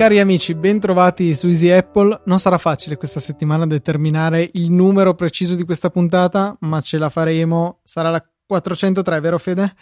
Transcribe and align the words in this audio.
Cari 0.00 0.18
amici, 0.18 0.54
bentrovati 0.54 1.34
su 1.34 1.48
Easy 1.48 1.68
Apple. 1.68 2.22
Non 2.24 2.40
sarà 2.40 2.56
facile 2.56 2.96
questa 2.96 3.20
settimana 3.20 3.66
determinare 3.66 4.48
il 4.54 4.70
numero 4.70 5.14
preciso 5.14 5.54
di 5.54 5.62
questa 5.62 5.90
puntata, 5.90 6.56
ma 6.60 6.80
ce 6.80 6.96
la 6.96 7.10
faremo. 7.10 7.80
Sarà 7.84 8.08
la 8.08 8.26
403, 8.46 9.20
vero 9.20 9.38
Fede? 9.38 9.74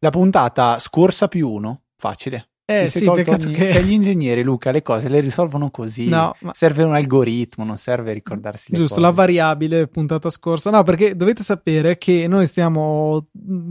La 0.00 0.10
puntata 0.10 0.80
scorsa 0.80 1.28
più 1.28 1.48
uno, 1.48 1.82
facile. 1.96 2.53
Eh 2.66 2.86
sì, 2.86 3.04
peccato 3.04 3.46
ogni... 3.46 3.54
che... 3.54 3.70
Cioè 3.70 3.82
gli 3.82 3.92
ingegneri, 3.92 4.42
Luca, 4.42 4.70
le 4.70 4.82
cose 4.82 5.08
le 5.08 5.20
risolvono 5.20 5.70
così. 5.70 6.08
No, 6.08 6.34
ma... 6.40 6.52
Serve 6.54 6.82
un 6.82 6.94
algoritmo, 6.94 7.64
non 7.64 7.76
serve 7.76 8.12
ricordarsi 8.12 8.70
le 8.70 8.78
Giusto, 8.78 8.94
cose. 8.94 9.06
la 9.06 9.12
variabile 9.12 9.86
puntata 9.86 10.30
scorsa. 10.30 10.70
No, 10.70 10.82
perché 10.82 11.14
dovete 11.16 11.42
sapere 11.42 11.98
che 11.98 12.26
noi 12.26 12.46
stiamo 12.46 13.26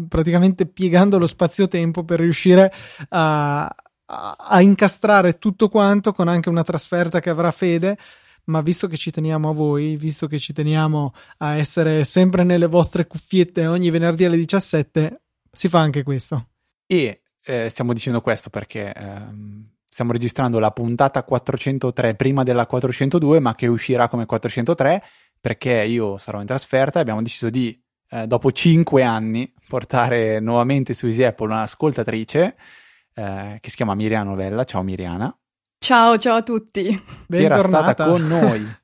praticamente 0.07 0.67
piegando 0.67 1.17
lo 1.17 1.27
spazio-tempo 1.27 2.03
per 2.03 2.19
riuscire 2.19 2.71
a 3.09 3.75
a, 4.05 4.61
incastrare 4.61 5.37
tutto 5.37 5.69
quanto 5.69 6.11
con 6.13 6.27
anche 6.27 6.49
una 6.49 6.63
trasferta 6.63 7.19
che 7.19 7.29
avrà 7.29 7.51
fede. 7.51 7.97
Ma 8.45 8.61
visto 8.61 8.87
che 8.87 8.97
ci 8.97 9.09
teniamo 9.09 9.49
a 9.49 9.53
voi, 9.53 9.95
visto 9.95 10.27
che 10.27 10.37
ci 10.37 10.51
teniamo 10.51 11.13
a 11.37 11.55
essere 11.55 12.03
sempre 12.03 12.43
nelle 12.43 12.65
vostre 12.65 13.07
cuffiette 13.07 13.67
ogni 13.67 13.89
venerdì 13.89 14.25
alle 14.25 14.35
17, 14.35 15.21
si 15.49 15.69
fa 15.69 15.79
anche 15.79 16.03
questo. 16.03 16.49
E 16.85 17.22
eh, 17.45 17.69
stiamo 17.69 17.93
dicendo 17.93 18.21
questo 18.21 18.49
perché 18.49 18.93
ehm, 18.93 19.69
stiamo 19.89 20.11
registrando 20.11 20.59
la 20.59 20.71
puntata 20.71 21.23
403 21.23 22.15
prima 22.15 22.43
della 22.43 22.65
402, 22.65 23.39
ma 23.39 23.55
che 23.55 23.67
uscirà 23.67 24.07
come 24.07 24.25
403 24.25 25.03
perché 25.39 25.83
io 25.83 26.17
sarò 26.17 26.39
in 26.39 26.47
trasferta 26.47 26.99
e 26.99 27.01
abbiamo 27.01 27.21
deciso 27.21 27.49
di, 27.49 27.77
eh, 28.09 28.25
dopo 28.27 28.51
5 28.51 29.03
anni, 29.03 29.53
portare 29.67 30.39
nuovamente 30.39 30.93
su 30.93 31.05
Easy 31.07 31.23
Apple 31.23 31.47
un'ascoltatrice 31.47 32.55
eh, 33.13 33.57
che 33.59 33.69
si 33.69 33.75
chiama 33.75 33.93
Miriana 33.93 34.29
Novella. 34.29 34.63
Ciao 34.63 34.81
Miriana. 34.83 35.35
Ciao, 35.79 36.17
ciao 36.17 36.37
a 36.37 36.43
tutti. 36.43 37.03
Era 37.27 37.59
stata 37.61 38.05
con 38.05 38.25
noi 38.25 38.81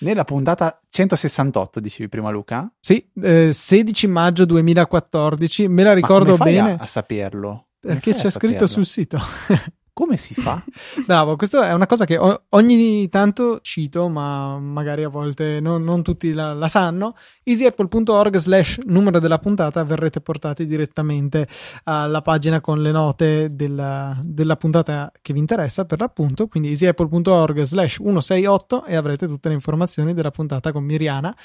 nella 0.00 0.24
puntata 0.24 0.80
168, 0.88 1.80
dicevi 1.80 2.08
prima 2.08 2.30
Luca? 2.30 2.72
Sì, 2.78 3.06
eh, 3.20 3.52
16 3.52 4.06
maggio 4.06 4.44
2014, 4.44 5.68
me 5.68 5.82
la 5.82 5.92
ricordo 5.92 6.36
bene. 6.36 6.72
A, 6.72 6.82
a 6.82 6.86
saperlo? 6.86 7.67
Perché 7.80 8.14
c'è 8.14 8.30
scritto 8.30 8.66
sul 8.66 8.86
sito. 8.86 9.18
Come 9.98 10.16
si 10.16 10.32
fa? 10.32 10.62
Bravo, 11.04 11.34
questa 11.34 11.68
è 11.68 11.72
una 11.72 11.86
cosa 11.86 12.04
che 12.04 12.16
ogni 12.50 13.08
tanto 13.08 13.58
cito, 13.62 14.08
ma 14.08 14.56
magari 14.56 15.02
a 15.02 15.08
volte 15.08 15.58
non, 15.58 15.82
non 15.82 16.04
tutti 16.04 16.32
la, 16.32 16.54
la, 16.54 16.68
sanno. 16.68 17.16
easyapple.org 17.42 18.36
slash 18.36 18.78
numero 18.84 19.18
della 19.18 19.40
puntata 19.40 19.82
verrete 19.82 20.20
portati 20.20 20.66
direttamente 20.66 21.48
alla 21.82 22.22
pagina 22.22 22.60
con 22.60 22.80
le 22.80 22.92
note 22.92 23.48
della, 23.56 24.16
della 24.22 24.54
puntata 24.54 25.10
che 25.20 25.32
vi 25.32 25.40
interessa 25.40 25.84
per 25.84 25.98
l'appunto, 25.98 26.46
quindi 26.46 26.68
easyapple.org 26.68 27.62
slash 27.62 27.94
168 27.94 28.84
e 28.84 28.94
avrete 28.94 29.26
tutte 29.26 29.48
le 29.48 29.54
informazioni 29.54 30.14
della 30.14 30.30
puntata 30.30 30.70
con 30.70 30.84
Miriana 30.84 31.36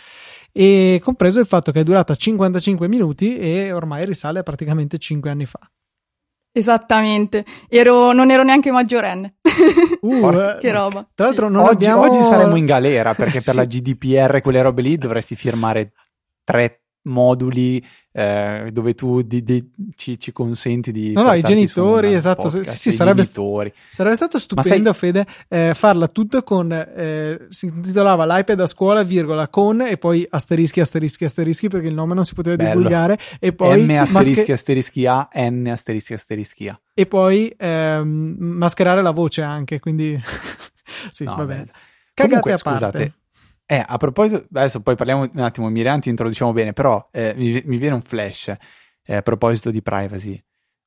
e 0.51 1.01
compreso 1.03 1.39
il 1.39 1.47
fatto 1.47 1.71
che 1.71 1.79
è 1.79 1.83
durata 1.83 2.13
55 2.13 2.87
minuti 2.87 3.35
e 3.35 3.71
ormai 3.71 4.05
risale 4.05 4.37
a 4.37 4.43
praticamente 4.43 4.99
5 4.99 5.27
anni 5.31 5.45
fa. 5.47 5.59
Esattamente, 6.55 7.43
ero, 7.67 8.11
non 8.11 8.29
ero 8.29 8.43
neanche 8.43 8.71
maggiorenne. 8.71 9.37
Uh, 10.01 10.57
che 10.61 10.71
roba. 10.71 11.09
Tra 11.15 11.25
l'altro, 11.25 11.47
sì. 11.47 11.53
non 11.53 11.63
oggi, 11.63 11.85
abbiamo... 11.85 12.01
oggi 12.01 12.21
saremo 12.21 12.55
in 12.55 12.65
galera 12.65 13.15
perché 13.15 13.39
sì. 13.41 13.45
per 13.45 13.55
la 13.55 13.65
GDPR, 13.65 14.41
quelle 14.41 14.61
robe 14.61 14.83
lì, 14.83 14.97
dovresti 14.97 15.35
firmare 15.35 15.93
tre 16.43 16.82
moduli 17.03 17.83
eh, 18.11 18.69
dove 18.71 18.93
tu 18.93 19.21
di, 19.21 19.43
di, 19.43 19.71
ci, 19.95 20.19
ci, 20.19 20.31
consenti 20.31 20.91
di 20.91 21.13
no 21.13 21.23
no 21.23 21.33
i 21.33 21.41
genitori 21.41 22.13
esatto 22.13 22.43
podcast, 22.43 22.71
sì, 22.71 22.77
sì 22.77 22.91
sarebbe, 22.91 23.21
genitori. 23.21 23.73
sarebbe 23.87 24.15
stato 24.15 24.39
stupendo 24.39 24.93
sei... 24.93 24.99
Fede 24.99 25.25
eh, 25.47 25.73
farla 25.73 26.07
tutta 26.07 26.43
con 26.43 26.71
eh, 26.71 27.47
si 27.49 27.65
intitolava 27.65 28.25
l'iPad 28.25 28.59
a 28.59 28.67
scuola 28.67 29.03
virgola 29.03 29.47
con 29.47 29.81
e 29.81 29.97
poi 29.97 30.25
asterischi 30.29 30.79
asterischi 30.79 31.25
asterischi 31.25 31.67
perché 31.69 31.87
il 31.87 31.95
nome 31.95 32.13
non 32.13 32.25
si 32.25 32.35
poteva 32.35 32.55
Bello. 32.55 32.69
divulgare 32.69 33.17
e 33.39 33.51
poi 33.51 33.83
M 33.83 33.89
asterischi 33.89 34.35
masche... 34.35 34.53
asterischi 34.53 35.05
A 35.07 35.29
N 35.33 35.67
asterischi 35.67 36.13
asterischi 36.13 36.67
A 36.67 36.79
e 36.93 37.05
poi 37.07 37.53
ehm, 37.57 38.35
mascherare 38.37 39.01
la 39.01 39.11
voce 39.11 39.41
anche 39.41 39.79
quindi 39.79 40.21
sì 41.11 41.23
no, 41.23 41.35
vabbè 41.35 41.65
Comunque, 42.15 42.51
cagate 42.51 42.51
a 42.51 42.57
scusate, 42.57 42.97
parte 42.97 43.13
eh, 43.65 43.83
a 43.85 43.97
proposito, 43.97 44.45
adesso 44.53 44.81
poi 44.81 44.95
parliamo 44.95 45.29
un 45.31 45.39
attimo, 45.39 45.69
Mirianti 45.69 46.09
introduciamo 46.09 46.51
bene, 46.51 46.73
però 46.73 47.07
eh, 47.11 47.33
mi, 47.35 47.61
mi, 47.65 47.77
viene 47.77 47.95
un 47.95 48.01
flash 48.01 48.53
eh, 49.03 49.15
a 49.15 49.21
proposito 49.21 49.71
di 49.71 49.81
privacy, 49.81 50.41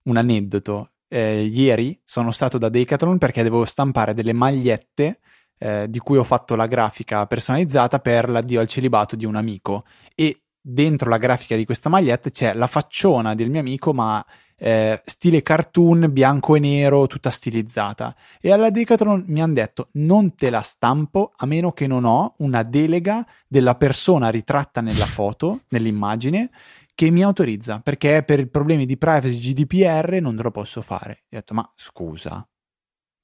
un 0.04 0.16
aneddoto. 0.16 0.92
Eh, 1.09 1.44
ieri 1.44 1.98
sono 2.04 2.32
stato 2.32 2.59
da 2.59 2.69
Decathlon 2.69 3.19
perché 3.19 3.42
dovevo 3.44 3.65
stampare 3.65 4.12
delle 4.12 4.32
magliette 4.32 5.20
eh, 5.59 5.86
di 5.88 5.98
cui 6.00 6.19
ho 6.19 6.25
fatto 6.25 6.56
la 6.56 6.66
grafica 6.66 7.26
personalizzata 7.26 8.00
per 8.00 8.28
l'addio 8.28 8.60
al 8.60 8.66
celibato 8.66 9.15
di 9.15 9.25
un 9.25 9.36
amico 9.36 9.84
e 10.15 10.42
dentro 10.60 11.09
la 11.09 11.19
grafica 11.19 11.54
di 11.54 11.65
questa 11.65 11.88
maglietta 11.88 12.31
c'è 12.31 12.54
la 12.54 12.66
facciona 12.66 13.36
del 13.36 13.50
mio 13.50 13.60
amico 13.60 13.94
ma 13.94 14.25
eh, 14.59 15.00
stile 15.05 15.43
cartoon 15.43 16.09
bianco 16.11 16.56
e 16.56 16.61
nero 16.61 17.06
tutta 17.06 17.31
stilizzata. 17.31 18.15
E 18.41 18.53
alla 18.53 18.71
Decathlon 18.71 19.25
mi 19.28 19.43
hanno 19.43 19.55
detto 19.55 19.89
non 19.93 20.34
te 20.34 20.50
la 20.50 20.62
stampo 20.62 21.33
a 21.37 21.47
meno 21.47 21.72
che 21.72 21.87
non 21.87 22.05
ho 22.05 22.33
una 22.39 22.62
delega 22.62 23.27
della 23.47 23.75
persona 23.75 24.28
ritratta 24.28 24.81
nella 24.81 25.06
foto 25.06 25.62
nell'immagine 25.69 26.50
che 26.95 27.11
mi 27.11 27.22
autorizza 27.22 27.81
perché 27.81 28.22
per 28.25 28.49
problemi 28.49 28.87
di 28.87 28.97
privacy 28.97 29.53
GDPR 29.53 30.19
non 30.21 30.37
te 30.37 30.43
lo 30.43 30.50
posso 30.50 30.83
fare. 30.83 31.25
Ho 31.25 31.27
detto 31.28 31.55
ma 31.55 31.71
scusa 31.75 32.47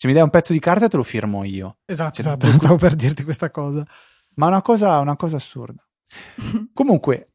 se 0.02 0.08
mi 0.08 0.14
dai 0.14 0.24
un 0.24 0.30
pezzo 0.30 0.52
di 0.52 0.58
carta 0.58 0.88
te 0.88 0.96
lo 0.96 1.04
firmo 1.04 1.44
io. 1.44 1.78
Esatto, 1.84 2.20
cioè, 2.20 2.32
esatto 2.32 2.46
stavo 2.58 2.74
per 2.74 2.96
dirti 2.96 3.22
questa 3.22 3.52
cosa. 3.52 3.86
Ma 4.34 4.48
una 4.48 4.60
cosa, 4.60 4.98
una 4.98 5.14
cosa 5.14 5.36
assurda. 5.36 5.80
Comunque 6.74 7.31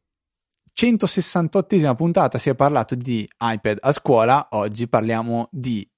168esima 0.80 1.96
puntata 1.96 2.38
si 2.38 2.50
è 2.50 2.56
parlato 2.56 2.94
di 2.94 3.28
iPad 3.40 3.80
a 3.82 3.92
scuola, 3.92 4.50
oggi 4.52 4.88
parliamo 4.88 5.50
di 5.52 5.90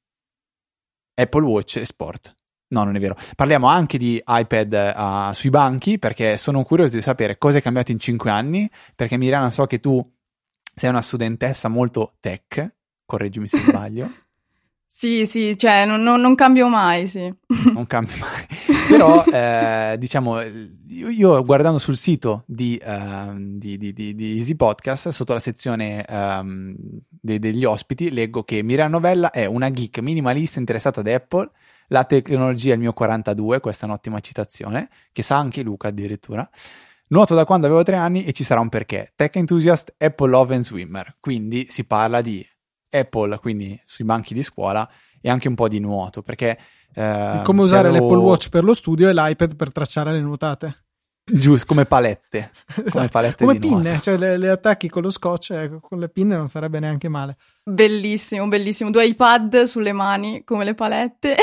Apple 1.15 1.43
Watch 1.43 1.75
e 1.75 1.85
sport. 1.85 2.37
No, 2.69 2.85
non 2.85 2.95
è 2.95 2.99
vero. 2.99 3.17
Parliamo 3.35 3.67
anche 3.67 3.97
di 3.97 4.23
iPad 4.25 4.93
uh, 4.95 5.33
sui 5.33 5.49
banchi 5.49 5.99
perché 5.99 6.37
sono 6.37 6.63
curioso 6.63 6.95
di 6.95 7.01
sapere 7.01 7.37
cosa 7.37 7.57
è 7.57 7.61
cambiato 7.61 7.91
in 7.91 7.99
5 7.99 8.29
anni, 8.29 8.69
perché 8.95 9.17
Mirana 9.17 9.51
so 9.51 9.65
che 9.65 9.81
tu 9.81 10.01
sei 10.73 10.89
una 10.89 11.01
studentessa 11.01 11.67
molto 11.67 12.15
tech, 12.21 12.75
correggimi 13.05 13.49
se 13.49 13.57
sbaglio. 13.67 14.09
Sì, 14.91 15.27
sì, 15.27 15.55
cioè 15.55 15.85
non, 15.85 16.01
non, 16.01 16.19
non, 16.19 16.33
cambio 16.33 16.67
mai, 16.67 17.05
sì. 17.05 17.31
Non 17.73 17.85
cambio 17.85 18.15
mai. 18.17 18.47
Però, 18.89 19.23
eh, 19.23 19.95
diciamo, 19.99 20.41
io, 20.41 21.09
io, 21.09 21.45
guardando 21.45 21.77
sul 21.77 21.95
sito 21.95 22.43
di, 22.47 22.81
uh, 22.83 23.35
di, 23.37 23.77
di, 23.77 23.93
di, 23.93 24.37
Easy 24.37 24.55
Podcast, 24.55 25.09
sotto 25.09 25.33
la 25.33 25.39
sezione 25.39 26.03
um, 26.09 26.75
de, 27.07 27.37
degli 27.37 27.65
ospiti, 27.65 28.09
leggo 28.09 28.41
che 28.43 28.63
Miriam 28.63 28.89
Novella 28.89 29.29
è 29.29 29.45
una 29.45 29.69
geek 29.69 29.99
minimalista 29.99 30.57
interessata 30.57 31.01
ad 31.01 31.07
Apple, 31.07 31.51
la 31.89 32.03
tecnologia 32.05 32.71
è 32.71 32.73
il 32.73 32.79
mio 32.79 32.93
42, 32.93 33.59
questa 33.59 33.85
è 33.85 33.89
un'ottima 33.89 34.19
citazione, 34.21 34.89
che 35.11 35.21
sa 35.21 35.37
anche 35.37 35.61
Luca 35.61 35.89
addirittura. 35.89 36.49
Nuoto 37.09 37.35
da 37.35 37.45
quando 37.45 37.67
avevo 37.67 37.83
tre 37.83 37.95
anni 37.95 38.23
e 38.23 38.33
ci 38.33 38.43
sarà 38.43 38.59
un 38.59 38.69
perché. 38.69 39.11
Tech 39.15 39.35
enthusiast, 39.35 39.93
Apple 39.97 40.29
love 40.29 40.55
and 40.55 40.63
swimmer. 40.63 41.15
Quindi 41.19 41.67
si 41.69 41.83
parla 41.83 42.21
di 42.21 42.43
Apple, 42.89 43.37
quindi 43.39 43.79
sui 43.85 44.05
banchi 44.05 44.33
di 44.33 44.43
scuola, 44.43 44.89
e 45.21 45.29
anche 45.29 45.47
un 45.47 45.55
po' 45.55 45.67
di 45.67 45.79
nuoto, 45.79 46.21
perché... 46.21 46.57
Eh, 46.93 47.41
come 47.43 47.61
usare 47.61 47.89
avevo... 47.89 48.05
l'Apple 48.05 48.23
Watch 48.23 48.49
per 48.49 48.63
lo 48.63 48.73
studio 48.73 49.09
e 49.09 49.13
l'iPad 49.13 49.55
per 49.55 49.71
tracciare 49.71 50.11
le 50.11 50.21
nuotate. 50.21 50.85
Giusto, 51.31 51.65
come 51.65 51.85
palette. 51.85 52.51
esatto. 52.67 52.89
Come, 52.91 53.07
palette 53.07 53.43
come 53.43 53.53
di 53.53 53.67
pinne, 53.67 53.81
nuoto. 53.81 53.99
cioè 54.01 54.17
le, 54.17 54.37
le, 54.37 54.49
attacchi 54.49 54.89
con 54.89 55.01
lo 55.01 55.09
scotch, 55.09 55.51
eh, 55.51 55.79
con 55.81 55.99
le 55.99 56.09
pinne 56.09 56.35
non 56.35 56.47
sarebbe 56.47 56.79
neanche 56.79 57.07
male. 57.07 57.37
Bellissimo, 57.63 58.47
bellissimo. 58.47 58.89
Due 58.89 59.05
iPad 59.05 59.63
sulle 59.63 59.91
mani 59.91 60.43
come 60.43 60.63
le 60.63 60.73
palette. 60.73 61.35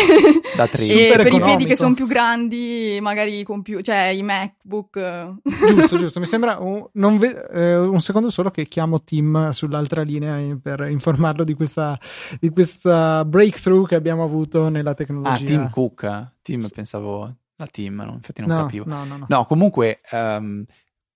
Da 0.57 0.67
tre. 0.67 0.83
e 0.85 0.89
Super 0.89 1.17
per 1.17 1.27
economico. 1.27 1.37
i 1.37 1.41
piedi 1.41 1.65
che 1.67 1.77
sono 1.77 1.95
più 1.95 2.07
grandi, 2.07 2.99
magari 3.01 3.45
con 3.45 3.63
più, 3.63 3.81
cioè 3.81 4.07
i 4.07 4.23
MacBook. 4.23 5.35
Giusto, 5.43 5.97
giusto. 5.99 6.21
Mi 6.21 6.27
sembra 6.27 6.59
un, 6.59 7.17
ve- 7.17 7.47
eh, 7.53 7.77
un 7.77 8.01
secondo 8.01 8.31
solo 8.31 8.51
che 8.51 8.67
chiamo 8.67 9.03
Tim 9.03 9.51
sull'altra 9.51 10.03
linea 10.03 10.57
per 10.61 10.87
informarlo 10.91 11.45
di 11.45 11.55
questa, 11.55 11.99
di 12.41 12.49
questa 12.51 13.25
breakthrough 13.25 13.87
che 13.87 13.95
abbiamo 13.95 14.25
avuto 14.25 14.69
nella 14.69 14.95
tecnologia. 14.95 15.35
Ah, 15.35 15.39
Tim 15.39 15.71
Cook. 15.71 16.35
Tim, 16.43 16.69
pensavo 16.69 17.35
la 17.57 17.67
team, 17.67 18.03
no? 18.05 18.13
infatti 18.15 18.41
non 18.41 18.51
no, 18.51 18.63
capivo. 18.65 18.85
No, 18.87 19.05
no, 19.05 19.17
no. 19.17 19.27
no 19.29 19.45
comunque, 19.45 20.01
um, 20.13 20.65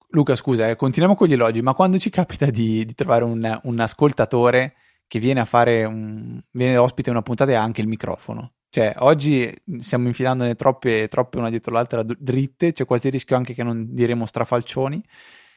Luca, 0.09 0.35
scusa, 0.35 0.69
eh, 0.69 0.77
continuiamo 0.77 1.17
con 1.17 1.29
gli 1.29 1.35
elogi, 1.35 1.63
ma 1.63 1.75
quando 1.75 1.99
ci 1.99 2.11
capita 2.11 2.47
di, 2.47 2.85
di 2.85 2.95
trovare 2.95 3.25
un, 3.25 3.61
un, 3.63 3.81
ascoltatore 3.81 4.75
che 5.07 5.19
viene 5.19 5.41
a 5.41 5.45
fare 5.45 5.85
un, 5.85 6.41
viene 6.51 6.77
ospite 6.77 7.11
una 7.11 7.23
puntata 7.23 7.51
e 7.51 7.55
ha 7.55 7.63
anche 7.63 7.81
il 7.81 7.87
microfono, 7.87 8.55
Cioè, 8.71 8.95
oggi 8.99 9.53
stiamo 9.79 10.07
infilandone 10.09 10.55
troppe, 10.55 11.09
troppe 11.09 11.39
una 11.39 11.51
dietro 11.51 11.73
l'altra 11.73 12.03
dritte, 12.03 12.73
c'è 12.73 12.85
quasi 12.85 13.07
il 13.07 13.13
rischio 13.13 13.37
anche 13.37 13.55
che 13.55 13.63
non 13.63 13.93
diremo 13.93 14.27
strafalcioni. 14.27 15.03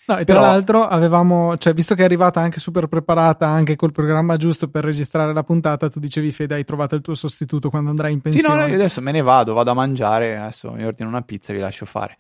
No, 0.06 0.18
e 0.18 0.26
Però... 0.26 0.40
tra 0.42 0.50
l'altro 0.50 0.86
avevamo, 0.86 1.58
cioè, 1.58 1.74
visto 1.74 1.96
che 1.96 2.02
è 2.02 2.06
arrivata 2.06 2.42
anche 2.42 2.60
super 2.60 2.88
preparata, 2.88 3.48
anche 3.48 3.76
col 3.76 3.92
programma 3.92 4.36
giusto 4.36 4.70
per 4.70 4.84
registrare 4.84 5.34
la 5.34 5.44
puntata, 5.44 5.88
tu 5.90 6.00
dicevi, 6.00 6.32
Fede, 6.32 6.56
hai 6.56 6.66
trovato 6.66 6.96
il 6.96 7.02
tuo 7.02 7.16
sostituto 7.16 7.70
quando 7.70 7.90
andrai 7.90 8.12
in 8.12 8.20
pensione. 8.20 8.48
Sì, 8.48 8.54
no, 8.54 8.62
no 8.62 8.68
io 8.68 8.76
adesso 8.76 9.02
me 9.02 9.12
ne 9.12 9.22
vado, 9.22 9.54
vado 9.54 9.72
a 9.72 9.76
mangiare, 9.76 10.38
adesso 10.38 10.72
mi 10.72 10.84
ordino 10.84 11.08
una 11.08 11.22
pizza 11.22 11.52
e 11.52 11.56
vi 11.56 11.62
lascio 11.62 11.86
fare. 11.86 12.18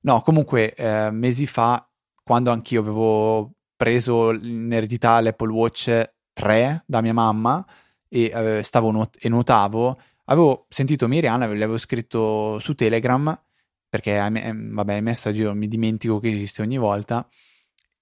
No, 0.00 0.20
comunque, 0.20 0.72
eh, 0.74 1.10
mesi 1.10 1.46
fa, 1.46 1.84
quando 2.22 2.52
anch'io 2.52 2.80
avevo 2.80 3.54
preso 3.74 4.32
in 4.32 4.72
eredità 4.72 5.20
l'Apple 5.20 5.50
Watch 5.50 6.10
3 6.32 6.84
da 6.86 7.00
mia 7.00 7.12
mamma 7.12 7.64
e, 8.08 8.30
eh, 8.32 8.62
stavo 8.62 8.92
nuot- 8.92 9.16
e 9.20 9.28
nuotavo, 9.28 9.98
avevo 10.26 10.66
sentito 10.68 11.08
Miriana, 11.08 11.46
le 11.46 11.54
avevo 11.54 11.78
scritto 11.78 12.58
su 12.60 12.74
Telegram 12.74 13.36
perché 13.96 14.18
vabbè, 14.18 14.94
ai 14.94 15.02
messaggi 15.02 15.40
io 15.40 15.54
mi 15.54 15.68
dimentico 15.68 16.18
che 16.18 16.28
esiste 16.28 16.60
ogni 16.62 16.76
volta, 16.76 17.26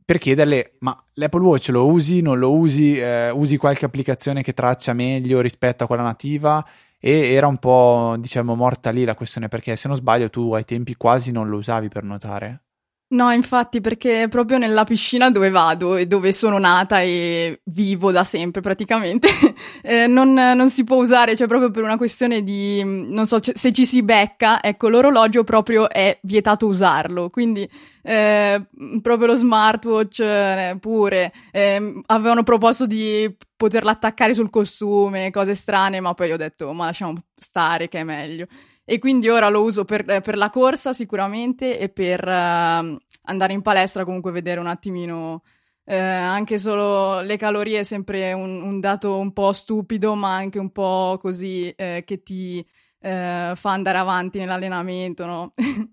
per 0.04 0.18
chiederle, 0.18 0.74
ma 0.80 0.96
l'Apple 1.14 1.40
Watch 1.40 1.68
lo 1.68 1.86
usi, 1.86 2.20
non 2.20 2.38
lo 2.38 2.52
usi, 2.52 2.98
eh, 2.98 3.30
usi 3.30 3.56
qualche 3.56 3.84
applicazione 3.86 4.42
che 4.42 4.52
traccia 4.52 4.92
meglio 4.92 5.40
rispetto 5.40 5.84
a 5.84 5.86
quella 5.86 6.02
nativa? 6.02 6.64
E 6.98 7.32
era 7.32 7.46
un 7.46 7.58
po', 7.58 8.16
diciamo, 8.18 8.54
morta 8.54 8.90
lì 8.90 9.04
la 9.04 9.14
questione, 9.14 9.48
perché 9.48 9.76
se 9.76 9.88
non 9.88 9.96
sbaglio 9.96 10.28
tu 10.30 10.52
ai 10.52 10.64
tempi 10.64 10.94
quasi 10.96 11.30
non 11.32 11.48
lo 11.48 11.58
usavi 11.58 11.88
per 11.88 12.02
nuotare. 12.02 12.62
No, 13.06 13.30
infatti, 13.30 13.80
perché 13.80 14.26
proprio 14.28 14.58
nella 14.58 14.82
piscina 14.84 15.30
dove 15.30 15.50
vado 15.50 15.94
e 15.94 16.06
dove 16.06 16.32
sono 16.32 16.58
nata 16.58 17.00
e 17.02 17.60
vivo 17.64 18.10
da 18.10 18.24
sempre 18.24 18.60
praticamente, 18.60 19.28
eh, 19.82 20.06
non, 20.06 20.32
non, 20.32 20.68
si 20.70 20.84
può 20.84 20.96
usare, 20.96 21.36
cioè 21.36 21.46
proprio 21.46 21.70
per 21.70 21.84
una 21.84 21.98
questione 21.98 22.42
di, 22.42 22.82
non 22.82 23.26
so, 23.26 23.38
se 23.40 23.72
ci 23.72 23.84
si 23.86 24.02
becca, 24.02 24.60
ecco, 24.60 24.88
l'orologio 24.88 25.44
proprio 25.44 25.88
è 25.88 26.18
vietato 26.22 26.66
usarlo, 26.66 27.28
quindi 27.30 27.68
eh, 28.02 28.66
proprio 29.02 29.26
lo 29.28 29.36
smartwatch 29.36 30.20
eh, 30.20 30.76
pure, 30.80 31.32
ehm, 31.52 32.02
avevano 32.06 32.42
proposto 32.42 32.86
di 32.86 33.32
poterla 33.54 33.92
attaccare 33.92 34.34
sul 34.34 34.50
costume, 34.50 35.30
cose 35.30 35.54
strane, 35.54 36.00
ma 36.00 36.14
poi 36.14 36.32
ho 36.32 36.36
detto, 36.36 36.72
ma 36.72 36.86
lasciamo 36.86 37.14
stare 37.36 37.88
che 37.88 38.00
è 38.00 38.04
meglio 38.04 38.48
e 38.84 38.98
quindi 38.98 39.28
ora 39.28 39.48
lo 39.48 39.62
uso 39.62 39.84
per, 39.84 40.04
per 40.04 40.36
la 40.36 40.50
corsa 40.50 40.92
sicuramente 40.92 41.78
e 41.78 41.88
per 41.88 42.22
uh, 42.26 42.96
andare 43.22 43.52
in 43.52 43.62
palestra 43.62 44.04
comunque 44.04 44.30
vedere 44.30 44.60
un 44.60 44.66
attimino 44.66 45.42
eh, 45.86 45.96
anche 45.96 46.58
solo 46.58 47.20
le 47.20 47.36
calorie 47.36 47.80
è 47.80 47.82
sempre 47.82 48.32
un, 48.32 48.62
un, 48.62 48.80
dato 48.80 49.18
un 49.18 49.32
po' 49.32 49.52
stupido 49.52 50.14
ma 50.14 50.34
anche 50.34 50.58
un 50.58 50.70
po' 50.70 51.18
così 51.20 51.70
eh, 51.70 52.02
che 52.06 52.22
ti 52.22 52.66
eh, 53.00 53.52
fa 53.54 53.70
andare 53.70 53.98
avanti 53.98 54.38
nell'allenamento 54.38 55.26
no? 55.26 55.54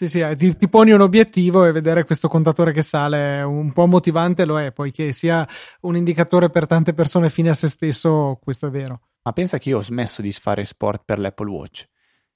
Sì, 0.00 0.08
sì, 0.08 0.20
eh, 0.20 0.34
ti, 0.34 0.56
ti, 0.56 0.66
poni 0.66 0.92
un 0.92 1.02
obiettivo 1.02 1.66
e 1.66 1.72
vedere 1.72 2.06
questo 2.06 2.26
contatore 2.26 2.72
che 2.72 2.80
sale 2.80 3.42
un 3.42 3.70
po' 3.70 3.84
motivante 3.84 4.46
lo 4.46 4.58
è, 4.58 4.72
poiché 4.72 5.12
sia 5.12 5.46
un 5.82 5.94
indicatore 5.94 6.48
per 6.48 6.66
tante 6.66 6.94
persone 6.94 7.28
fine 7.28 7.50
a 7.50 7.54
se 7.54 7.68
stesso, 7.68 8.38
questo 8.42 8.68
è 8.68 8.70
vero. 8.70 9.00
Ma 9.24 9.32
pensa 9.34 9.58
che 9.58 9.68
io 9.68 9.76
ho 9.76 9.82
smesso 9.82 10.22
di 10.22 10.32
fare 10.32 10.64
sport 10.64 11.02
per 11.04 11.18
l'Apple 11.18 11.50
Watch. 11.50 11.86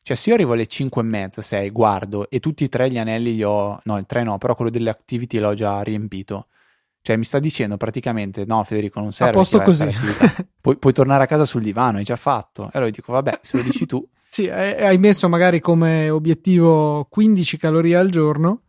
Cioè, 0.05 0.15
se 0.17 0.29
io 0.29 0.35
arrivo 0.35 0.53
alle 0.53 0.67
5 0.67 1.01
e 1.01 1.05
mezza, 1.05 1.41
6, 1.41 1.71
guardo 1.71 2.29
e 2.29 2.39
tutti 2.39 2.65
e 2.65 2.69
tre 2.69 2.91
gli 2.91 2.99
anelli 2.99 3.37
li 3.37 3.43
ho, 3.43 3.81
no, 3.85 3.97
il 3.97 4.05
3 4.05 4.23
no, 4.23 4.37
però 4.37 4.55
quello 4.55 4.71
delle 4.71 4.91
activity 4.91 5.39
l'ho 5.39 5.55
già 5.55 5.81
riempito. 5.81 6.49
Cioè, 7.01 7.17
mi 7.17 7.25
sta 7.25 7.39
dicendo 7.39 7.79
praticamente: 7.79 8.45
No, 8.45 8.63
Federico, 8.65 9.01
non 9.01 9.13
serve. 9.13 9.33
A 9.33 9.35
posto 9.35 9.63
così. 9.63 9.89
Pu- 10.61 10.77
puoi 10.79 10.93
tornare 10.93 11.25
a 11.25 11.27
casa 11.27 11.47
sul 11.47 11.63
divano, 11.63 11.97
hai 11.97 12.05
già 12.05 12.17
fatto. 12.17 12.65
E 12.67 12.71
allora 12.75 12.91
dico: 12.91 13.13
Vabbè, 13.13 13.39
se 13.41 13.57
lo 13.57 13.63
dici 13.63 13.87
tu. 13.87 14.07
sì, 14.29 14.47
hai 14.51 14.99
messo 14.99 15.27
magari 15.31 15.61
come 15.61 16.11
obiettivo 16.11 17.07
15 17.09 17.57
calorie 17.57 17.97
al 17.97 18.11
giorno 18.11 18.61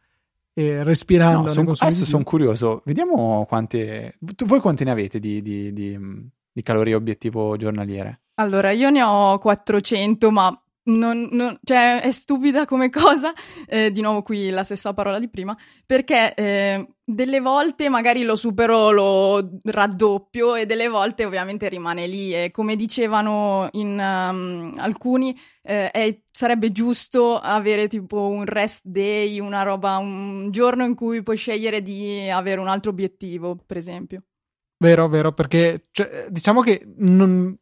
e 0.53 0.83
respirando. 0.83 1.47
No, 1.47 1.53
son, 1.53 1.73
adesso 1.79 2.05
sono 2.05 2.23
curioso, 2.23 2.81
vediamo 2.85 3.45
quante. 3.45 4.15
Voi 4.19 4.61
quante 4.61 4.85
ne 4.85 4.91
avete 4.91 5.19
di, 5.19 5.41
di, 5.41 5.73
di, 5.73 5.99
di 6.49 6.61
calorie 6.61 6.95
obiettivo 6.95 7.57
giornaliere? 7.57 8.21
Allora, 8.35 8.71
io 8.71 8.89
ne 8.89 9.03
ho 9.03 9.37
400, 9.37 10.31
ma 10.31 10.64
non, 10.85 11.27
non, 11.31 11.57
cioè, 11.63 12.01
è 12.01 12.11
stupida 12.11 12.65
come 12.65 12.89
cosa, 12.89 13.33
eh, 13.67 13.91
di 13.91 14.01
nuovo 14.01 14.21
qui 14.21 14.49
la 14.49 14.63
stessa 14.63 14.93
parola 14.93 15.19
di 15.19 15.29
prima, 15.29 15.57
perché 15.85 16.33
eh, 16.33 16.87
delle 17.03 17.39
volte 17.39 17.89
magari 17.89 18.23
lo 18.23 18.35
supero, 18.35 18.91
lo 18.91 19.59
raddoppio 19.63 20.55
e 20.55 20.65
delle 20.65 20.87
volte 20.87 21.25
ovviamente 21.25 21.69
rimane 21.69 22.07
lì 22.07 22.33
e 22.33 22.51
come 22.51 22.75
dicevano 22.75 23.69
in 23.73 23.91
um, 23.99 24.73
alcuni 24.77 25.35
eh, 25.61 25.91
è, 25.91 26.19
sarebbe 26.31 26.71
giusto 26.71 27.37
avere 27.39 27.87
tipo 27.87 28.27
un 28.27 28.45
rest 28.45 28.85
day, 28.85 29.39
una 29.39 29.63
roba, 29.63 29.97
un 29.97 30.49
giorno 30.51 30.83
in 30.83 30.95
cui 30.95 31.23
puoi 31.23 31.37
scegliere 31.37 31.81
di 31.81 32.29
avere 32.29 32.59
un 32.59 32.67
altro 32.67 32.91
obiettivo, 32.91 33.57
per 33.65 33.77
esempio. 33.77 34.23
Vero, 34.77 35.07
vero, 35.07 35.31
perché 35.33 35.87
cioè, 35.91 36.27
diciamo 36.29 36.61
che 36.61 36.85
non, 36.97 37.57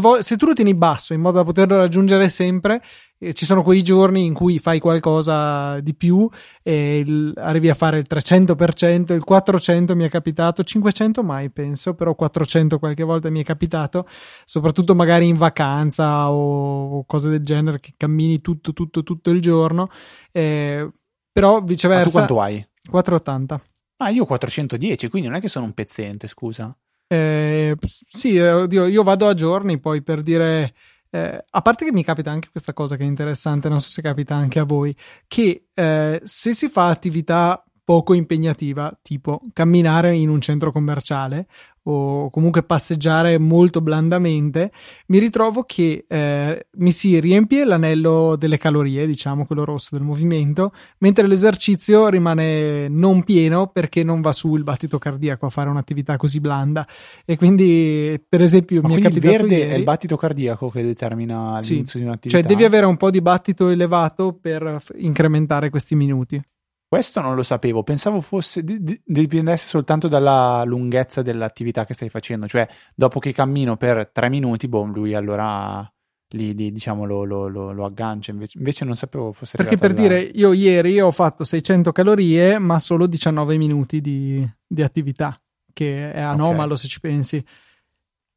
vo- 0.00 0.22
se 0.22 0.36
tu 0.36 0.46
lo 0.46 0.52
tieni 0.54 0.74
basso 0.74 1.12
in 1.12 1.20
modo 1.20 1.36
da 1.38 1.44
poterlo 1.44 1.76
raggiungere 1.76 2.28
sempre, 2.28 2.82
eh, 3.18 3.34
ci 3.34 3.44
sono 3.44 3.62
quei 3.62 3.82
giorni 3.82 4.24
in 4.24 4.32
cui 4.32 4.58
fai 4.58 4.80
qualcosa 4.80 5.80
di 5.80 5.94
più 5.94 6.28
e 6.62 6.98
il- 6.98 7.32
arrivi 7.36 7.68
a 7.68 7.74
fare 7.74 7.98
il 7.98 8.06
300%, 8.06 9.12
il 9.12 9.22
400 9.24 9.94
mi 9.94 10.04
è 10.04 10.08
capitato, 10.08 10.64
500 10.64 11.22
mai 11.22 11.50
penso, 11.50 11.94
però 11.94 12.14
400 12.14 12.78
qualche 12.78 13.02
volta 13.02 13.28
mi 13.30 13.40
è 13.40 13.44
capitato, 13.44 14.06
soprattutto 14.44 14.94
magari 14.94 15.26
in 15.26 15.36
vacanza 15.36 16.30
o, 16.30 16.98
o 16.98 17.04
cose 17.04 17.28
del 17.28 17.44
genere 17.44 17.80
che 17.80 17.92
cammini 17.96 18.40
tutto, 18.40 18.72
tutto, 18.72 19.02
tutto 19.02 19.30
il 19.30 19.40
giorno. 19.42 19.88
Eh, 20.32 20.90
però 21.30 21.60
viceversa... 21.62 22.20
Ma 22.20 22.26
tu 22.26 22.34
quanto 22.34 22.40
hai? 22.40 22.66
480. 22.88 23.62
Ah, 23.98 24.08
io 24.10 24.24
410, 24.24 25.08
quindi 25.08 25.28
non 25.28 25.36
è 25.36 25.40
che 25.40 25.48
sono 25.48 25.66
un 25.66 25.72
pezzente, 25.72 26.28
scusa. 26.28 26.74
Eh, 27.06 27.76
sì, 27.80 28.38
oddio, 28.38 28.86
io 28.86 29.02
vado 29.02 29.28
a 29.28 29.34
giorni 29.34 29.78
poi 29.78 30.02
per 30.02 30.22
dire. 30.22 30.74
Eh, 31.10 31.44
a 31.48 31.62
parte 31.62 31.84
che 31.84 31.92
mi 31.92 32.02
capita 32.02 32.32
anche 32.32 32.48
questa 32.50 32.72
cosa 32.72 32.96
che 32.96 33.04
è 33.04 33.06
interessante, 33.06 33.68
non 33.68 33.80
so 33.80 33.88
se 33.88 34.02
capita 34.02 34.34
anche 34.34 34.58
a 34.58 34.64
voi, 34.64 34.96
che 35.28 35.66
eh, 35.72 36.20
se 36.24 36.54
si 36.54 36.68
fa 36.68 36.88
attività 36.88 37.64
poco 37.84 38.14
impegnativa, 38.14 38.96
tipo 39.02 39.42
camminare 39.52 40.16
in 40.16 40.30
un 40.30 40.40
centro 40.40 40.72
commerciale 40.72 41.46
o 41.86 42.30
comunque 42.30 42.62
passeggiare 42.62 43.38
molto 43.38 43.80
blandamente, 43.82 44.72
mi 45.08 45.18
ritrovo 45.18 45.64
che 45.64 46.06
eh, 46.08 46.66
mi 46.76 46.92
si 46.92 47.20
riempie 47.20 47.64
l'anello 47.64 48.36
delle 48.36 48.56
calorie, 48.56 49.06
diciamo 49.06 49.44
quello 49.44 49.64
rosso 49.64 49.90
del 49.92 50.02
movimento, 50.02 50.72
mentre 50.98 51.26
l'esercizio 51.26 52.08
rimane 52.08 52.88
non 52.88 53.22
pieno 53.22 53.66
perché 53.66 54.02
non 54.02 54.22
va 54.22 54.32
su 54.32 54.56
il 54.56 54.62
battito 54.62 54.98
cardiaco 54.98 55.44
a 55.44 55.50
fare 55.50 55.68
un'attività 55.68 56.16
così 56.16 56.40
blanda. 56.40 56.86
E 57.24 57.36
quindi, 57.36 58.18
per 58.26 58.40
esempio, 58.40 58.80
Ma 58.80 58.88
mi 58.88 58.96
è 58.96 59.00
capitato 59.00 59.26
il 59.26 59.38
verde 59.38 59.56
ieri, 59.56 59.70
è 59.70 59.74
il 59.74 59.84
battito 59.84 60.16
cardiaco 60.16 60.70
che 60.70 60.82
determina 60.82 61.58
l'inizio 61.58 61.84
sì, 61.84 61.98
di 61.98 62.04
un'attività. 62.04 62.40
Cioè, 62.40 62.48
devi 62.48 62.64
avere 62.64 62.86
un 62.86 62.96
po' 62.96 63.10
di 63.10 63.20
battito 63.20 63.68
elevato 63.68 64.32
per 64.32 64.82
incrementare 64.96 65.68
questi 65.68 65.94
minuti. 65.94 66.42
Questo 66.86 67.20
non 67.20 67.34
lo 67.34 67.42
sapevo, 67.42 67.82
pensavo 67.82 68.20
fosse 68.20 68.62
dipendesse 68.62 69.66
soltanto 69.66 70.06
dalla 70.06 70.62
lunghezza 70.64 71.22
dell'attività 71.22 71.84
che 71.84 71.94
stai 71.94 72.08
facendo, 72.08 72.46
cioè 72.46 72.68
dopo 72.94 73.18
che 73.18 73.32
cammino 73.32 73.76
per 73.76 74.10
tre 74.12 74.28
minuti, 74.28 74.68
boh, 74.68 74.84
lui 74.84 75.14
allora 75.14 75.90
lì, 76.34 76.54
lì 76.54 76.70
diciamo 76.70 77.04
lo, 77.04 77.24
lo, 77.24 77.48
lo, 77.48 77.72
lo, 77.72 77.84
aggancia, 77.84 78.30
invece, 78.30 78.58
invece, 78.58 78.84
non 78.84 78.96
sapevo 78.96 79.32
fosse 79.32 79.56
Perché 79.56 79.76
per 79.76 79.94
dire, 79.94 80.20
io 80.20 80.52
ieri 80.52 81.00
ho 81.00 81.10
fatto 81.10 81.44
600 81.44 81.92
calorie, 81.92 82.58
ma 82.58 82.78
solo 82.78 83.06
19 83.06 83.56
minuti 83.56 84.00
di, 84.00 84.46
di 84.66 84.82
attività, 84.82 85.38
che 85.72 86.12
è 86.12 86.20
anomalo 86.20 86.74
okay. 86.74 86.76
se 86.76 86.88
ci 86.88 87.00
pensi. 87.00 87.44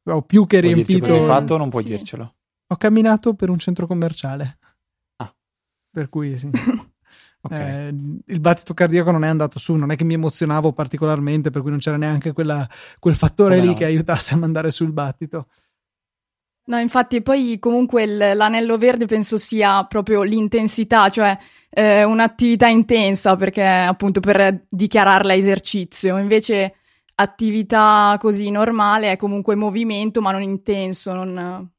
Ho 0.04 0.22
più 0.22 0.46
che 0.46 0.60
puoi 0.60 0.72
riempito... 0.72 0.98
Dirci 0.98 1.12
hai 1.12 1.26
fatto 1.26 1.54
o 1.54 1.58
non 1.58 1.68
puoi 1.68 1.82
sì. 1.82 1.88
dircelo? 1.90 2.34
Ho 2.68 2.76
camminato 2.76 3.34
per 3.34 3.50
un 3.50 3.58
centro 3.58 3.86
commerciale. 3.86 4.58
Ah. 5.16 5.34
Per 5.90 6.08
cui 6.08 6.36
sì. 6.38 6.50
Okay. 7.40 7.86
Eh, 7.86 7.94
il 8.26 8.40
battito 8.40 8.74
cardiaco 8.74 9.10
non 9.10 9.24
è 9.24 9.28
andato 9.28 9.58
su, 9.58 9.74
non 9.74 9.90
è 9.90 9.96
che 9.96 10.04
mi 10.04 10.14
emozionavo 10.14 10.72
particolarmente, 10.72 11.50
per 11.50 11.62
cui 11.62 11.70
non 11.70 11.78
c'era 11.78 11.96
neanche 11.96 12.32
quella, 12.32 12.68
quel 12.98 13.14
fattore 13.14 13.54
Come 13.54 13.66
lì 13.66 13.72
no? 13.72 13.78
che 13.78 13.84
aiutasse 13.84 14.34
a 14.34 14.38
mandare 14.38 14.70
sul 14.70 14.92
battito. 14.92 15.46
No, 16.64 16.78
infatti, 16.78 17.22
poi 17.22 17.58
comunque 17.58 18.02
il, 18.02 18.16
l'anello 18.16 18.76
verde 18.76 19.06
penso 19.06 19.38
sia 19.38 19.84
proprio 19.84 20.22
l'intensità, 20.22 21.08
cioè 21.08 21.36
eh, 21.70 22.04
un'attività 22.04 22.66
intensa, 22.68 23.36
perché 23.36 23.64
appunto 23.64 24.20
per 24.20 24.66
dichiararla 24.68 25.34
esercizio. 25.34 26.18
Invece 26.18 26.74
attività 27.14 28.16
così 28.20 28.50
normale 28.50 29.12
è 29.12 29.16
comunque 29.16 29.54
movimento, 29.54 30.20
ma 30.20 30.30
non 30.30 30.42
intenso, 30.42 31.14
non, 31.14 31.70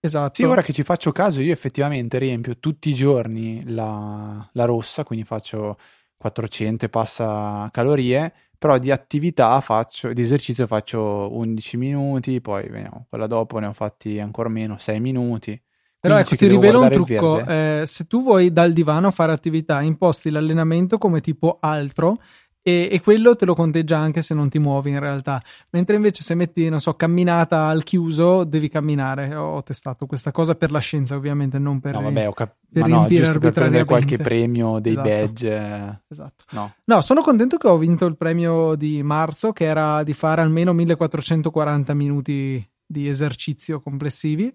Esatto. 0.00 0.34
Sì, 0.34 0.44
ora 0.44 0.62
che 0.62 0.72
ci 0.72 0.82
faccio 0.82 1.12
caso, 1.12 1.42
io 1.42 1.52
effettivamente 1.52 2.18
riempio 2.18 2.58
tutti 2.58 2.88
i 2.88 2.94
giorni 2.94 3.62
la, 3.70 4.48
la 4.52 4.64
rossa, 4.64 5.04
quindi 5.04 5.26
faccio 5.26 5.76
400 6.16 6.86
e 6.86 6.88
passa 6.88 7.68
calorie, 7.70 8.32
però 8.58 8.78
di 8.78 8.90
attività 8.90 9.60
faccio, 9.60 10.12
di 10.14 10.22
esercizio 10.22 10.66
faccio 10.66 11.28
11 11.36 11.76
minuti, 11.76 12.40
poi 12.40 12.68
vediamo, 12.68 13.06
quella 13.10 13.26
dopo 13.26 13.58
ne 13.58 13.66
ho 13.66 13.72
fatti 13.74 14.18
ancora 14.18 14.48
meno, 14.48 14.78
6 14.78 15.00
minuti. 15.00 15.60
Però 16.00 16.16
ecco, 16.18 16.34
ti 16.34 16.46
rivelo 16.46 16.80
un 16.80 16.90
trucco. 16.90 17.44
eh, 17.46 17.82
se 17.84 18.06
tu 18.06 18.22
vuoi 18.22 18.50
dal 18.52 18.72
divano 18.72 19.10
fare 19.10 19.32
attività, 19.32 19.82
imposti 19.82 20.30
l'allenamento 20.30 20.96
come 20.96 21.20
tipo 21.20 21.58
altro 21.60 22.16
e, 22.62 22.88
e 22.90 23.00
quello 23.00 23.34
te 23.36 23.46
lo 23.46 23.54
conteggia 23.54 23.98
anche 23.98 24.22
se 24.22 24.34
non 24.34 24.48
ti 24.48 24.58
muovi 24.58 24.90
in 24.90 24.98
realtà. 24.98 25.42
Mentre 25.70 25.96
invece 25.96 26.22
se 26.22 26.34
metti, 26.34 26.68
non 26.68 26.80
so, 26.80 26.94
camminata 26.94 27.66
al 27.66 27.82
chiuso, 27.84 28.44
devi 28.44 28.68
camminare. 28.68 29.34
Ho 29.34 29.62
testato 29.62 30.06
questa 30.06 30.30
cosa 30.30 30.54
per 30.54 30.70
la 30.70 30.78
scienza, 30.78 31.14
ovviamente, 31.14 31.58
non 31.58 31.80
per... 31.80 31.94
No, 31.94 32.02
vabbè, 32.02 32.28
ho 32.28 32.32
cap- 32.32 32.56
per 32.72 32.86
ma 32.86 32.88
no, 32.88 33.08
giusto 33.08 33.38
per 33.38 33.52
prendere 33.52 33.84
qualche 33.84 34.16
premio, 34.18 34.78
dei 34.78 34.92
Esatto. 34.92 35.08
badge. 35.08 35.56
eh, 35.56 35.98
Esatto. 36.08 36.44
No, 36.50 36.74
No, 36.84 37.00
sono 37.00 37.22
contento 37.22 37.56
che 37.56 37.66
ho 37.68 37.76
vinto 37.78 38.06
il 38.06 38.16
premio 38.16 38.74
di 38.74 39.02
marzo, 39.02 39.52
che 39.52 39.64
era 39.64 40.02
di 40.02 40.12
fare 40.12 40.40
almeno 40.42 40.72
1440 40.72 41.94
minuti 41.94 42.64
di 42.86 43.08
esercizio 43.08 43.80
complessivi. 43.80 44.52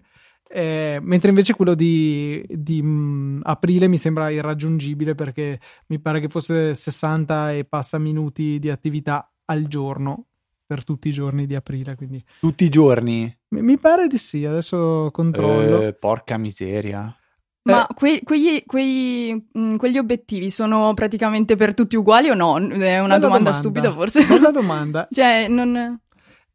Eh, 0.48 0.98
mentre 1.02 1.28
invece 1.30 1.54
quello 1.54 1.74
di, 1.74 2.44
di, 2.48 2.82
mh, 2.82 3.40
aprile 3.42 3.88
mi 3.88 3.98
sembra 3.98 4.30
irraggiungibile 4.30 5.14
perché 5.14 5.60
mi 5.88 5.98
pare 5.98 6.20
che 6.20 6.28
fosse 6.28 6.74
60 6.74 7.52
e 7.52 7.64
passa 7.64 7.98
minuti 7.98 8.58
di 8.58 8.70
attività 8.70 9.30
al 9.46 9.64
giorno 9.64 10.26
per 10.66 10.84
tutti 10.84 11.08
i 11.08 11.12
giorni 11.12 11.46
di 11.46 11.54
aprile. 11.54 11.94
Quindi 11.94 12.22
tutti 12.40 12.64
i 12.64 12.68
giorni. 12.68 13.34
mi, 13.48 13.62
mi 13.62 13.78
pare 13.78 14.06
di 14.06 14.18
sì. 14.18 14.44
Adesso 14.44 15.10
controllo. 15.12 15.82
Eh, 15.82 15.92
porca 15.94 16.36
miseria. 16.36 17.14
Ma 17.62 17.86
que- 17.92 18.20
quegli, 18.22 18.62
quei- 18.64 19.48
mh, 19.52 19.76
quegli 19.76 19.98
obiettivi 19.98 20.50
sono 20.50 20.94
praticamente 20.94 21.56
per 21.56 21.74
tutti 21.74 21.96
uguali 21.96 22.28
o 22.30 22.34
no? 22.34 22.56
È 22.56 22.98
una 23.00 23.14
Bella 23.14 23.18
domanda, 23.18 23.52
stupida 23.52 23.92
forse. 23.92 24.24
Bella 24.24 24.50
domanda. 24.50 25.08
cioè, 25.12 25.48
non... 25.48 26.00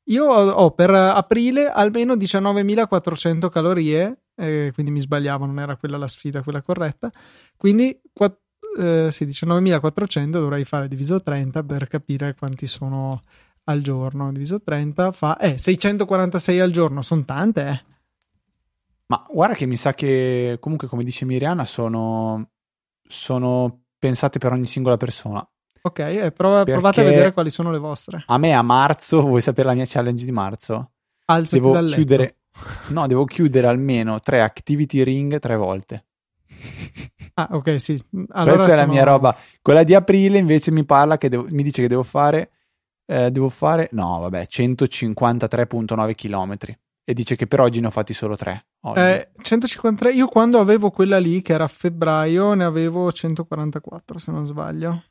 Io 0.05 0.25
ho, 0.25 0.71
per 0.71 0.89
aprile 0.89 1.69
almeno 1.69 2.15
19.400 2.15 3.49
calorie, 3.49 4.23
eh, 4.35 4.71
quindi 4.73 4.91
mi 4.91 4.99
sbagliavo, 4.99 5.45
non 5.45 5.59
era 5.59 5.77
quella 5.77 5.97
la 5.97 6.07
sfida, 6.07 6.41
quella 6.43 6.61
corretta. 6.61 7.11
Quindi 7.55 7.99
qua- 8.11 8.35
eh, 8.77 9.09
sì, 9.11 9.25
19.400 9.25 10.39
dovrei 10.39 10.63
fare 10.65 10.87
diviso 10.87 11.21
30 11.21 11.63
per 11.63 11.87
capire 11.87 12.35
quanti 12.35 12.67
sono 12.67 13.21
al 13.65 13.81
giorno. 13.81 14.31
Diviso 14.31 14.61
30 14.61 15.11
fa 15.11 15.37
eh, 15.37 15.57
646 15.57 16.59
al 16.59 16.71
giorno, 16.71 17.01
sono 17.01 17.23
tante, 17.23 17.67
eh. 17.67 17.89
Ma 19.07 19.25
guarda 19.29 19.55
che 19.55 19.65
mi 19.65 19.75
sa 19.75 19.93
che 19.93 20.57
comunque, 20.61 20.87
come 20.87 21.03
dice 21.03 21.25
Miriana, 21.25 21.65
sono, 21.65 22.51
sono 23.03 23.83
pensate 23.99 24.39
per 24.39 24.53
ogni 24.53 24.65
singola 24.65 24.95
persona. 24.95 25.45
Ok, 25.83 25.99
eh, 25.99 26.31
Perché- 26.31 26.31
provate 26.73 27.01
a 27.01 27.03
vedere 27.03 27.33
quali 27.33 27.49
sono 27.49 27.71
le 27.71 27.79
vostre. 27.79 28.23
A 28.27 28.37
me 28.37 28.53
a 28.53 28.61
marzo, 28.61 29.21
vuoi 29.21 29.41
sapere 29.41 29.67
la 29.69 29.73
mia 29.73 29.85
challenge 29.87 30.23
di 30.25 30.31
marzo? 30.31 30.91
Alzati 31.25 31.59
Devo 31.61 31.73
dal 31.73 31.91
chiudere, 31.91 32.35
no, 32.89 33.07
devo 33.07 33.25
chiudere 33.25 33.67
almeno 33.67 34.19
tre 34.19 34.41
activity 34.41 35.01
ring 35.03 35.39
tre 35.39 35.55
volte. 35.55 36.05
Ah, 37.35 37.47
ok, 37.51 37.79
sì. 37.79 37.99
Allora 38.31 38.55
Questa 38.57 38.73
è 38.73 38.75
la 38.75 38.81
sono- 38.83 38.93
mia 38.93 39.03
roba. 39.03 39.35
Quella 39.61 39.83
di 39.83 39.95
aprile 39.95 40.37
invece 40.37 40.69
mi 40.71 40.83
parla 40.85 41.17
che 41.17 41.29
devo- 41.29 41.47
mi 41.49 41.63
dice 41.63 41.81
che 41.81 41.87
devo 41.87 42.03
fare, 42.03 42.51
eh, 43.07 43.31
devo 43.31 43.49
fare, 43.49 43.89
no, 43.93 44.19
vabbè, 44.19 44.45
153.9 44.47 46.13
km. 46.15 46.55
E 47.03 47.13
dice 47.13 47.35
che 47.35 47.47
per 47.47 47.59
oggi 47.59 47.79
ne 47.79 47.87
ho 47.87 47.89
fatti 47.89 48.13
solo 48.13 48.35
tre. 48.35 48.67
Eh, 48.95 49.31
153. 49.41 50.11
Io 50.13 50.27
quando 50.27 50.59
avevo 50.59 50.91
quella 50.91 51.17
lì, 51.17 51.41
che 51.41 51.53
era 51.53 51.63
a 51.63 51.67
febbraio, 51.67 52.53
ne 52.53 52.63
avevo 52.63 53.11
144, 53.11 54.19
se 54.19 54.31
non 54.31 54.45
sbaglio. 54.45 55.03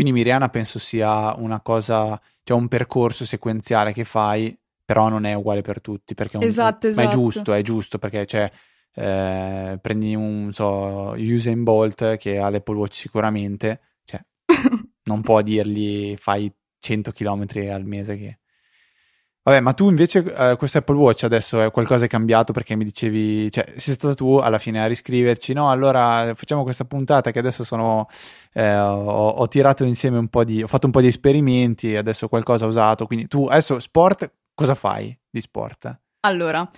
Quindi 0.00 0.18
Miriana 0.18 0.48
penso 0.48 0.78
sia 0.78 1.34
una 1.34 1.60
cosa, 1.60 2.18
cioè 2.42 2.56
un 2.56 2.68
percorso 2.68 3.26
sequenziale 3.26 3.92
che 3.92 4.04
fai, 4.04 4.58
però 4.82 5.10
non 5.10 5.26
è 5.26 5.34
uguale 5.34 5.60
per 5.60 5.82
tutti. 5.82 6.14
Perché 6.14 6.38
un- 6.38 6.42
Esatto, 6.42 6.86
Ma 6.88 6.94
è 7.02 7.06
esatto. 7.06 7.16
giusto, 7.16 7.52
è 7.52 7.60
giusto 7.60 7.98
perché 7.98 8.24
cioè, 8.24 8.50
eh, 8.94 9.78
prendi 9.78 10.14
un 10.14 10.52
so, 10.52 11.14
Usain 11.18 11.62
Bolt 11.62 12.16
che 12.16 12.38
ha 12.38 12.48
l'Apple 12.48 12.76
Watch 12.76 12.94
sicuramente, 12.94 13.80
cioè, 14.04 14.24
non 15.04 15.20
può 15.20 15.42
dirgli 15.42 16.16
fai 16.16 16.50
100 16.78 17.12
km 17.12 17.44
al 17.70 17.84
mese 17.84 18.16
che... 18.16 18.38
Vabbè, 19.42 19.60
ma 19.60 19.72
tu 19.72 19.88
invece 19.88 20.22
eh, 20.22 20.56
questo 20.56 20.78
Apple 20.78 20.96
Watch 20.96 21.24
adesso 21.24 21.62
è 21.62 21.70
qualcosa 21.70 22.04
è 22.04 22.08
cambiato 22.08 22.52
perché 22.52 22.76
mi 22.76 22.84
dicevi, 22.84 23.50
cioè 23.50 23.64
sei 23.78 23.94
stato 23.94 24.14
tu 24.14 24.36
alla 24.36 24.58
fine 24.58 24.82
a 24.82 24.86
riscriverci, 24.86 25.54
no? 25.54 25.70
Allora 25.70 26.34
facciamo 26.34 26.62
questa 26.62 26.84
puntata 26.84 27.30
che 27.30 27.38
adesso 27.38 27.64
sono, 27.64 28.06
eh, 28.52 28.76
ho, 28.76 29.28
ho 29.28 29.48
tirato 29.48 29.84
insieme 29.84 30.18
un 30.18 30.28
po' 30.28 30.44
di, 30.44 30.62
ho 30.62 30.66
fatto 30.66 30.84
un 30.84 30.92
po' 30.92 31.00
di 31.00 31.06
esperimenti, 31.06 31.96
adesso 31.96 32.28
qualcosa 32.28 32.66
ho 32.66 32.68
usato, 32.68 33.06
quindi 33.06 33.28
tu 33.28 33.46
adesso 33.46 33.80
sport, 33.80 34.30
cosa 34.54 34.74
fai 34.74 35.18
di 35.30 35.40
sport? 35.40 36.00
Allora, 36.20 36.68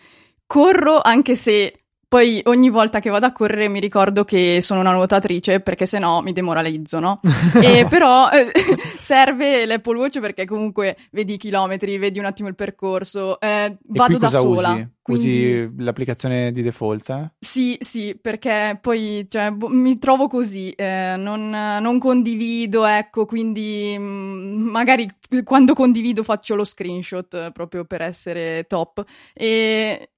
corro 0.47 1.01
anche 1.01 1.35
se 1.35 1.82
poi 2.13 2.43
ogni 2.45 2.69
volta 2.69 3.01
che 3.01 3.09
vado 3.09 3.25
a 3.25 3.33
correre 3.33 3.69
mi 3.69 3.81
ricordo 3.81 4.23
che 4.23 4.59
sono 4.61 4.81
una 4.81 4.93
nuotatrice 4.93 5.61
perché 5.61 5.87
sennò 5.87 6.21
mi 6.21 6.33
demoralizzo, 6.33 6.99
no? 6.99 7.21
E 7.59 7.87
però 7.89 8.29
eh, 8.29 8.51
serve 9.01 9.65
l'Apple 9.65 9.97
Watch 9.97 10.21
perché 10.21 10.45
comunque 10.45 10.95
vedi 11.13 11.33
i 11.33 11.37
chilometri, 11.39 11.97
vedi 11.97 12.19
un 12.19 12.27
attimo 12.27 12.49
il 12.49 12.55
percorso, 12.55 13.41
eh, 13.41 13.79
vado 13.87 14.19
da 14.19 14.29
sola. 14.29 14.73
usi? 14.73 14.89
quindi- 15.01 15.63
Usi 15.63 15.75
l'applicazione 15.79 16.53
di 16.53 16.61
default? 16.61 17.09
eh? 17.09 17.31
Sì, 17.39 17.79
sì, 17.81 18.15
perché 18.21 18.79
poi 18.83 19.27
cioè, 19.31 19.51
boh, 19.51 19.69
mi 19.69 19.97
trovo 19.97 20.27
così, 20.27 20.71
eh, 20.73 21.15
non, 21.17 21.49
non 21.49 21.99
condivido, 21.99 22.85
ecco, 22.85 23.25
quindi 23.25 23.97
mm, 23.99 24.69
magari 24.69 25.09
quando 25.45 25.73
condivido 25.73 26.23
faccio 26.23 26.57
lo 26.57 26.65
screenshot 26.65 27.33
eh, 27.33 27.51
proprio 27.55 27.87
per 27.87 28.03
essere 28.03 28.67
top. 28.69 29.03
E 29.33 30.11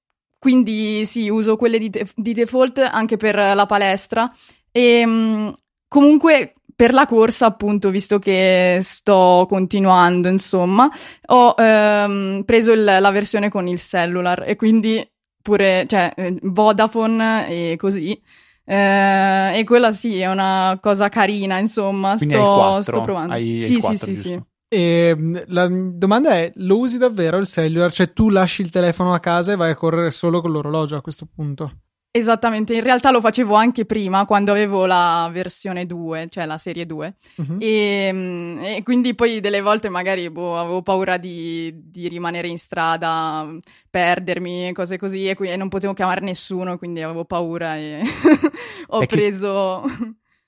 quindi 0.45 1.07
sì, 1.07 1.31
uso 1.31 1.57
quelle 1.57 1.79
di, 1.79 1.89
def- 1.89 2.13
di 2.15 2.35
default 2.35 2.77
anche 2.79 3.17
per 3.17 3.35
la 3.35 3.65
palestra. 3.65 4.31
E 4.71 5.03
mm, 5.07 5.49
comunque 5.89 6.53
per 6.77 6.93
la 6.93 7.07
corsa, 7.07 7.47
appunto, 7.47 7.89
visto 7.89 8.19
che 8.19 8.79
sto 8.83 9.47
continuando, 9.49 10.29
insomma, 10.29 10.87
ho 11.29 11.55
ehm, 11.57 12.43
preso 12.45 12.73
il- 12.73 12.85
la 12.85 13.11
versione 13.11 13.49
con 13.49 13.67
il 13.69 13.79
cellular 13.81 14.43
e 14.47 14.55
quindi 14.57 15.03
pure, 15.41 15.87
cioè, 15.89 16.13
eh, 16.15 16.37
Vodafone 16.43 17.49
e 17.49 17.77
così. 17.79 18.21
Eh, 18.67 19.59
e 19.59 19.65
quella 19.65 19.95
sì, 19.95 20.19
è 20.21 20.27
una 20.31 20.77
cosa 20.79 21.09
carina, 21.09 21.57
insomma, 21.57 22.19
sto, 22.19 22.37
hai 22.37 22.43
il 22.43 22.49
4, 22.51 22.83
sto 22.83 23.01
provando. 23.01 23.33
hai 23.33 23.61
sì, 23.63 23.81
4, 23.81 24.07
sì, 24.07 24.15
sì, 24.15 24.23
sì. 24.29 24.43
E 24.75 25.15
mh, 25.15 25.45
la 25.47 25.69
domanda 25.69 26.31
è: 26.31 26.51
lo 26.57 26.79
usi 26.79 26.99
davvero 26.99 27.39
il 27.39 27.47
cellular? 27.47 27.93
Cioè, 27.93 28.13
tu 28.13 28.29
lasci 28.29 28.63
il 28.63 28.71
telefono 28.71 29.15
a 29.15 29.21
casa 29.21 29.53
e 29.53 29.57
vai 29.57 29.71
a 29.71 29.77
correre 29.77 30.11
solo 30.11 30.41
con 30.41 30.51
l'orologio 30.51 30.97
a 30.97 31.01
questo 31.01 31.29
punto? 31.33 31.79
Esattamente, 32.11 32.75
in 32.75 32.83
realtà 32.83 33.11
lo 33.11 33.21
facevo 33.21 33.55
anche 33.55 33.87
prima, 33.87 34.25
quando 34.25 34.53
avevo 34.53 34.87
la 34.87 35.29
versione 35.33 35.85
2, 35.85 36.29
cioè 36.29 36.45
la 36.45 36.59
serie 36.59 36.87
2. 36.87 37.15
Mhm. 37.37 37.57
E, 37.61 38.77
e 38.77 38.83
quindi 38.85 39.15
poi 39.15 39.41
delle 39.41 39.61
volte 39.61 39.89
magari 39.89 40.29
boh, 40.31 40.59
avevo 40.59 40.83
paura 40.83 41.17
di, 41.17 41.73
di 41.91 42.09
rimanere 42.09 42.49
in 42.49 42.59
strada, 42.59 43.49
perdermi, 43.91 44.73
cose 44.73 44.97
così, 44.97 45.29
e, 45.29 45.35
qui- 45.35 45.51
e 45.51 45.57
non 45.57 45.69
potevo 45.69 45.93
chiamare 45.93 46.21
nessuno, 46.21 46.79
quindi 46.79 47.03
avevo 47.03 47.25
paura 47.25 47.77
e 47.77 48.03
ho 48.89 49.07
preso... 49.07 49.83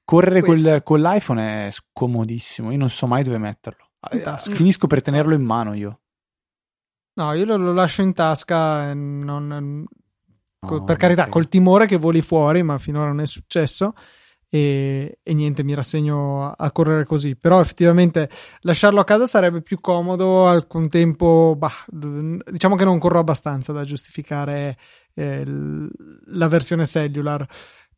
Correre 0.05 0.41
col, 0.43 0.83
con 0.85 1.01
l'iPhone 1.01 1.67
è 1.67 1.71
scomodissimo, 1.73 2.71
io 2.71 2.79
non 2.79 2.91
so 2.91 3.09
mai 3.09 3.25
dove 3.25 3.39
metterlo. 3.39 3.87
Eh, 4.11 4.21
tasca. 4.21 4.53
Finisco 4.53 4.87
per 4.87 5.03
tenerlo 5.03 5.35
in 5.35 5.43
mano 5.43 5.75
io. 5.75 6.01
No, 7.15 7.33
io 7.33 7.45
lo, 7.45 7.57
lo 7.57 7.73
lascio 7.73 8.03
in 8.03 8.13
tasca, 8.13 8.93
non, 8.93 9.87
No, 10.71 10.85
per 10.85 10.97
carità, 10.97 11.25
sì. 11.25 11.31
col 11.31 11.49
timore 11.49 11.87
che 11.87 11.97
voli 11.97 12.21
fuori, 12.21 12.63
ma 12.63 12.79
finora 12.79 13.09
non 13.09 13.21
è 13.21 13.27
successo. 13.27 13.95
E, 14.49 15.19
e 15.23 15.35
niente, 15.35 15.63
mi 15.65 15.75
rassegno 15.75 16.51
a, 16.51 16.73
correre 16.73 17.05
così. 17.05 17.37
Però 17.37 17.61
effettivamente 17.61 18.29
lasciarlo 18.61 19.01
a 19.01 19.05
casa 19.05 19.27
sarebbe 19.27 19.63
più 19.63 19.81
comodo. 19.81 20.47
Al 20.47 20.67
contempo, 20.67 21.55
bah, 21.57 21.85
diciamo 21.89 22.75
che 22.75 22.85
non 22.85 22.99
corro 22.99 23.19
abbastanza 23.19 23.73
da 23.73 23.85
giustificare 23.85 24.77
eh, 25.15 25.45
la 25.47 26.49
versione 26.49 26.87
cellular. 26.87 27.47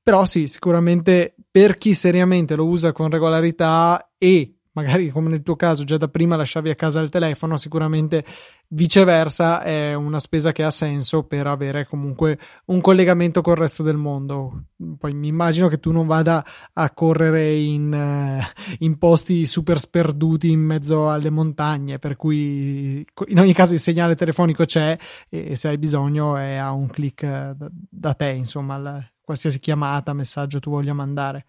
Però 0.02 0.24
sì, 0.24 0.46
sicuramente 0.46 1.34
per 1.50 1.76
chi 1.76 1.92
seriamente 1.92 2.56
lo 2.56 2.66
usa 2.66 2.92
con 2.92 3.10
regolarità 3.10 4.12
e 4.16 4.57
magari 4.78 5.10
come 5.10 5.28
nel 5.28 5.42
tuo 5.42 5.56
caso 5.56 5.82
già 5.82 5.96
da 5.96 6.06
prima 6.06 6.36
lasciavi 6.36 6.70
a 6.70 6.76
casa 6.76 7.00
il 7.00 7.08
telefono, 7.08 7.56
sicuramente 7.56 8.24
viceversa 8.68 9.62
è 9.62 9.94
una 9.94 10.20
spesa 10.20 10.52
che 10.52 10.62
ha 10.62 10.70
senso 10.70 11.24
per 11.24 11.46
avere 11.46 11.86
comunque 11.86 12.38
un 12.66 12.80
collegamento 12.80 13.40
col 13.40 13.56
resto 13.56 13.82
del 13.82 13.96
mondo. 13.96 14.66
Poi 14.98 15.14
mi 15.14 15.26
immagino 15.26 15.66
che 15.68 15.80
tu 15.80 15.90
non 15.90 16.06
vada 16.06 16.44
a 16.72 16.90
correre 16.92 17.54
in, 17.54 17.92
eh, 17.92 18.40
in 18.80 18.98
posti 18.98 19.46
super 19.46 19.80
sperduti 19.80 20.50
in 20.50 20.60
mezzo 20.60 21.10
alle 21.10 21.30
montagne, 21.30 21.98
per 21.98 22.14
cui 22.14 23.04
in 23.26 23.40
ogni 23.40 23.54
caso 23.54 23.74
il 23.74 23.80
segnale 23.80 24.14
telefonico 24.14 24.64
c'è 24.64 24.96
e 25.28 25.56
se 25.56 25.68
hai 25.68 25.78
bisogno 25.78 26.36
è 26.36 26.54
a 26.54 26.70
un 26.70 26.86
click 26.86 27.22
eh, 27.22 27.54
da, 27.56 27.68
da 27.70 28.14
te, 28.14 28.28
insomma, 28.28 28.76
la- 28.78 29.04
qualsiasi 29.20 29.58
chiamata, 29.58 30.12
messaggio 30.12 30.60
tu 30.60 30.70
voglia 30.70 30.92
mandare. 30.92 31.46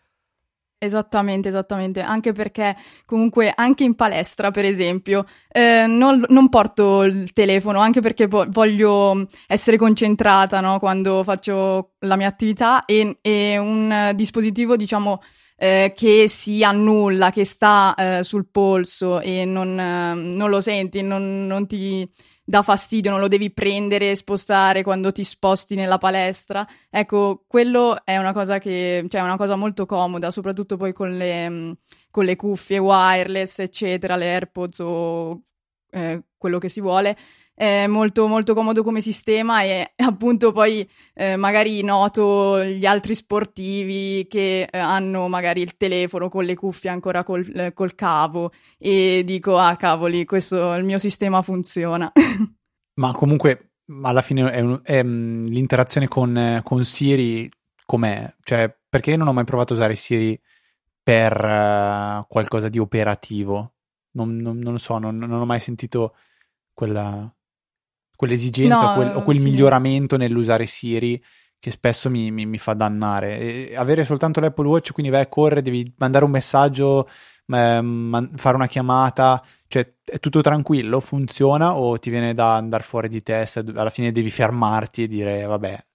Esattamente, 0.81 1.49
esattamente, 1.49 1.99
anche 1.99 2.31
perché 2.31 2.73
comunque 3.03 3.51
anche 3.53 3.83
in 3.83 3.95
palestra, 3.95 4.49
per 4.49 4.63
esempio, 4.63 5.25
eh, 5.51 5.85
non, 5.85 6.23
non, 6.29 6.47
porto 6.47 7.03
il 7.03 7.33
telefono, 7.33 7.79
anche 7.79 7.99
perché 7.99 8.27
vo- 8.27 8.45
voglio 8.47 9.25
essere 9.47 9.75
concentrata 9.75 10.61
no? 10.61 10.79
quando 10.79 11.21
faccio 11.25 11.95
la 11.99 12.15
mia 12.15 12.27
attività 12.27 12.85
e, 12.85 13.17
e 13.21 13.57
un 13.57 14.13
dispositivo, 14.15 14.77
diciamo, 14.77 15.19
eh, 15.57 15.91
che 15.93 16.29
si 16.29 16.63
annulla, 16.63 17.29
che 17.29 17.43
sta 17.43 17.93
eh, 17.95 18.23
sul 18.23 18.47
polso 18.49 19.19
e 19.19 19.43
non, 19.43 19.75
non 19.75 20.49
lo 20.49 20.61
senti, 20.61 21.01
non, 21.01 21.45
non 21.45 21.67
ti 21.67 22.09
dà 22.49 22.63
fastidio, 22.63 23.11
non 23.11 23.19
lo 23.19 23.27
devi 23.27 23.51
prendere 23.51 24.09
e 24.09 24.15
spostare 24.15 24.81
quando 24.81 25.11
ti 25.11 25.23
sposti 25.23 25.75
nella 25.75 25.99
palestra. 25.99 26.67
Ecco, 26.89 27.43
quello 27.45 28.03
è 28.03 28.17
una 28.17 28.33
cosa 28.33 28.57
che, 28.57 29.05
cioè, 29.07 29.21
è 29.21 29.23
una 29.23 29.37
cosa 29.37 29.55
molto 29.55 29.85
comoda, 29.85 30.31
soprattutto 30.31 30.75
poi 30.75 30.91
con 30.91 31.15
le, 31.15 31.77
con 32.09 32.25
le 32.25 32.35
cuffie 32.35 32.79
wireless, 32.79 33.59
eccetera, 33.59 34.15
le 34.15 34.25
AirPods 34.25 34.79
o 34.79 35.43
eh, 35.91 36.23
quello 36.39 36.57
che 36.57 36.69
si 36.69 36.81
vuole 36.81 37.15
è 37.59 37.87
molto, 37.87 38.25
molto 38.27 38.53
comodo 38.53 38.83
come 38.83 39.01
sistema 39.01 39.63
e 39.63 39.91
appunto 39.99 40.53
poi 40.53 40.89
eh, 41.13 41.35
magari 41.35 41.83
noto 41.83 42.63
gli 42.63 42.85
altri 42.85 43.13
sportivi 43.13 44.27
che 44.29 44.61
eh, 44.71 44.77
hanno 44.77 45.27
magari 45.27 45.59
il 45.59 45.75
telefono 45.75 46.29
con 46.29 46.45
le 46.45 46.55
cuffie 46.55 46.89
ancora 46.89 47.25
col, 47.25 47.45
eh, 47.53 47.73
col 47.73 47.95
cavo 47.95 48.53
e 48.77 49.23
dico 49.25 49.57
ah 49.57 49.75
cavoli 49.75 50.23
questo 50.23 50.73
il 50.75 50.85
mio 50.85 50.99
sistema 50.99 51.41
funziona. 51.41 52.09
Ma 52.95 53.11
comunque 53.11 53.71
alla 54.03 54.21
fine 54.21 54.49
è 54.51 54.61
un, 54.61 54.79
è, 54.81 55.03
mm, 55.03 55.47
l'interazione 55.47 56.07
con, 56.07 56.61
con, 56.63 56.85
Siri 56.85 57.51
com'è? 57.85 58.35
Cioè 58.41 58.73
perché 58.87 59.17
non 59.17 59.27
ho 59.27 59.33
mai 59.33 59.43
provato 59.43 59.73
a 59.73 59.75
usare 59.75 59.95
Siri 59.95 60.39
per 61.03 61.33
uh, 61.33 62.25
qualcosa 62.25 62.69
di 62.69 62.79
operativo? 62.79 63.73
Non, 64.11 64.37
non, 64.37 64.59
non 64.59 64.79
so, 64.79 64.97
non, 64.97 65.17
non 65.17 65.29
ho 65.33 65.45
mai 65.45 65.59
sentito 65.59 66.15
quella, 66.73 67.29
quell'esigenza 68.19 68.87
no, 68.87 68.93
quel, 68.95 69.15
o 69.15 69.23
quel 69.23 69.37
sì. 69.37 69.43
miglioramento 69.43 70.17
nell'usare 70.17 70.65
Siri 70.65 71.23
che 71.57 71.71
spesso 71.71 72.09
mi, 72.09 72.31
mi, 72.31 72.45
mi 72.45 72.57
fa 72.57 72.73
dannare. 72.73 73.69
E 73.69 73.75
avere 73.77 74.03
soltanto 74.03 74.41
l'Apple 74.41 74.67
Watch, 74.67 74.91
quindi 74.91 75.09
vai 75.09 75.21
a 75.21 75.27
correre, 75.27 75.61
devi 75.61 75.93
mandare 75.97 76.25
un 76.25 76.31
messaggio, 76.31 77.07
eh, 77.47 77.81
man- 77.81 78.31
fare 78.35 78.57
una 78.57 78.67
chiamata, 78.67 79.41
cioè 79.67 79.89
è 80.03 80.19
tutto 80.19 80.41
tranquillo, 80.41 80.99
funziona 80.99 81.77
o 81.77 81.97
ti 81.97 82.09
viene 82.09 82.33
da 82.33 82.55
andare 82.55 82.83
fuori 82.83 83.07
di 83.07 83.23
testa, 83.23 83.61
alla 83.61 83.89
fine 83.89 84.11
devi 84.11 84.29
fermarti 84.29 85.03
e 85.03 85.07
dire 85.07 85.45
vabbè, 85.45 85.85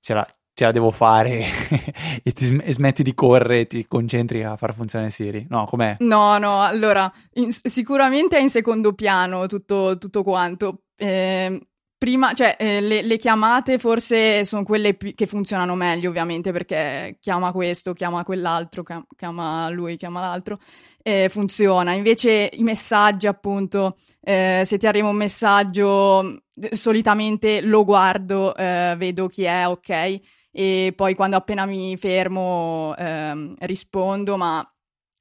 ce 0.00 0.14
la, 0.14 0.28
ce 0.54 0.64
la 0.64 0.72
devo 0.72 0.90
fare 0.90 1.44
e, 2.22 2.32
ti 2.32 2.44
sm- 2.44 2.62
e 2.64 2.72
smetti 2.72 3.04
di 3.04 3.14
correre 3.14 3.60
e 3.60 3.66
ti 3.68 3.86
concentri 3.86 4.42
a 4.42 4.56
far 4.56 4.74
funzionare 4.74 5.10
Siri. 5.10 5.46
No, 5.48 5.64
com'è? 5.66 5.96
No, 6.00 6.38
no, 6.38 6.60
allora, 6.60 7.10
in- 7.34 7.52
sicuramente 7.52 8.36
è 8.36 8.40
in 8.40 8.50
secondo 8.50 8.94
piano 8.94 9.46
tutto, 9.46 9.96
tutto 9.96 10.22
quanto, 10.22 10.81
eh, 10.96 11.60
prima, 12.02 12.34
cioè, 12.34 12.56
eh, 12.58 12.80
le, 12.80 13.02
le, 13.02 13.16
chiamate 13.16 13.78
forse 13.78 14.44
sono 14.44 14.64
quelle 14.64 14.94
p- 14.94 15.14
che 15.14 15.26
funzionano 15.26 15.76
meglio, 15.76 16.08
ovviamente, 16.08 16.50
perché 16.50 17.16
chiama 17.20 17.52
questo, 17.52 17.92
chiama 17.92 18.24
quell'altro, 18.24 18.82
chiama 19.16 19.68
lui, 19.70 19.96
chiama 19.96 20.20
l'altro, 20.20 20.58
eh, 21.02 21.28
funziona. 21.28 21.92
Invece 21.92 22.50
i 22.54 22.62
messaggi, 22.64 23.28
appunto, 23.28 23.96
eh, 24.20 24.62
se 24.64 24.78
ti 24.78 24.86
arriva 24.88 25.08
un 25.08 25.16
messaggio, 25.16 26.42
solitamente 26.72 27.60
lo 27.60 27.84
guardo, 27.84 28.54
eh, 28.56 28.94
vedo 28.98 29.28
chi 29.28 29.44
è, 29.44 29.68
ok, 29.68 30.20
e 30.50 30.92
poi 30.94 31.14
quando 31.14 31.36
appena 31.36 31.64
mi 31.66 31.96
fermo 31.96 32.94
ehm, 32.96 33.54
rispondo, 33.60 34.36
ma 34.36 34.66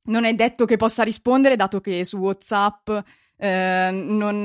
non 0.05 0.25
è 0.25 0.33
detto 0.33 0.65
che 0.65 0.77
possa 0.77 1.03
rispondere, 1.03 1.55
dato 1.55 1.79
che 1.79 2.03
su 2.05 2.17
WhatsApp 2.17 2.89
eh, 3.43 3.89
non, 3.91 4.43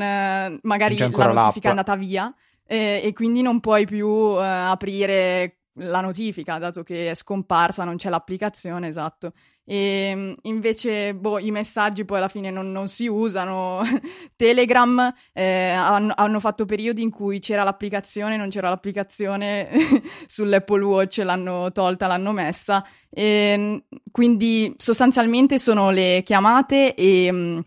magari 0.62 0.96
la 0.96 1.06
notifica 1.08 1.32
l'app. 1.32 1.56
è 1.62 1.68
andata 1.68 1.96
via 1.96 2.34
eh, 2.66 3.02
e 3.04 3.12
quindi 3.12 3.42
non 3.42 3.60
puoi 3.60 3.84
più 3.84 4.08
eh, 4.08 4.42
aprire 4.42 5.58
la 5.78 6.00
notifica, 6.00 6.56
dato 6.56 6.82
che 6.82 7.10
è 7.10 7.14
scomparsa, 7.14 7.84
non 7.84 7.96
c'è 7.96 8.08
l'applicazione, 8.08 8.88
esatto. 8.88 9.32
E 9.62 9.76
ehm, 9.76 10.34
invece, 10.42 11.14
boh, 11.14 11.38
i 11.38 11.50
messaggi 11.50 12.06
poi 12.06 12.16
alla 12.16 12.28
fine 12.28 12.50
non, 12.50 12.72
non 12.72 12.88
si 12.88 13.06
usano. 13.06 13.82
Telegram 14.34 15.12
eh, 15.34 15.70
hanno, 15.70 16.14
hanno, 16.16 16.40
fatto 16.40 16.64
periodi 16.64 17.02
in 17.02 17.10
cui 17.10 17.40
c'era 17.40 17.62
l'applicazione, 17.62 18.38
non 18.38 18.48
c'era 18.48 18.70
l'applicazione 18.70 19.68
sull'Apple 20.26 20.84
Watch, 20.84 21.18
l'hanno 21.18 21.70
tolta, 21.72 22.06
l'hanno 22.06 22.32
messa. 22.32 22.82
E, 23.10 23.22
ehm, 23.22 23.84
quindi 24.10 24.72
sostanzialmente 24.78 25.58
sono 25.58 25.90
le 25.90 26.22
chiamate 26.24 26.94
e 26.94 27.30
mm, 27.30 27.58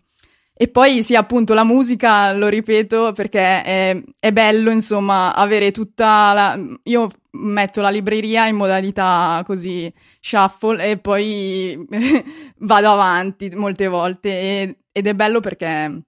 e 0.62 0.68
poi 0.68 1.02
sì, 1.02 1.16
appunto, 1.16 1.54
la 1.54 1.64
musica, 1.64 2.34
lo 2.34 2.48
ripeto, 2.48 3.12
perché 3.12 3.62
è, 3.62 4.02
è, 4.18 4.30
bello, 4.30 4.70
insomma, 4.70 5.34
avere 5.34 5.70
tutta 5.70 6.34
la... 6.34 6.58
Io 6.82 7.08
metto 7.30 7.80
la 7.80 7.88
libreria 7.88 8.46
in 8.46 8.56
modalità 8.56 9.42
così 9.46 9.90
shuffle 10.20 10.84
e 10.84 10.98
poi 10.98 11.82
vado 12.60 12.90
avanti 12.90 13.48
molte 13.54 13.88
volte 13.88 14.28
e, 14.28 14.78
ed 14.92 15.06
è 15.06 15.14
bello 15.14 15.40
perché 15.40 16.02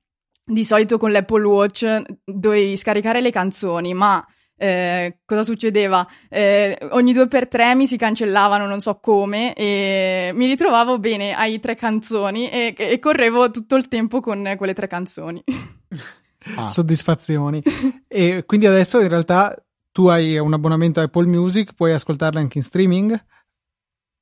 di 0.45 0.65
solito 0.65 0.99
con 0.99 1.13
l'Apple 1.13 1.47
Watch 1.47 2.03
dovevi 2.23 2.77
scaricare 2.77 3.23
le 3.23 3.31
canzoni, 3.31 3.95
ma 3.95 4.23
eh, 4.63 5.19
cosa 5.25 5.43
succedeva? 5.43 6.07
Eh, 6.29 6.79
ogni 6.91 7.13
due 7.13 7.27
per 7.27 7.49
tre 7.49 7.75
mi 7.75 7.89
si 7.89 7.97
cancellavano, 7.97 8.65
non 8.67 8.81
so 8.81 9.01
come, 9.01 9.55
e 9.55 10.31
mi 10.35 10.47
ritrovavo 10.47 11.01
bene 11.01 11.35
ai 11.35 11.59
tre 11.59 11.75
canzoni 11.75 12.49
e, 12.49 12.75
e 12.77 12.99
correvo 13.01 13.51
tutto 13.51 13.75
il 13.75 13.89
tempo 13.89 14.21
con 14.21 14.55
quelle 14.57 14.75
tre 14.75 14.87
canzoni. 14.87 15.43
Ah. 16.57 16.67
Soddisfazioni. 16.69 17.63
e 18.09 18.43
quindi 18.45 18.67
adesso 18.67 19.01
in 19.01 19.07
realtà 19.07 19.57
tu 19.93 20.09
hai 20.09 20.37
un 20.39 20.53
abbonamento 20.53 20.99
a 20.99 21.05
Apple 21.05 21.27
Music, 21.27 21.73
puoi 21.73 21.93
ascoltarle 21.93 22.41
anche 22.41 22.59
in 22.59 22.65
streaming? 22.65 23.25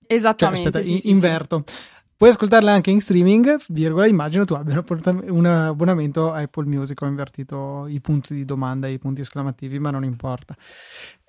Esattamente. 0.06 0.64
Cioè, 0.64 0.68
aspetta, 0.68 0.84
sì, 0.84 0.92
in- 0.92 1.00
sì, 1.00 1.08
inverto. 1.08 1.64
Sì. 1.64 1.74
Puoi 2.20 2.32
ascoltarle 2.32 2.70
anche 2.70 2.90
in 2.90 3.00
streaming, 3.00 3.56
virgola, 3.68 4.06
immagino 4.06 4.44
tu 4.44 4.52
abbia 4.52 4.84
un 5.28 5.46
abbonamento 5.46 6.30
a 6.30 6.40
Apple 6.40 6.66
Music, 6.66 7.00
ho 7.00 7.06
invertito 7.06 7.86
i 7.88 7.98
punti 8.02 8.34
di 8.34 8.44
domanda 8.44 8.86
e 8.86 8.92
i 8.92 8.98
punti 8.98 9.22
esclamativi, 9.22 9.78
ma 9.78 9.90
non 9.90 10.04
importa. 10.04 10.54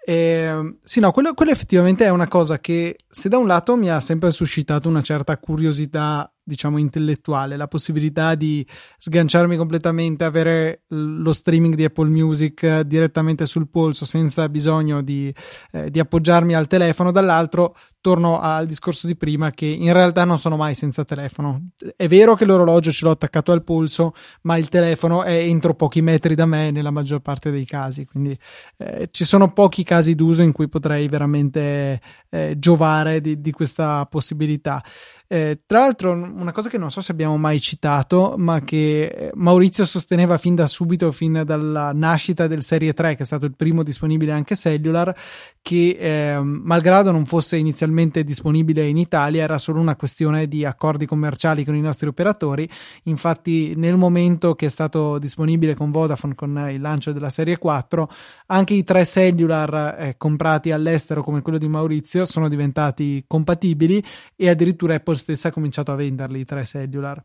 Eh, 0.03 0.75
sì, 0.83 0.99
no, 0.99 1.13
quello, 1.13 1.33
quello, 1.33 1.53
effettivamente 1.53 2.03
è 2.03 2.09
una 2.09 2.27
cosa 2.27 2.59
che 2.59 2.97
se 3.07 3.29
da 3.29 3.37
un 3.37 3.47
lato 3.47 3.77
mi 3.77 3.89
ha 3.89 4.01
sempre 4.01 4.31
suscitato 4.31 4.89
una 4.89 5.01
certa 5.01 5.37
curiosità 5.37 6.29
diciamo 6.43 6.77
intellettuale, 6.77 7.55
la 7.55 7.67
possibilità 7.67 8.35
di 8.35 8.65
sganciarmi 8.97 9.55
completamente, 9.57 10.23
avere 10.23 10.83
lo 10.87 11.33
streaming 11.33 11.75
di 11.75 11.85
Apple 11.85 12.09
Music 12.09 12.81
direttamente 12.81 13.45
sul 13.45 13.69
polso 13.69 14.05
senza 14.05 14.49
bisogno 14.49 15.01
di, 15.01 15.33
eh, 15.71 15.89
di 15.89 15.99
appoggiarmi 15.99 16.53
al 16.53 16.67
telefono, 16.67 17.11
dall'altro 17.11 17.75
torno 18.01 18.39
al 18.39 18.65
discorso 18.65 19.05
di 19.05 19.15
prima 19.15 19.51
che 19.51 19.67
in 19.67 19.93
realtà 19.93 20.25
non 20.25 20.39
sono 20.39 20.57
mai 20.57 20.73
senza 20.73 21.05
telefono. 21.05 21.69
È 21.95 22.07
vero 22.07 22.35
che 22.35 22.45
l'orologio 22.45 22.91
ce 22.91 23.05
l'ho 23.05 23.11
attaccato 23.11 23.51
al 23.51 23.63
polso, 23.63 24.13
ma 24.41 24.57
il 24.57 24.69
telefono 24.69 25.23
è 25.23 25.37
entro 25.37 25.75
pochi 25.75 26.01
metri 26.01 26.33
da 26.33 26.47
me 26.47 26.71
nella 26.71 26.89
maggior 26.89 27.19
parte 27.21 27.51
dei 27.51 27.65
casi, 27.65 28.05
quindi 28.05 28.37
eh, 28.77 29.07
ci 29.11 29.23
sono 29.23 29.53
pochi 29.53 29.83
casi 29.83 30.15
d'uso 30.15 30.41
in 30.41 30.51
cui 30.51 30.67
potrei 30.67 31.07
veramente 31.07 32.01
eh, 32.29 32.55
giovare 32.57 33.21
di, 33.21 33.39
di 33.39 33.51
questa 33.51 34.05
possibilità. 34.07 34.83
Eh, 35.31 35.61
tra 35.65 35.79
l'altro, 35.79 36.11
una 36.11 36.51
cosa 36.51 36.67
che 36.67 36.77
non 36.77 36.91
so 36.91 36.99
se 36.99 37.13
abbiamo 37.13 37.37
mai 37.37 37.61
citato, 37.61 38.35
ma 38.37 38.59
che 38.59 39.05
eh, 39.05 39.31
Maurizio 39.35 39.85
sosteneva 39.85 40.37
fin 40.37 40.55
da 40.55 40.67
subito, 40.67 41.09
fin 41.13 41.43
dalla 41.45 41.93
nascita 41.93 42.47
del 42.47 42.61
Serie 42.61 42.91
3, 42.91 43.15
che 43.15 43.23
è 43.23 43.25
stato 43.25 43.45
il 43.45 43.55
primo 43.55 43.81
disponibile 43.81 44.33
anche 44.33 44.57
cellular, 44.57 45.15
che 45.61 45.95
eh, 45.97 46.37
malgrado 46.37 47.11
non 47.11 47.23
fosse 47.23 47.55
inizialmente 47.55 48.25
disponibile 48.25 48.85
in 48.85 48.97
Italia, 48.97 49.43
era 49.43 49.57
solo 49.57 49.79
una 49.79 49.95
questione 49.95 50.49
di 50.49 50.65
accordi 50.65 51.05
commerciali 51.05 51.63
con 51.63 51.75
i 51.75 51.81
nostri 51.81 52.09
operatori. 52.09 52.69
Infatti, 53.03 53.73
nel 53.77 53.95
momento 53.95 54.53
che 54.53 54.65
è 54.65 54.69
stato 54.69 55.17
disponibile 55.17 55.75
con 55.75 55.91
Vodafone 55.91 56.35
con 56.35 56.67
il 56.69 56.81
lancio 56.81 57.13
della 57.13 57.29
Serie 57.29 57.57
4, 57.57 58.09
anche 58.47 58.73
i 58.73 58.83
tre 58.83 59.05
cellular 59.05 59.95
eh, 59.97 60.15
comprati 60.17 60.71
all'estero, 60.71 61.23
come 61.23 61.41
quello 61.41 61.57
di 61.57 61.69
Maurizio, 61.69 62.25
sono 62.25 62.49
diventati 62.49 63.23
compatibili 63.25 64.03
e 64.35 64.49
addirittura 64.49 64.95
Apple 64.95 65.19
stessa 65.21 65.47
ha 65.47 65.51
cominciato 65.51 65.91
a 65.91 65.95
venderli 65.95 66.39
i 66.39 66.45
tre 66.45 66.65
cellular. 66.65 67.23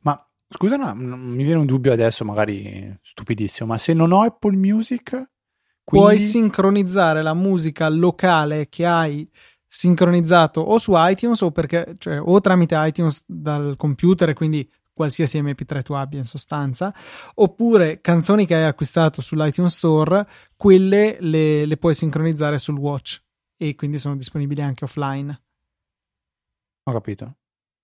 Ma 0.00 0.28
scusa, 0.48 0.76
no, 0.76 0.94
mi 0.94 1.42
viene 1.42 1.60
un 1.60 1.66
dubbio 1.66 1.92
adesso, 1.92 2.24
magari 2.24 2.98
stupidissimo, 3.00 3.68
ma 3.68 3.78
se 3.78 3.92
non 3.92 4.12
ho 4.12 4.22
Apple 4.22 4.56
Music, 4.56 5.10
quindi... 5.10 5.28
puoi 5.84 6.18
sincronizzare 6.18 7.22
la 7.22 7.34
musica 7.34 7.88
locale 7.88 8.68
che 8.68 8.86
hai 8.86 9.28
sincronizzato 9.66 10.60
o 10.60 10.78
su 10.78 10.92
iTunes 10.94 11.40
o, 11.40 11.50
perché, 11.50 11.94
cioè, 11.98 12.20
o 12.20 12.40
tramite 12.40 12.74
iTunes 12.78 13.24
dal 13.26 13.76
computer 13.76 14.28
e 14.28 14.34
quindi 14.34 14.70
qualsiasi 14.92 15.40
MP3 15.40 15.82
tu 15.82 15.94
abbia 15.94 16.18
in 16.18 16.24
sostanza, 16.24 16.94
oppure 17.34 18.00
canzoni 18.00 18.46
che 18.46 18.54
hai 18.54 18.64
acquistato 18.64 19.22
sull'iTunes 19.22 19.74
Store, 19.74 20.26
quelle 20.56 21.16
le, 21.20 21.64
le 21.64 21.76
puoi 21.78 21.94
sincronizzare 21.94 22.58
sul 22.58 22.76
watch 22.76 23.22
e 23.56 23.74
quindi 23.74 23.98
sono 23.98 24.16
disponibili 24.16 24.60
anche 24.60 24.84
offline. 24.84 25.41
Ho 26.84 26.92
capito. 26.92 27.36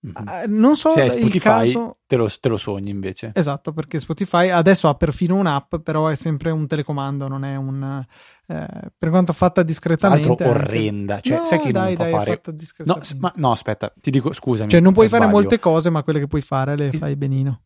Mm-hmm. 0.06 0.28
Uh, 0.28 0.61
non 0.61 0.76
so 0.76 0.92
se 0.92 1.06
è 1.06 1.08
Spotify, 1.08 1.40
caso... 1.40 1.98
te, 2.06 2.14
lo, 2.14 2.30
te 2.40 2.48
lo 2.48 2.56
sogni 2.56 2.90
invece. 2.90 3.32
Esatto, 3.34 3.72
perché 3.72 3.98
Spotify 3.98 4.48
adesso 4.48 4.88
ha 4.88 4.94
perfino 4.94 5.34
un'app, 5.34 5.76
però 5.76 6.06
è 6.06 6.14
sempre 6.14 6.50
un 6.50 6.68
telecomando, 6.68 7.26
non 7.26 7.44
è 7.44 7.56
un... 7.56 8.04
Eh, 8.46 8.66
per 8.96 9.11
quanto 9.11 9.32
fatta 9.32 9.64
discretamente... 9.64 10.28
Altro 10.28 10.50
orrenda, 10.50 11.20
cioè 11.20 11.38
no, 11.38 11.46
sai 11.46 11.58
che 11.58 11.72
dai, 11.72 11.96
non 11.96 11.96
fa 11.96 12.02
dai, 12.04 12.12
fare... 12.12 12.42
No, 12.84 13.00
ma, 13.18 13.32
no, 13.37 13.50
aspetta, 13.50 13.92
ti 14.00 14.11
dico, 14.11 14.32
scusami. 14.32 14.70
Cioè 14.70 14.80
non 14.80 14.92
puoi 14.92 15.08
fare 15.08 15.26
molte 15.26 15.58
cose, 15.58 15.90
ma 15.90 16.04
quelle 16.04 16.20
che 16.20 16.28
puoi 16.28 16.42
fare 16.42 16.76
le 16.76 16.92
fai 16.92 17.16
benino. 17.16 17.62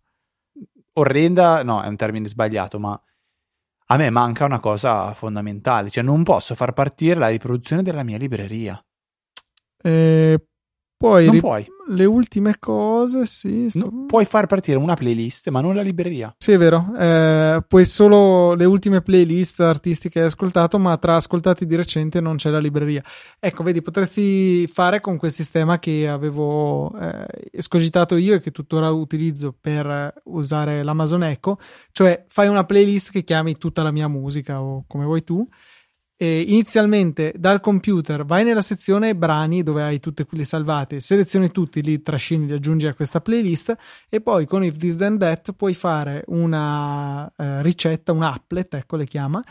Orrenda, 0.95 1.63
no, 1.63 1.83
è 1.83 1.87
un 1.87 1.97
termine 1.97 2.29
sbagliato, 2.29 2.79
ma 2.79 2.99
a 3.87 3.97
me 3.97 4.09
manca 4.09 4.47
una 4.47 4.61
cosa 4.61 5.13
fondamentale, 5.13 5.91
cioè 5.91 6.03
non 6.03 6.23
posso 6.23 6.55
far 6.55 6.73
partire 6.73 7.19
la 7.19 7.29
riproduzione 7.29 7.83
della 7.83 8.03
mia 8.03 8.17
libreria. 8.17 8.83
Eh, 9.83 10.47
poi 11.03 11.25
non 11.25 11.35
ri- 11.35 11.41
puoi. 11.41 11.67
le 11.89 12.05
ultime 12.05 12.57
cose, 12.59 13.27
sì. 13.27 13.69
Sto... 13.69 13.91
No, 13.91 14.07
puoi 14.07 14.25
far 14.25 14.47
partire 14.47 14.79
una 14.79 14.95
playlist, 14.95 15.49
ma 15.49 15.61
non 15.61 15.75
la 15.75 15.83
libreria. 15.83 16.35
Sì, 16.39 16.53
è 16.53 16.59
vero. 16.59 16.93
Eh, 16.99 17.63
puoi 17.67 17.85
solo 17.85 18.55
le 18.55 18.65
ultime 18.65 19.03
playlist 19.03 19.61
artistiche 19.61 20.21
hai 20.21 20.27
ascoltato, 20.27 20.79
ma 20.79 20.97
tra 20.97 21.17
ascoltati 21.17 21.67
di 21.67 21.75
recente 21.75 22.21
non 22.21 22.37
c'è 22.37 22.51
la 22.51 22.59
libreria. 22.59 23.03
Ecco, 23.39 23.63
vedi, 23.63 23.83
potresti 23.83 24.67
fare 24.69 25.01
con 25.01 25.17
quel 25.17 25.33
sistema 25.33 25.79
che 25.79 26.09
avevo 26.09 26.97
eh, 26.99 27.27
escogitato 27.53 28.17
io 28.17 28.35
e 28.35 28.41
che 28.41 28.51
tuttora 28.51 28.91
utilizzo 28.91 29.55
per 29.59 30.15
usare 30.25 30.83
l'Amazon 30.83 31.25
Echo, 31.25 31.59
cioè 31.91 32.25
fai 32.29 32.49
una 32.49 32.65
playlist 32.65 33.11
che 33.11 33.25
chiami 33.25 33.57
tutta 33.57 33.83
la 33.83 33.91
mia 33.91 34.09
musica 34.09 34.63
o 34.63 34.85
come 34.87 35.05
vuoi 35.05 35.25
tu 35.25 35.47
eh, 36.23 36.45
inizialmente 36.47 37.35
dal 37.37 37.59
computer 37.61 38.25
vai 38.25 38.45
nella 38.45 38.63
sezione 38.63 39.17
brani 39.17 39.65
dove 39.65 39.83
hai 39.83 39.99
tutte 39.99 40.25
quelle 40.25 40.45
salvate, 40.45 41.01
selezioni 41.01 41.51
tutti, 41.51 41.83
li 41.83 42.01
trascini, 42.01 42.47
li 42.47 42.53
aggiungi 42.53 42.87
a 42.87 42.95
questa 42.95 43.21
playlist 43.21 43.75
e 44.09 44.21
poi 44.21 44.47
con 44.47 44.63
If 44.63 44.77
This 44.77 44.95
Then 44.95 45.19
That 45.19 45.51
puoi 45.55 45.75
fare 45.75 46.23
una 46.29 47.27
eh, 47.37 47.61
ricetta, 47.63 48.13
un 48.13 48.23
applet, 48.23 48.75
ecco 48.75 48.95
le 48.95 49.07
chiama, 49.07 49.43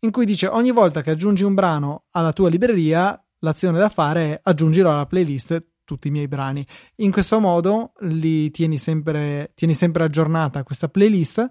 in 0.00 0.12
cui 0.12 0.24
dice 0.24 0.46
ogni 0.46 0.70
volta 0.70 1.02
che 1.02 1.10
aggiungi 1.10 1.42
un 1.42 1.54
brano 1.54 2.04
alla 2.12 2.32
tua 2.32 2.48
libreria, 2.48 3.20
l'azione 3.40 3.80
da 3.80 3.88
fare 3.88 4.34
è 4.34 4.40
aggiungilo 4.40 4.88
alla 4.88 5.06
playlist 5.06 5.64
tutti 5.84 6.06
i 6.06 6.12
miei 6.12 6.28
brani. 6.28 6.64
In 6.96 7.10
questo 7.10 7.40
modo 7.40 7.94
li 8.02 8.52
tieni 8.52 8.78
sempre, 8.78 9.50
tieni 9.56 9.74
sempre 9.74 10.04
aggiornata 10.04 10.62
questa 10.62 10.88
playlist 10.88 11.48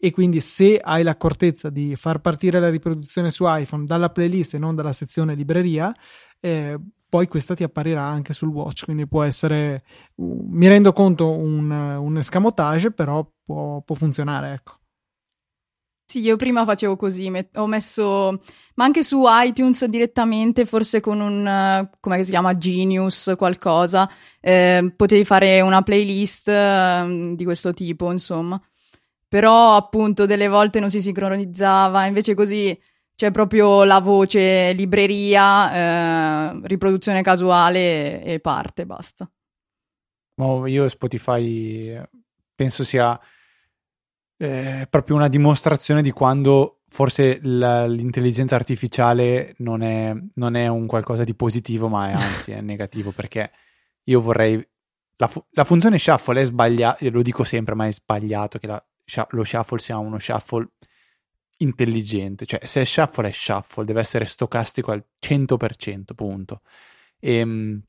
e 0.00 0.12
quindi 0.12 0.40
se 0.40 0.78
hai 0.78 1.02
l'accortezza 1.02 1.70
di 1.70 1.96
far 1.96 2.20
partire 2.20 2.60
la 2.60 2.70
riproduzione 2.70 3.30
su 3.30 3.44
iPhone 3.46 3.84
dalla 3.84 4.10
playlist 4.10 4.54
e 4.54 4.58
non 4.58 4.76
dalla 4.76 4.92
sezione 4.92 5.34
libreria, 5.34 5.92
eh, 6.40 6.78
poi 7.08 7.26
questa 7.26 7.54
ti 7.54 7.64
apparirà 7.64 8.02
anche 8.02 8.32
sul 8.32 8.50
watch, 8.50 8.84
quindi 8.84 9.08
può 9.08 9.22
essere, 9.24 9.82
mi 10.16 10.68
rendo 10.68 10.92
conto, 10.92 11.30
un, 11.32 11.70
un 11.70 12.16
escamotage, 12.16 12.92
però 12.92 13.28
può, 13.44 13.80
può 13.80 13.94
funzionare, 13.96 14.52
ecco. 14.52 14.76
Sì, 16.10 16.20
io 16.20 16.36
prima 16.36 16.64
facevo 16.64 16.96
così, 16.96 17.28
met- 17.28 17.56
ho 17.58 17.66
messo, 17.66 18.38
ma 18.76 18.84
anche 18.84 19.02
su 19.02 19.24
iTunes 19.26 19.84
direttamente, 19.86 20.64
forse 20.64 21.00
con 21.00 21.20
un, 21.20 21.44
uh, 21.46 21.96
come 22.00 22.24
si 22.24 22.30
chiama, 22.30 22.56
Genius, 22.56 23.34
qualcosa, 23.36 24.08
eh, 24.40 24.92
potevi 24.96 25.24
fare 25.24 25.60
una 25.60 25.82
playlist 25.82 26.48
uh, 26.48 27.34
di 27.34 27.44
questo 27.44 27.74
tipo, 27.74 28.10
insomma 28.10 28.58
però 29.28 29.76
appunto 29.76 30.26
delle 30.26 30.48
volte 30.48 30.80
non 30.80 30.90
si 30.90 31.00
sincronizzava, 31.00 32.06
invece 32.06 32.34
così 32.34 32.76
c'è 33.14 33.30
proprio 33.30 33.84
la 33.84 34.00
voce 34.00 34.72
libreria, 34.72 36.52
eh, 36.54 36.60
riproduzione 36.64 37.20
casuale 37.20 38.22
e 38.22 38.40
parte, 38.40 38.86
basta. 38.86 39.30
io 40.66 40.88
Spotify 40.88 42.00
penso 42.54 42.84
sia 42.84 43.20
eh, 44.36 44.86
proprio 44.88 45.16
una 45.16 45.28
dimostrazione 45.28 46.00
di 46.00 46.12
quando 46.12 46.78
forse 46.86 47.38
la, 47.42 47.86
l'intelligenza 47.86 48.54
artificiale 48.54 49.54
non 49.58 49.82
è, 49.82 50.14
non 50.34 50.54
è, 50.54 50.68
un 50.68 50.86
qualcosa 50.86 51.24
di 51.24 51.34
positivo, 51.34 51.88
ma 51.88 52.08
è 52.08 52.12
anzi 52.12 52.52
è 52.52 52.60
negativo, 52.60 53.10
perché 53.10 53.50
io 54.04 54.20
vorrei... 54.20 54.64
La, 55.16 55.26
fu- 55.26 55.44
la 55.50 55.64
funzione 55.64 55.98
shuffle 55.98 56.40
è 56.40 56.44
sbagliata, 56.44 57.10
lo 57.10 57.22
dico 57.22 57.42
sempre, 57.42 57.74
ma 57.74 57.86
è 57.86 57.92
sbagliato 57.92 58.58
che 58.58 58.68
la 58.68 58.87
lo 59.30 59.44
shuffle 59.44 59.78
sia 59.78 59.98
uno 59.98 60.18
shuffle 60.18 60.68
intelligente, 61.58 62.46
cioè 62.46 62.64
se 62.64 62.82
è 62.82 62.84
shuffle 62.84 63.28
è 63.28 63.32
shuffle, 63.32 63.84
deve 63.84 64.00
essere 64.00 64.26
stocastico 64.26 64.92
al 64.92 65.04
100%, 65.20 66.14
punto. 66.14 66.60
E, 67.18 67.34
ehm, 67.38 67.82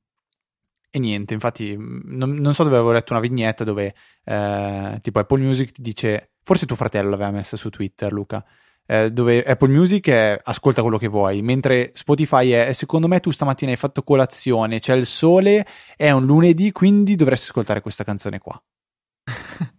e 0.91 0.97
niente, 0.99 1.35
infatti 1.35 1.75
non, 1.77 2.31
non, 2.31 2.53
so 2.55 2.63
dove 2.63 2.75
avevo 2.75 2.91
letto 2.91 3.13
una 3.13 3.21
vignetta 3.21 3.63
dove 3.63 3.93
eh, 4.23 4.97
tipo 5.01 5.19
Apple 5.19 5.39
Music 5.39 5.79
dice, 5.79 6.31
forse 6.41 6.65
tuo 6.65 6.75
fratello 6.75 7.11
l'aveva 7.11 7.29
messa 7.29 7.55
su 7.57 7.69
Twitter 7.69 8.11
Luca, 8.11 8.43
eh, 8.87 9.11
dove 9.11 9.43
Apple 9.43 9.69
Music 9.69 10.09
è 10.09 10.39
ascolta 10.43 10.81
quello 10.81 10.97
che 10.97 11.07
vuoi, 11.07 11.43
mentre 11.43 11.91
Spotify 11.93 12.49
è 12.49 12.73
secondo 12.73 13.07
me 13.07 13.19
tu 13.19 13.29
stamattina 13.29 13.69
hai 13.69 13.77
fatto 13.77 14.01
colazione, 14.01 14.79
c'è 14.79 14.95
il 14.95 15.05
sole, 15.05 15.63
è 15.95 16.09
un 16.09 16.25
lunedì, 16.25 16.71
quindi 16.71 17.15
dovresti 17.15 17.49
ascoltare 17.49 17.81
questa 17.81 18.03
canzone 18.03 18.39
qua. 18.39 18.59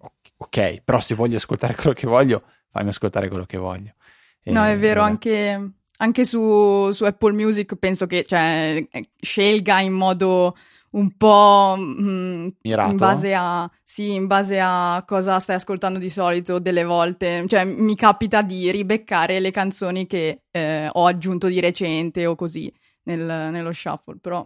ok, 0.50 0.82
però 0.82 1.00
se 1.00 1.14
voglio 1.14 1.36
ascoltare 1.36 1.74
quello 1.74 1.92
che 1.92 2.06
voglio, 2.06 2.42
fammi 2.70 2.88
ascoltare 2.88 3.28
quello 3.28 3.46
che 3.46 3.56
voglio. 3.56 3.94
E, 4.42 4.50
no, 4.52 4.64
è 4.64 4.76
vero, 4.76 5.02
anche, 5.02 5.72
anche 5.98 6.24
su, 6.24 6.90
su, 6.92 7.04
Apple 7.04 7.32
Music 7.32 7.76
penso 7.76 8.06
che 8.06 8.24
cioè, 8.26 8.84
scelga 9.20 9.80
in 9.80 9.92
modo 9.92 10.56
un 10.92 11.16
po' 11.16 11.76
mh, 11.76 12.02
mm, 12.02 12.48
in 12.62 12.96
base 12.96 13.32
a 13.32 13.70
sì, 13.84 14.12
in 14.14 14.26
base 14.26 14.58
a 14.60 15.04
cosa 15.06 15.38
stai 15.38 15.56
ascoltando 15.56 16.00
di 16.00 16.10
solito 16.10 16.58
delle 16.58 16.82
volte, 16.82 17.44
cioè 17.46 17.64
mi 17.64 17.94
capita 17.94 18.42
di 18.42 18.70
ribeccare 18.72 19.38
le 19.38 19.52
canzoni 19.52 20.06
che 20.08 20.42
eh, 20.50 20.88
ho 20.90 21.06
aggiunto 21.06 21.46
di 21.46 21.60
recente 21.60 22.26
o 22.26 22.34
così 22.34 22.72
nel, 23.04 23.20
nello 23.20 23.72
shuffle, 23.72 24.16
però 24.20 24.44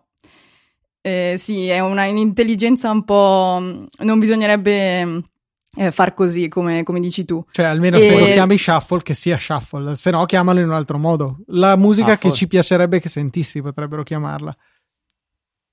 eh, 1.01 1.37
sì, 1.39 1.69
è 1.69 1.81
una 1.81 2.05
intelligenza 2.05 2.91
un 2.91 3.05
po' 3.05 3.59
non 3.99 4.19
bisognerebbe 4.19 5.23
eh, 5.77 5.91
far 5.91 6.15
così 6.15 6.49
come, 6.49 6.83
come, 6.83 7.01
dici 7.01 7.25
tu. 7.25 7.45
Cioè, 7.51 7.67
almeno 7.67 7.97
e... 7.97 8.01
se 8.01 8.19
lo 8.19 8.27
chiami 8.27 8.59
shuffle, 8.59 9.03
che 9.03 9.15
sia 9.15 9.39
shuffle, 9.39 9.97
se 9.97 10.11
no 10.11 10.25
chiamalo 10.25 10.61
in 10.61 10.67
un 10.67 10.75
altro 10.75 10.99
modo. 10.99 11.39
La 11.47 11.77
musica 11.77 12.13
shuffle. 12.13 12.31
che 12.31 12.37
ci 12.37 12.47
piacerebbe 12.47 13.01
che 13.01 13.09
sentissi 13.09 13.61
potrebbero 13.63 14.03
chiamarla. 14.03 14.57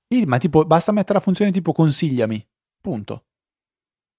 Sì, 0.08 0.24
ma 0.24 0.38
tipo, 0.38 0.64
basta 0.64 0.92
mettere 0.92 1.14
la 1.14 1.24
funzione 1.24 1.50
tipo 1.50 1.72
consigliami, 1.72 2.46
punto. 2.80 3.24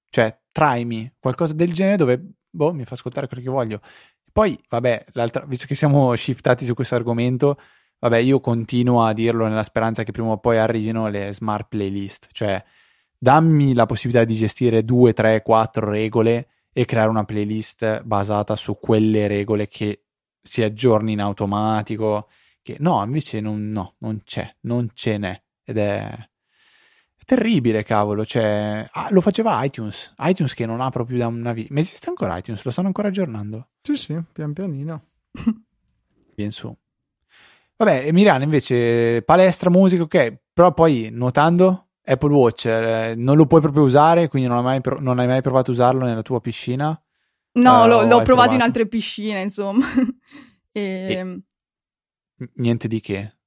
Cioè, 0.09 0.39
traimi, 0.51 1.13
qualcosa 1.19 1.53
del 1.53 1.73
genere 1.73 1.97
dove, 1.97 2.23
boh, 2.49 2.73
mi 2.73 2.85
fa 2.85 2.95
ascoltare 2.95 3.27
quello 3.27 3.43
che 3.43 3.49
voglio. 3.49 3.81
Poi, 4.31 4.57
vabbè, 4.67 5.05
visto 5.45 5.67
che 5.67 5.75
siamo 5.75 6.15
shiftati 6.15 6.65
su 6.65 6.73
questo 6.73 6.95
argomento, 6.95 7.57
vabbè, 7.99 8.17
io 8.17 8.39
continuo 8.39 9.03
a 9.03 9.13
dirlo 9.13 9.47
nella 9.47 9.63
speranza 9.63 10.03
che 10.03 10.11
prima 10.11 10.29
o 10.29 10.39
poi 10.39 10.57
arrivino 10.57 11.07
le 11.07 11.31
smart 11.33 11.67
playlist, 11.69 12.29
cioè 12.31 12.63
dammi 13.23 13.73
la 13.73 13.85
possibilità 13.85 14.25
di 14.25 14.35
gestire 14.35 14.83
due, 14.83 15.13
tre, 15.13 15.41
quattro 15.41 15.89
regole 15.89 16.49
e 16.73 16.83
creare 16.83 17.09
una 17.09 17.23
playlist 17.23 18.03
basata 18.03 18.57
su 18.57 18.77
quelle 18.77 19.27
regole 19.27 19.69
che 19.69 20.03
si 20.41 20.61
aggiorni 20.61 21.13
in 21.13 21.21
automatico. 21.21 22.27
Che 22.61 22.75
no, 22.79 23.01
invece 23.01 23.39
non, 23.39 23.71
no, 23.71 23.95
non 23.99 24.19
c'è, 24.25 24.53
non 24.61 24.89
ce 24.93 25.17
n'è. 25.17 25.41
Ed 25.63 25.77
è, 25.77 26.29
terribile, 27.23 27.83
cavolo. 27.83 28.25
Cioè, 28.25 28.89
ah, 28.91 29.07
lo 29.11 29.21
faceva 29.21 29.63
iTunes. 29.63 30.13
iTunes 30.19 30.53
che 30.53 30.65
non 30.65 30.81
ha 30.81 30.89
proprio 30.89 31.17
da 31.17 31.27
una 31.27 31.53
vita. 31.53 31.73
Ma 31.73 31.79
esiste 31.79 32.09
ancora 32.09 32.37
iTunes? 32.37 32.61
Lo 32.65 32.71
stanno 32.71 32.87
ancora 32.87 33.07
aggiornando? 33.07 33.69
Sì, 33.81 33.95
sì, 33.95 34.21
pian 34.33 34.51
pianino. 34.51 35.05
Bien 36.35 36.51
su. 36.51 36.75
Vabbè, 37.77 38.11
Mirano 38.11 38.43
invece 38.43 39.21
palestra, 39.23 39.69
musica, 39.69 40.03
ok. 40.03 40.39
Però 40.53 40.73
poi 40.73 41.09
nuotando 41.09 41.87
Apple 42.05 42.33
Watch 42.33 42.65
eh, 42.65 43.13
non 43.15 43.37
lo 43.37 43.45
puoi 43.45 43.61
proprio 43.61 43.83
usare, 43.83 44.27
quindi 44.27 44.47
non 44.47 44.57
hai 44.57 44.63
mai, 44.63 44.81
pro- 44.81 44.99
non 44.99 45.19
hai 45.19 45.27
mai 45.27 45.41
provato 45.41 45.71
a 45.71 45.73
usarlo 45.73 46.05
nella 46.05 46.21
tua 46.21 46.41
piscina? 46.41 46.99
No, 47.53 47.83
uh, 47.83 47.87
l'ho, 47.87 48.01
l'ho 48.01 48.07
provato, 48.07 48.23
provato 48.23 48.53
in 48.55 48.61
altre 48.61 48.87
piscine, 48.87 49.41
insomma. 49.41 49.85
e... 50.71 50.81
E... 51.13 51.41
Niente 52.55 52.87
di 52.87 52.99
che. 52.99 53.37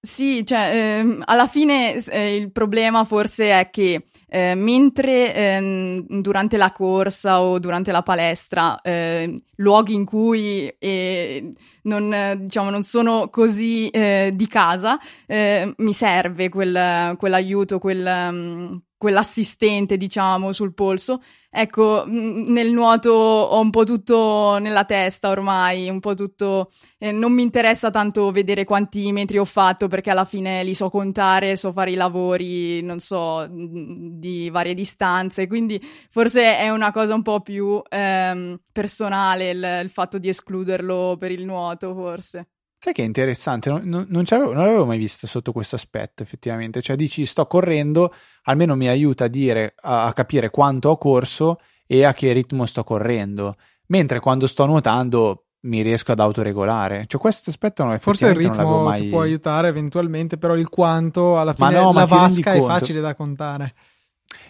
Sì, 0.00 0.46
cioè, 0.46 0.98
ehm, 1.00 1.22
alla 1.26 1.48
fine 1.48 1.96
eh, 1.96 2.36
il 2.36 2.52
problema 2.52 3.04
forse 3.04 3.50
è 3.58 3.70
che 3.70 4.04
eh, 4.28 4.54
mentre 4.54 5.34
ehm, 5.34 6.20
durante 6.20 6.56
la 6.56 6.70
corsa 6.70 7.42
o 7.42 7.58
durante 7.58 7.90
la 7.90 8.02
palestra, 8.02 8.80
eh, 8.82 9.42
luoghi 9.56 9.94
in 9.94 10.04
cui 10.04 10.68
eh, 10.78 11.52
non, 11.82 12.36
diciamo, 12.42 12.70
non 12.70 12.84
sono 12.84 13.30
così 13.30 13.88
eh, 13.88 14.30
di 14.32 14.46
casa, 14.46 14.96
eh, 15.26 15.74
mi 15.78 15.92
serve 15.92 16.50
quel, 16.50 17.16
quell'aiuto, 17.18 17.78
quel, 17.80 18.06
um, 18.30 18.80
quell'assistente, 18.96 19.96
diciamo, 19.96 20.52
sul 20.52 20.74
polso. 20.74 21.20
Ecco, 21.50 22.04
nel 22.06 22.70
nuoto 22.72 23.10
ho 23.10 23.60
un 23.60 23.70
po' 23.70 23.84
tutto 23.84 24.58
nella 24.58 24.84
testa 24.84 25.28
ormai, 25.30 25.88
un 25.88 26.00
po' 26.00 26.14
tutto... 26.14 26.70
Eh, 26.98 27.12
non 27.12 27.32
mi 27.32 27.42
interessa 27.42 27.90
tanto 27.90 28.30
vedere 28.30 28.64
quanti 28.64 29.10
metri 29.12 29.38
ho 29.38 29.44
fatto 29.44 29.88
perché 29.88 30.10
alla 30.10 30.24
fine 30.24 30.64
li 30.64 30.74
so 30.74 30.90
contare, 30.90 31.56
so 31.56 31.72
fare 31.72 31.90
i 31.90 31.94
lavori, 31.94 32.82
non 32.82 33.00
so, 33.00 33.46
di 33.50 34.48
varie 34.50 34.74
distanze, 34.74 35.46
quindi 35.46 35.80
forse 36.10 36.56
è 36.56 36.70
una 36.70 36.90
cosa 36.92 37.14
un 37.14 37.22
po' 37.22 37.40
più 37.40 37.80
ehm, 37.88 38.60
personale 38.72 39.50
il, 39.50 39.80
il 39.84 39.90
fatto 39.90 40.18
di 40.18 40.28
escluderlo 40.28 41.16
per 41.18 41.30
il 41.30 41.44
nuoto, 41.44 41.94
forse. 41.94 42.48
Sai 42.86 42.94
che 42.94 43.02
è 43.02 43.04
interessante, 43.04 43.68
non, 43.68 43.82
non, 43.84 44.06
non, 44.08 44.24
l'avevo 44.54 44.86
mai 44.86 44.96
visto 44.96 45.26
sotto 45.26 45.50
questo 45.50 45.74
aspetto 45.74 46.22
effettivamente, 46.22 46.80
cioè 46.80 46.94
dici 46.94 47.26
sto 47.26 47.44
correndo, 47.46 48.14
almeno 48.44 48.76
mi 48.76 48.86
aiuta 48.86 49.24
a, 49.24 49.26
dire, 49.26 49.74
a, 49.80 50.04
a 50.04 50.12
capire 50.12 50.50
quanto 50.50 50.90
ho 50.90 50.96
corso 50.96 51.58
e 51.84 52.04
a 52.04 52.12
che 52.12 52.32
ritmo 52.32 52.64
sto 52.64 52.84
correndo, 52.84 53.56
mentre 53.86 54.20
quando 54.20 54.46
sto 54.46 54.66
nuotando 54.66 55.46
mi 55.62 55.80
riesco 55.80 56.12
ad 56.12 56.20
autoregolare. 56.20 57.06
Cioè, 57.08 57.20
questo 57.20 57.50
aspetto 57.50 57.82
non 57.82 57.94
è 57.94 57.98
Forse 57.98 58.28
il 58.28 58.36
ritmo 58.36 58.84
mai... 58.84 59.00
ti 59.00 59.08
può 59.08 59.22
aiutare 59.22 59.66
eventualmente, 59.66 60.38
però 60.38 60.54
il 60.54 60.68
quanto 60.68 61.40
alla 61.40 61.54
fine 61.54 61.72
ma 61.72 61.80
no, 61.80 61.92
la 61.92 61.92
ma 61.92 62.04
vasca 62.04 62.52
è 62.52 62.62
facile 62.62 63.00
da 63.00 63.16
contare. 63.16 63.74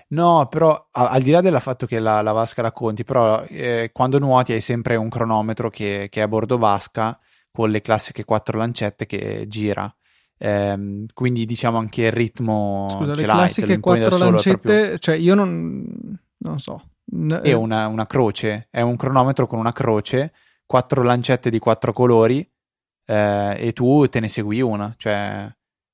No, 0.09 0.47
però 0.51 0.89
al 0.91 1.23
di 1.23 1.31
là 1.31 1.41
del 1.41 1.59
fatto 1.63 1.87
che 1.87 2.01
la, 2.01 2.21
la 2.21 2.33
vasca 2.33 2.61
la 2.61 2.71
conti, 2.71 3.03
però 3.03 3.43
eh, 3.49 3.89
quando 3.95 4.19
nuoti 4.19 4.53
hai 4.53 4.61
sempre 4.61 4.97
un 4.97 5.09
cronometro 5.09 5.71
che, 5.71 6.09
che, 6.11 6.21
è 6.21 6.25
a 6.25 6.29
bordo 6.29 6.59
vasca 6.59 7.19
con 7.57 7.71
le 7.71 7.81
classiche 7.81 8.25
quattro 8.25 8.59
lancette 8.59 9.07
che 9.07 9.47
gira. 9.49 9.93
Ehm, 10.39 11.07
quindi 11.15 11.47
diciamo 11.47 11.79
anche 11.79 12.05
il 12.05 12.13
ritmo 12.13 12.87
Scusa, 12.91 13.15
le 13.15 13.23
classiche 13.23 13.81
quattro 13.81 14.19
lancette, 14.19 14.61
proprio... 14.61 14.97
cioè 14.99 15.17
io 15.17 15.35
non, 15.35 15.87
non 16.37 16.59
so. 16.59 16.83
È 17.43 17.53
una, 17.53 17.87
una, 17.87 18.07
croce, 18.07 18.69
è 18.71 18.83
un 18.83 18.97
cronometro 18.97 19.47
con 19.47 19.59
una 19.59 19.73
croce, 19.73 20.35
quattro 20.67 21.03
lancette 21.03 21.49
di 21.49 21.59
quattro 21.59 21.95
colori 21.95 22.47
eh, 23.07 23.57
e 23.59 23.73
tu 23.73 24.07
te 24.09 24.21
ne 24.21 24.29
segui 24.29 24.61
una, 24.61 24.93
cioè 24.99 25.51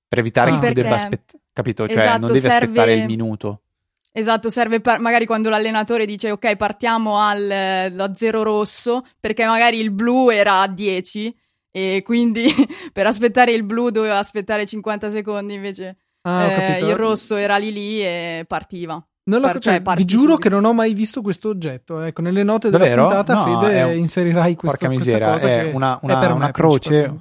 per 0.09 0.19
evitare 0.19 0.51
sì, 0.51 0.59
che 0.59 0.67
tu 0.69 0.73
debba 0.73 0.97
aspettare, 0.97 1.43
capito? 1.53 1.87
Cioè 1.87 2.03
esatto, 2.03 2.19
non 2.19 2.27
devi 2.27 2.41
serve... 2.41 2.57
aspettare 2.57 2.95
il 2.95 3.05
minuto. 3.05 3.63
Esatto, 4.11 4.51
serve 4.51 4.81
per, 4.81 4.99
magari 4.99 5.25
quando 5.25 5.49
l'allenatore 5.49 6.05
dice 6.05 6.33
ok 6.33 6.57
partiamo 6.57 7.19
al, 7.19 7.93
da 7.95 8.13
zero 8.13 8.43
rosso 8.43 9.05
perché 9.19 9.47
magari 9.47 9.79
il 9.79 9.91
blu 9.91 10.29
era 10.29 10.61
a 10.61 10.67
10 10.67 11.35
e 11.73 12.03
quindi 12.05 12.45
per 12.93 13.07
aspettare 13.07 13.53
il 13.53 13.65
blu 13.65 13.89
doveva 13.91 14.19
aspettare 14.19 14.67
50 14.67 15.11
secondi 15.11 15.55
invece 15.55 15.97
ah, 16.21 16.45
eh, 16.45 16.85
il 16.85 16.95
rosso 16.95 17.35
era 17.35 17.57
lì 17.57 17.73
lì 17.73 18.01
e 18.01 18.45
partiva. 18.47 19.05
Non 19.25 19.41
lo, 19.41 19.59
cioè, 19.59 19.81
cioè, 19.81 19.95
vi 19.95 20.05
giuro 20.05 20.33
subito. 20.33 20.39
che 20.39 20.49
non 20.49 20.65
ho 20.65 20.73
mai 20.73 20.95
visto 20.95 21.23
questo 21.23 21.49
oggetto. 21.49 22.01
Ecco, 22.01 22.23
nelle 22.23 22.43
note 22.43 22.71
della 22.71 22.85
Davvero? 22.85 23.07
puntata, 23.07 23.35
no, 23.35 23.61
Fede, 23.61 23.83
un... 23.85 23.97
inserirai 23.97 24.57
questo, 24.57 24.79
porca 24.79 24.93
miseria, 24.93 25.37
è 25.37 25.73
una, 25.73 25.99
una, 26.03 26.21
è 26.21 26.31
una 26.31 26.51
croce. 26.51 27.19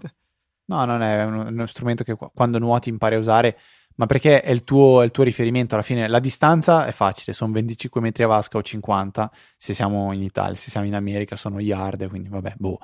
No, 0.65 0.85
non 0.85 1.01
è 1.03 1.23
uno, 1.23 1.47
uno, 1.47 1.65
strumento 1.67 2.03
che 2.03 2.15
quando 2.33 2.57
nuoti 2.57 2.89
impari 2.89 3.15
a 3.15 3.19
usare, 3.19 3.57
ma 3.95 4.07
perché 4.07 4.41
è 4.41 4.49
il, 4.51 4.63
tuo, 4.63 5.01
è 5.01 5.05
il 5.05 5.11
tuo 5.11 5.23
riferimento. 5.23 5.75
Alla 5.75 5.83
fine 5.83 6.07
la 6.07 6.19
distanza 6.19 6.87
è 6.87 6.91
facile, 6.91 7.33
sono 7.33 7.53
25 7.53 8.01
metri 8.01 8.23
a 8.23 8.27
vasca 8.27 8.57
o 8.57 8.63
50 8.63 9.31
se 9.55 9.75
siamo 9.75 10.11
in 10.11 10.23
Italia, 10.23 10.55
se 10.55 10.71
siamo 10.71 10.87
in 10.87 10.95
America 10.95 11.35
sono 11.35 11.59
yard, 11.59 12.09
quindi 12.09 12.29
vabbè, 12.29 12.55
boh 12.57 12.79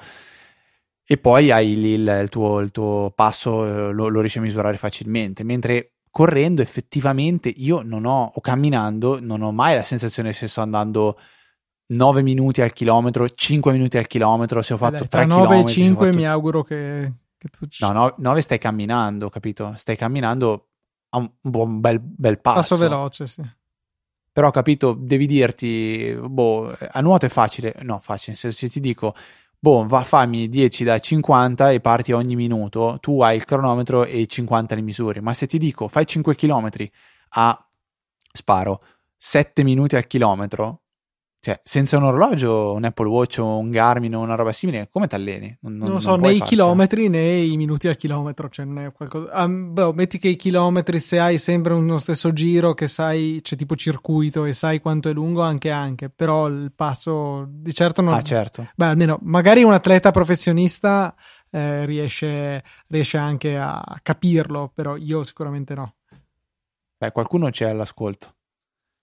e 1.09 1.17
poi 1.17 1.51
hai 1.51 1.79
lì 1.79 1.93
il, 1.93 2.19
il, 2.23 2.27
tuo, 2.27 2.59
il 2.59 2.71
tuo, 2.71 3.13
passo, 3.15 3.65
eh, 3.65 3.93
lo, 3.93 4.09
lo, 4.09 4.19
riesci 4.19 4.39
a 4.39 4.41
misurare 4.41 4.75
facilmente, 4.75 5.45
mentre 5.45 5.93
correndo 6.11 6.61
effettivamente 6.61 7.47
io 7.47 7.81
non 7.81 8.03
ho, 8.03 8.29
o 8.35 8.41
camminando, 8.41 9.17
non 9.21 9.41
ho 9.41 9.53
mai 9.53 9.75
la 9.75 9.83
sensazione 9.83 10.33
se 10.33 10.49
sto 10.49 10.59
andando 10.59 11.17
9 11.87 12.21
minuti 12.23 12.61
al 12.61 12.73
chilometro, 12.73 13.29
5 13.29 13.71
minuti 13.71 13.97
al 13.97 14.05
chilometro, 14.05 14.61
se 14.61 14.73
ho 14.73 14.77
fatto 14.77 14.97
Dai, 14.97 15.07
3 15.07 15.25
9 15.27 15.43
9 15.43 15.59
e 15.59 15.65
5 15.65 16.05
fatto... 16.07 16.17
mi 16.17 16.27
auguro 16.27 16.63
che, 16.63 17.13
che 17.37 17.47
tu... 17.47 17.65
Ci... 17.67 17.85
No, 17.85 17.93
no, 17.93 18.13
9 18.17 18.41
stai 18.41 18.57
camminando, 18.57 19.29
capito? 19.29 19.75
Stai 19.77 19.95
camminando 19.95 20.67
a 21.11 21.19
un, 21.19 21.31
un 21.41 21.79
bel, 21.79 22.01
bel 22.01 22.41
passo. 22.41 22.57
Passo 22.57 22.77
veloce, 22.77 23.27
sì. 23.27 23.49
Però, 24.33 24.51
capito, 24.51 24.93
devi 24.93 25.25
dirti, 25.25 26.13
boh, 26.21 26.75
a 26.77 26.99
nuoto 26.99 27.25
è 27.25 27.29
facile, 27.29 27.73
no, 27.83 27.99
facile, 27.99 28.35
se, 28.35 28.51
se 28.51 28.67
ti 28.67 28.81
dico 28.81 29.15
boh, 29.59 29.85
va, 29.85 30.03
fammi 30.03 30.49
10 30.49 30.83
da 30.83 30.99
50 30.99 31.71
e 31.71 31.79
parti 31.79 32.11
ogni 32.11 32.35
minuto, 32.35 32.97
tu 33.01 33.21
hai 33.21 33.35
il 33.35 33.45
cronometro 33.45 34.05
e 34.05 34.25
50 34.27 34.75
le 34.75 34.81
misure, 34.81 35.21
ma 35.21 35.33
se 35.33 35.47
ti 35.47 35.57
dico 35.57 35.87
fai 35.87 36.05
5 36.05 36.35
km 36.35 36.69
a 37.29 37.69
sparo 38.31 38.83
7 39.17 39.63
minuti 39.63 39.95
al 39.95 40.07
chilometro, 40.07 40.81
cioè, 41.47 41.61
senza 41.63 41.95
un 41.95 42.03
orologio, 42.03 42.73
un 42.73 42.83
Apple 42.83 43.07
Watch 43.07 43.37
o 43.39 43.57
un 43.59 43.69
Garmin 43.69 44.13
o 44.17 44.19
una 44.19 44.35
roba 44.35 44.51
simile, 44.51 44.89
come 44.91 45.07
ti 45.07 45.15
alleni? 45.15 45.57
Non, 45.61 45.77
non, 45.77 45.91
non 45.91 46.01
so, 46.01 46.17
né 46.17 46.33
i 46.33 46.41
chilometri 46.41 47.07
né 47.07 47.37
i 47.37 47.55
minuti 47.55 47.87
al 47.87 47.95
chilometro, 47.95 48.49
cioè 48.49 48.65
non 48.65 48.79
è 48.79 48.91
qualcosa... 48.91 49.45
Um, 49.45 49.71
beh, 49.71 49.93
metti 49.93 50.19
che 50.19 50.27
i 50.27 50.35
chilometri, 50.35 50.99
se 50.99 51.19
hai 51.19 51.37
sempre 51.37 51.73
uno 51.73 51.99
stesso 51.99 52.33
giro, 52.33 52.73
che 52.73 52.89
sai, 52.89 53.35
c'è 53.35 53.41
cioè, 53.51 53.57
tipo 53.59 53.77
circuito 53.77 54.43
e 54.43 54.51
sai 54.51 54.81
quanto 54.81 55.07
è 55.07 55.13
lungo, 55.13 55.41
anche 55.41 55.71
anche, 55.71 56.09
però 56.09 56.47
il 56.47 56.73
passo 56.75 57.45
di 57.47 57.73
certo 57.73 58.01
non... 58.01 58.15
Ah, 58.15 58.21
certo. 58.23 58.67
Beh, 58.75 58.87
almeno, 58.87 59.17
magari 59.21 59.63
un 59.63 59.71
atleta 59.71 60.11
professionista 60.11 61.15
eh, 61.49 61.85
riesce, 61.85 62.61
riesce 62.87 63.17
anche 63.17 63.57
a 63.57 63.81
capirlo, 64.03 64.69
però 64.75 64.97
io 64.97 65.23
sicuramente 65.23 65.75
no. 65.75 65.95
Beh, 66.97 67.13
qualcuno 67.13 67.49
c'è 67.51 67.69
all'ascolto. 67.69 68.33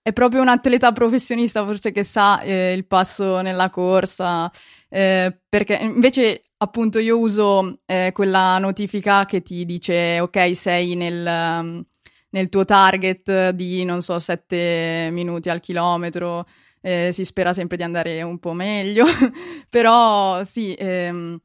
È 0.07 0.13
proprio 0.13 0.41
un 0.41 0.49
atleta 0.49 0.91
professionista 0.91 1.65
forse 1.65 1.91
che 1.91 2.03
sa 2.03 2.39
eh, 2.41 2.73
il 2.73 2.85
passo 2.85 3.41
nella 3.41 3.71
corsa, 3.71 4.51
eh, 4.87 5.35
perché 5.49 5.79
invece 5.81 6.43
appunto 6.57 6.99
io 6.99 7.17
uso 7.17 7.77
eh, 7.87 8.11
quella 8.13 8.59
notifica 8.59 9.25
che 9.25 9.41
ti 9.41 9.65
dice 9.65 10.19
ok 10.19 10.55
sei 10.55 10.93
nel, 10.93 11.83
nel, 12.29 12.49
tuo 12.49 12.65
target 12.65 13.49
di 13.49 13.83
non 13.83 14.03
so 14.03 14.19
7 14.19 15.09
minuti 15.11 15.49
al 15.49 15.59
chilometro, 15.59 16.45
eh, 16.81 17.09
si 17.11 17.25
spera 17.25 17.51
sempre 17.51 17.75
di 17.75 17.81
andare 17.81 18.21
un 18.21 18.37
po' 18.37 18.53
meglio, 18.53 19.05
però 19.69 20.43
sì, 20.43 20.75
ehm, 20.75 21.41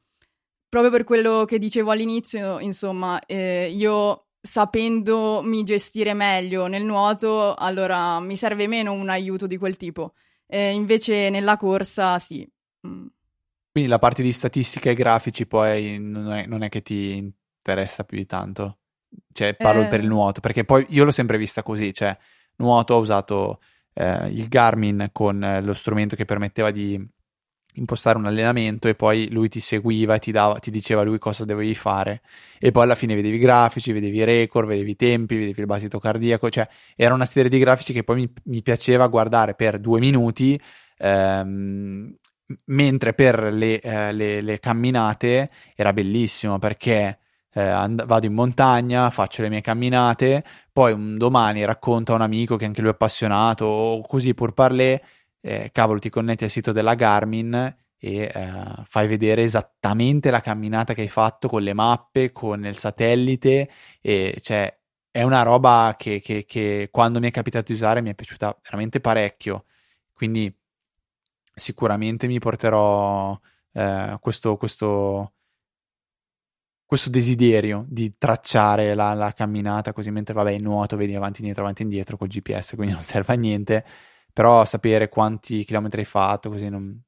proprio 0.68 0.90
per 0.90 1.04
quello 1.04 1.46
che 1.46 1.58
dicevo 1.58 1.92
all'inizio, 1.92 2.58
insomma, 2.60 3.18
eh, 3.24 3.72
io 3.74 4.26
sapendomi 4.40 5.62
gestire 5.64 6.14
meglio 6.14 6.66
nel 6.66 6.84
nuoto, 6.84 7.54
allora 7.54 8.20
mi 8.20 8.36
serve 8.36 8.66
meno 8.66 8.92
un 8.92 9.08
aiuto 9.08 9.46
di 9.46 9.56
quel 9.56 9.76
tipo. 9.76 10.14
Eh, 10.46 10.70
invece 10.72 11.30
nella 11.30 11.56
corsa 11.56 12.18
sì. 12.18 12.48
Mm. 12.86 13.06
Quindi 13.70 13.88
la 13.88 13.98
parte 13.98 14.22
di 14.22 14.32
statistica 14.32 14.90
e 14.90 14.94
grafici 14.94 15.46
poi 15.46 15.98
non 16.00 16.32
è, 16.32 16.46
non 16.46 16.62
è 16.62 16.68
che 16.68 16.82
ti 16.82 17.16
interessa 17.16 18.04
più 18.04 18.16
di 18.16 18.26
tanto? 18.26 18.78
Cioè 19.32 19.54
parlo 19.54 19.82
eh... 19.82 19.86
per 19.86 20.00
il 20.00 20.08
nuoto, 20.08 20.40
perché 20.40 20.64
poi 20.64 20.84
io 20.88 21.04
l'ho 21.04 21.12
sempre 21.12 21.38
vista 21.38 21.62
così, 21.62 21.92
cioè 21.94 22.16
nuoto 22.56 22.94
ho 22.94 22.98
usato 22.98 23.60
eh, 23.94 24.28
il 24.28 24.48
Garmin 24.48 25.10
con 25.12 25.42
eh, 25.42 25.62
lo 25.62 25.72
strumento 25.72 26.16
che 26.16 26.24
permetteva 26.24 26.70
di 26.70 27.00
impostare 27.80 28.18
un 28.18 28.26
allenamento 28.26 28.86
e 28.86 28.94
poi 28.94 29.30
lui 29.32 29.48
ti 29.48 29.58
seguiva 29.58 30.14
e 30.14 30.18
ti, 30.18 30.30
dava, 30.30 30.58
ti 30.58 30.70
diceva 30.70 31.02
lui 31.02 31.18
cosa 31.18 31.44
dovevi 31.44 31.74
fare. 31.74 32.20
E 32.58 32.70
poi 32.70 32.84
alla 32.84 32.94
fine 32.94 33.14
vedevi 33.14 33.36
i 33.36 33.38
grafici, 33.38 33.90
vedevi 33.92 34.18
i 34.18 34.24
record, 34.24 34.68
vedevi 34.68 34.90
i 34.90 34.96
tempi, 34.96 35.36
vedevi 35.36 35.60
il 35.60 35.66
battito 35.66 35.98
cardiaco, 35.98 36.50
cioè 36.50 36.68
era 36.94 37.14
una 37.14 37.24
serie 37.24 37.50
di 37.50 37.58
grafici 37.58 37.92
che 37.92 38.04
poi 38.04 38.16
mi, 38.16 38.32
mi 38.44 38.62
piaceva 38.62 39.06
guardare 39.08 39.54
per 39.54 39.78
due 39.78 39.98
minuti 39.98 40.60
ehm, 40.98 42.14
mentre 42.66 43.14
per 43.14 43.42
le, 43.52 43.80
eh, 43.80 44.12
le, 44.12 44.40
le, 44.40 44.58
camminate 44.58 45.50
era 45.74 45.92
bellissimo 45.92 46.58
perché 46.58 47.18
eh, 47.52 47.60
and- 47.62 48.04
vado 48.04 48.26
in 48.26 48.34
montagna, 48.34 49.10
faccio 49.10 49.42
le 49.42 49.48
mie 49.48 49.60
camminate, 49.60 50.44
poi 50.72 50.92
un 50.92 51.16
domani 51.16 51.64
racconto 51.64 52.12
a 52.12 52.16
un 52.16 52.22
amico 52.22 52.56
che 52.56 52.64
anche 52.64 52.80
lui 52.80 52.90
è 52.90 52.92
appassionato 52.92 53.64
o 53.64 54.00
così 54.02 54.34
pur 54.34 54.52
parler 54.52 55.00
eh, 55.40 55.70
cavolo, 55.72 55.98
ti 55.98 56.10
connetti 56.10 56.44
al 56.44 56.50
sito 56.50 56.72
della 56.72 56.94
Garmin 56.94 57.76
e 57.98 58.22
eh, 58.22 58.62
fai 58.84 59.06
vedere 59.06 59.42
esattamente 59.42 60.30
la 60.30 60.40
camminata 60.40 60.94
che 60.94 61.02
hai 61.02 61.08
fatto 61.08 61.48
con 61.48 61.62
le 61.62 61.74
mappe, 61.74 62.32
con 62.32 62.64
il 62.64 62.76
satellite, 62.76 63.68
e 64.00 64.38
cioè 64.42 64.74
è 65.10 65.22
una 65.22 65.42
roba 65.42 65.96
che, 65.98 66.20
che, 66.20 66.44
che 66.46 66.88
quando 66.90 67.18
mi 67.20 67.28
è 67.28 67.30
capitato 67.30 67.66
di 67.66 67.72
usare 67.74 68.00
mi 68.00 68.10
è 68.10 68.14
piaciuta 68.14 68.58
veramente 68.62 69.00
parecchio. 69.00 69.64
Quindi 70.12 70.54
sicuramente 71.54 72.26
mi 72.26 72.38
porterò 72.38 73.38
eh, 73.72 74.16
questo, 74.20 74.56
questo, 74.56 75.32
questo, 76.84 77.10
desiderio 77.10 77.84
di 77.88 78.16
tracciare 78.18 78.94
la, 78.94 79.14
la, 79.14 79.32
camminata 79.32 79.92
così 79.92 80.10
mentre 80.10 80.34
vabbè 80.34 80.58
nuoto 80.58 80.96
vedi 80.96 81.14
avanti 81.14 81.38
e 81.38 81.40
indietro 81.40 81.62
avanti 81.64 81.82
e 81.82 81.84
indietro 81.84 82.16
col 82.16 82.28
GPS 82.28 82.74
quindi 82.74 82.94
non 82.94 83.02
serve 83.02 83.34
a 83.34 83.36
niente 83.36 83.84
però 84.32 84.64
sapere 84.64 85.08
quanti 85.08 85.64
chilometri 85.64 86.00
hai 86.00 86.06
fatto 86.06 86.50
così 86.50 86.68
non, 86.68 87.02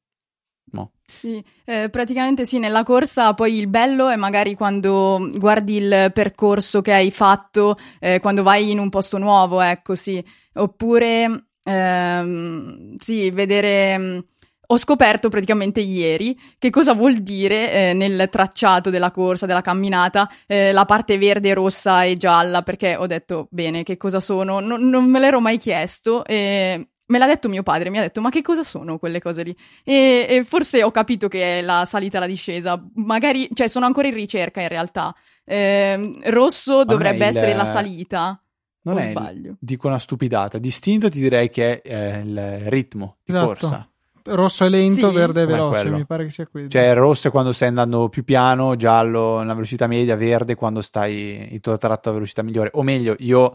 ritmo. 0.73 0.93
Sì, 1.05 1.45
eh, 1.65 1.91
praticamente 1.91 2.47
sì, 2.47 2.59
nella 2.59 2.83
corsa 2.83 3.35
poi 3.35 3.59
il 3.59 3.69
bello 3.69 4.09
è 4.09 4.17
magari 4.17 4.55
quando 4.55 5.31
guardi 5.35 5.77
il 5.77 6.11
percorso 6.13 6.81
che 6.81 6.93
hai 6.93 7.11
fatto, 7.11 7.77
eh, 8.01 8.19
quando 8.21 8.43
vai 8.43 8.71
in 8.71 8.79
un 8.79 8.89
posto 8.89 9.19
nuovo, 9.19 9.61
ecco 9.61 9.95
sì, 9.95 10.25
oppure 10.55 11.49
ehm, 11.63 12.97
sì, 12.99 13.31
vedere 13.31 14.25
ho 14.65 14.77
scoperto 14.79 15.29
praticamente 15.29 15.81
ieri 15.81 16.39
che 16.57 16.71
cosa 16.71 16.95
vuol 16.95 17.17
dire 17.17 17.91
eh, 17.91 17.93
nel 17.93 18.29
tracciato 18.31 18.89
della 18.89 19.11
corsa, 19.11 19.45
della 19.45 19.61
camminata, 19.61 20.31
eh, 20.47 20.73
la 20.73 20.87
parte 20.87 21.19
verde, 21.19 21.53
rossa 21.53 22.05
e 22.05 22.17
gialla, 22.17 22.63
perché 22.63 22.97
ho 22.97 23.07
detto 23.07 23.49
bene 23.51 23.83
che 23.83 23.99
cosa 23.99 24.21
sono, 24.21 24.61
non, 24.61 24.89
non 24.89 25.05
me 25.05 25.19
l'ero 25.19 25.41
mai 25.41 25.59
chiesto 25.59 26.25
e 26.25 26.92
me 27.13 27.19
l'ha 27.19 27.27
detto 27.27 27.49
mio 27.49 27.63
padre, 27.63 27.91
mi 27.91 27.99
ha 27.99 28.01
detto 28.01 28.21
ma 28.21 28.31
che 28.31 28.43
cosa 28.43 28.65
sono 28.65 28.99
quelle 28.99 29.21
cose 29.21 29.43
lì? 29.43 29.57
E, 29.85 30.27
e 30.29 30.45
forse 30.45 30.83
ho 30.83 30.91
capito 30.91 31.29
che 31.29 31.59
è 31.59 31.63
la 31.63 31.85
salita 31.85 32.17
e 32.17 32.21
la 32.21 32.27
discesa, 32.27 32.83
magari, 32.95 33.49
cioè 33.53 33.69
sono 33.69 33.87
ancora 33.87 34.09
in 34.09 34.15
ricerca 34.15 34.61
in 34.61 34.69
realtà. 34.69 35.15
Eh, 35.45 36.19
rosso 36.25 36.79
ma 36.79 36.85
dovrebbe 36.85 37.25
il... 37.25 37.37
essere 37.37 37.55
la 37.55 37.67
salita. 37.67 38.43
Non 38.85 38.99
è, 38.99 39.11
sbaglio? 39.11 39.57
dico 39.61 39.87
una 39.87 40.01
stupidata, 40.01 40.59
distinto 40.59 41.09
ti 41.09 41.21
direi 41.21 41.51
che 41.51 41.81
è 41.83 41.89
eh, 41.89 42.19
il 42.21 42.71
ritmo 42.71 43.19
di 43.23 43.33
esatto. 43.33 43.47
corsa 43.47 43.87
rosso 44.25 44.65
è 44.65 44.69
lento, 44.69 45.11
sì. 45.11 45.17
verde 45.17 45.43
è 45.43 45.47
veloce, 45.47 45.91
mi 45.91 46.07
pare 46.07 46.25
che 46.25 46.31
sia 46.31 46.47
quello. 46.47 46.69
Cioè 46.69 46.95
rosso 46.95 47.29
è 47.29 47.31
quando 47.31 47.53
stai 47.53 47.69
andando 47.69 48.09
più 48.09 48.25
piano, 48.25 48.77
giallo 48.77 49.41
è 49.41 49.43
una 49.43 49.55
velocità 49.55 49.87
media, 49.87 50.17
verde 50.17 50.55
quando 50.55 50.81
stai 50.81 51.53
il 51.53 51.61
tuo 51.61 51.77
tratto 51.77 52.11
a 52.11 52.13
velocità 52.13 52.43
migliore. 52.43 52.71
O 52.75 52.83
meglio, 52.83 53.17
io 53.19 53.55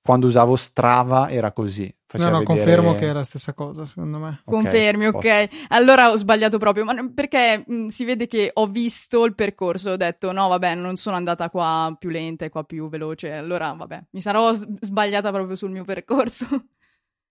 quando 0.00 0.26
usavo 0.26 0.56
Strava 0.56 1.30
era 1.30 1.52
così. 1.52 1.92
No, 2.12 2.30
no, 2.30 2.38
vedere... 2.38 2.44
confermo 2.44 2.94
che 2.94 3.06
è 3.06 3.12
la 3.12 3.24
stessa 3.24 3.52
cosa, 3.52 3.84
secondo 3.84 4.18
me. 4.18 4.40
Okay, 4.44 4.62
Confermi, 4.62 5.10
posto. 5.10 5.28
ok. 5.28 5.48
Allora 5.68 6.10
ho 6.10 6.16
sbagliato 6.16 6.58
proprio, 6.58 6.84
ma 6.84 6.94
perché 7.12 7.64
mh, 7.66 7.88
si 7.88 8.04
vede 8.04 8.26
che 8.28 8.50
ho 8.52 8.66
visto 8.68 9.24
il 9.24 9.34
percorso, 9.34 9.90
ho 9.90 9.96
detto 9.96 10.30
no, 10.30 10.46
vabbè, 10.48 10.76
non 10.76 10.96
sono 10.96 11.16
andata 11.16 11.50
qua 11.50 11.94
più 11.98 12.08
lenta 12.08 12.44
e 12.44 12.48
qua 12.48 12.62
più 12.62 12.88
veloce, 12.88 13.32
allora 13.32 13.72
vabbè, 13.72 14.04
mi 14.10 14.20
sarò 14.20 14.52
sbagliata 14.52 15.32
proprio 15.32 15.56
sul 15.56 15.70
mio 15.70 15.84
percorso. 15.84 16.46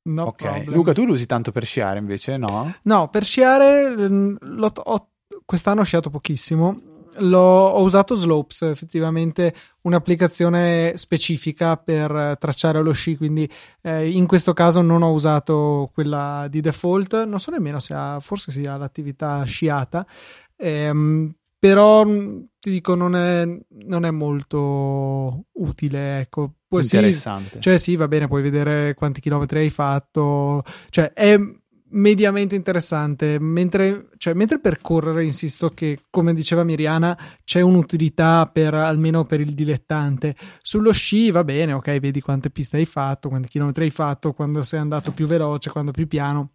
No 0.07 0.25
ok, 0.25 0.35
problem. 0.35 0.73
Luca, 0.75 0.93
tu 0.93 1.03
lo 1.03 1.13
usi 1.13 1.25
tanto 1.25 1.51
per 1.51 1.65
sciare 1.65 1.97
invece, 1.97 2.37
no? 2.37 2.75
No, 2.83 3.09
per 3.09 3.23
sciare 3.23 3.89
mm, 3.89 4.35
ho, 4.83 5.09
quest'anno 5.43 5.81
ho 5.81 5.83
sciato 5.83 6.11
pochissimo. 6.11 6.79
L'ho, 7.17 7.67
ho 7.67 7.81
usato 7.81 8.15
Slopes, 8.15 8.63
effettivamente 8.63 9.53
un'applicazione 9.81 10.93
specifica 10.95 11.77
per 11.77 12.37
tracciare 12.39 12.81
lo 12.81 12.91
sci, 12.91 13.17
quindi 13.17 13.49
eh, 13.81 14.09
in 14.09 14.27
questo 14.27 14.53
caso 14.53 14.81
non 14.81 15.01
ho 15.01 15.11
usato 15.11 15.89
quella 15.93 16.47
di 16.49 16.61
default, 16.61 17.25
non 17.25 17.39
so 17.39 17.51
nemmeno 17.51 17.79
se 17.79 17.93
ha, 17.93 18.19
forse 18.19 18.51
sia 18.51 18.77
l'attività 18.77 19.43
sciata, 19.43 20.05
ehm, 20.55 21.33
però 21.57 22.05
mm, 22.05 22.41
ti 22.59 22.69
dico 22.69 22.93
non 22.95 23.15
è, 23.15 23.43
non 23.85 24.05
è 24.05 24.11
molto 24.11 25.45
utile 25.53 26.19
ecco. 26.19 26.53
Poi 26.67 26.83
interessante. 26.83 27.55
sì, 27.55 27.61
cioè 27.61 27.77
sì 27.77 27.95
va 27.95 28.07
bene 28.07 28.27
puoi 28.27 28.41
vedere 28.41 28.93
quanti 28.93 29.21
chilometri 29.21 29.59
hai 29.59 29.69
fatto. 29.69 30.63
Cioè 30.89 31.13
è 31.13 31.39
mediamente 31.89 32.55
interessante. 32.55 33.37
Mentre, 33.39 34.09
cioè, 34.17 34.33
mentre 34.33 34.59
percorrere 34.59 35.23
insisto 35.23 35.69
che 35.69 35.99
come 36.09 36.33
diceva 36.33 36.63
Miriana 36.63 37.17
c'è 37.43 37.61
un'utilità 37.61 38.49
per 38.51 38.73
almeno 38.73 39.25
per 39.25 39.41
il 39.41 39.53
dilettante. 39.53 40.35
Sullo 40.61 40.91
sci 40.91 41.31
va 41.31 41.43
bene 41.43 41.73
ok 41.73 41.99
vedi 41.99 42.21
quante 42.21 42.49
piste 42.49 42.77
hai 42.77 42.85
fatto 42.85 43.29
quanti 43.29 43.47
chilometri 43.47 43.85
hai 43.85 43.91
fatto 43.91 44.33
quando 44.33 44.63
sei 44.63 44.79
andato 44.79 45.11
più 45.11 45.27
veloce 45.27 45.69
quando 45.69 45.91
più 45.91 46.07
piano. 46.07 46.51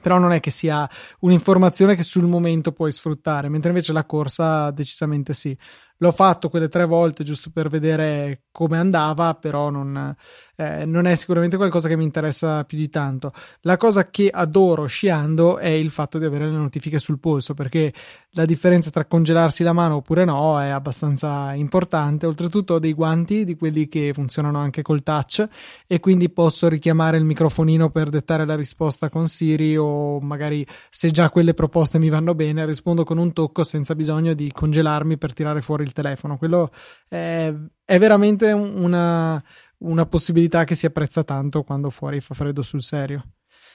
Però 0.00 0.18
non 0.18 0.32
è 0.32 0.38
che 0.38 0.50
sia 0.50 0.88
un'informazione 1.20 1.96
che 1.96 2.02
sul 2.02 2.26
momento 2.26 2.72
puoi 2.72 2.92
sfruttare, 2.92 3.48
mentre 3.48 3.70
invece 3.70 3.92
la 3.92 4.04
corsa 4.04 4.70
decisamente 4.70 5.32
sì. 5.32 5.56
L'ho 6.00 6.12
fatto 6.12 6.48
quelle 6.48 6.68
tre 6.68 6.84
volte 6.84 7.24
giusto 7.24 7.50
per 7.52 7.68
vedere 7.68 8.42
come 8.52 8.78
andava, 8.78 9.34
però 9.34 9.68
non, 9.70 10.14
eh, 10.56 10.84
non, 10.84 11.06
è 11.06 11.14
sicuramente 11.14 11.56
qualcosa 11.56 11.88
che 11.88 11.96
mi 11.96 12.04
interessa 12.04 12.64
più 12.64 12.78
di 12.78 12.88
tanto. 12.88 13.32
La 13.62 13.76
cosa 13.76 14.08
che 14.08 14.30
adoro 14.32 14.86
sciando 14.86 15.58
è 15.58 15.68
il 15.68 15.90
fatto 15.90 16.18
di 16.18 16.24
avere 16.24 16.46
le 16.46 16.56
notifiche 16.56 16.98
sul 16.98 17.18
polso, 17.18 17.54
perché 17.54 17.92
la 18.32 18.44
differenza 18.44 18.90
tra 18.90 19.04
congelarsi 19.06 19.62
la 19.62 19.72
mano 19.72 19.96
oppure 19.96 20.24
no 20.24 20.60
è 20.60 20.68
abbastanza 20.68 21.52
importante. 21.54 22.26
Oltretutto 22.26 22.74
ho 22.74 22.78
dei 22.78 22.92
guanti 22.92 23.44
di 23.44 23.56
quelli 23.56 23.88
che 23.88 24.12
funzionano 24.14 24.58
anche 24.58 24.82
col 24.82 25.02
touch 25.02 25.48
e 25.86 25.98
quindi 25.98 26.30
posso 26.30 26.68
richiamare 26.68 27.16
il 27.16 27.24
microfonino 27.24 27.90
per 27.90 28.08
dettare 28.08 28.44
la 28.44 28.54
risposta 28.54 29.08
con 29.08 29.26
Siri 29.26 29.76
o 29.76 30.20
magari 30.20 30.66
se 30.90 31.10
già 31.10 31.30
quelle 31.30 31.54
proposte 31.54 31.98
mi 31.98 32.08
vanno 32.08 32.34
bene 32.34 32.66
rispondo 32.66 33.04
con 33.04 33.18
un 33.18 33.32
tocco 33.32 33.64
senza 33.64 33.94
bisogno 33.94 34.34
di 34.34 34.52
congelarmi 34.52 35.16
per 35.18 35.32
tirare 35.32 35.60
fuori 35.60 35.84
il 35.88 35.92
telefono. 35.94 36.36
Quello 36.36 36.70
è, 37.08 37.52
è 37.84 37.98
veramente 37.98 38.52
una, 38.52 39.42
una, 39.78 40.06
possibilità 40.06 40.64
che 40.64 40.74
si 40.74 40.86
apprezza 40.86 41.24
tanto 41.24 41.62
quando 41.64 41.90
fuori 41.90 42.20
fa 42.20 42.34
freddo 42.34 42.62
sul 42.62 42.82
serio. 42.82 43.24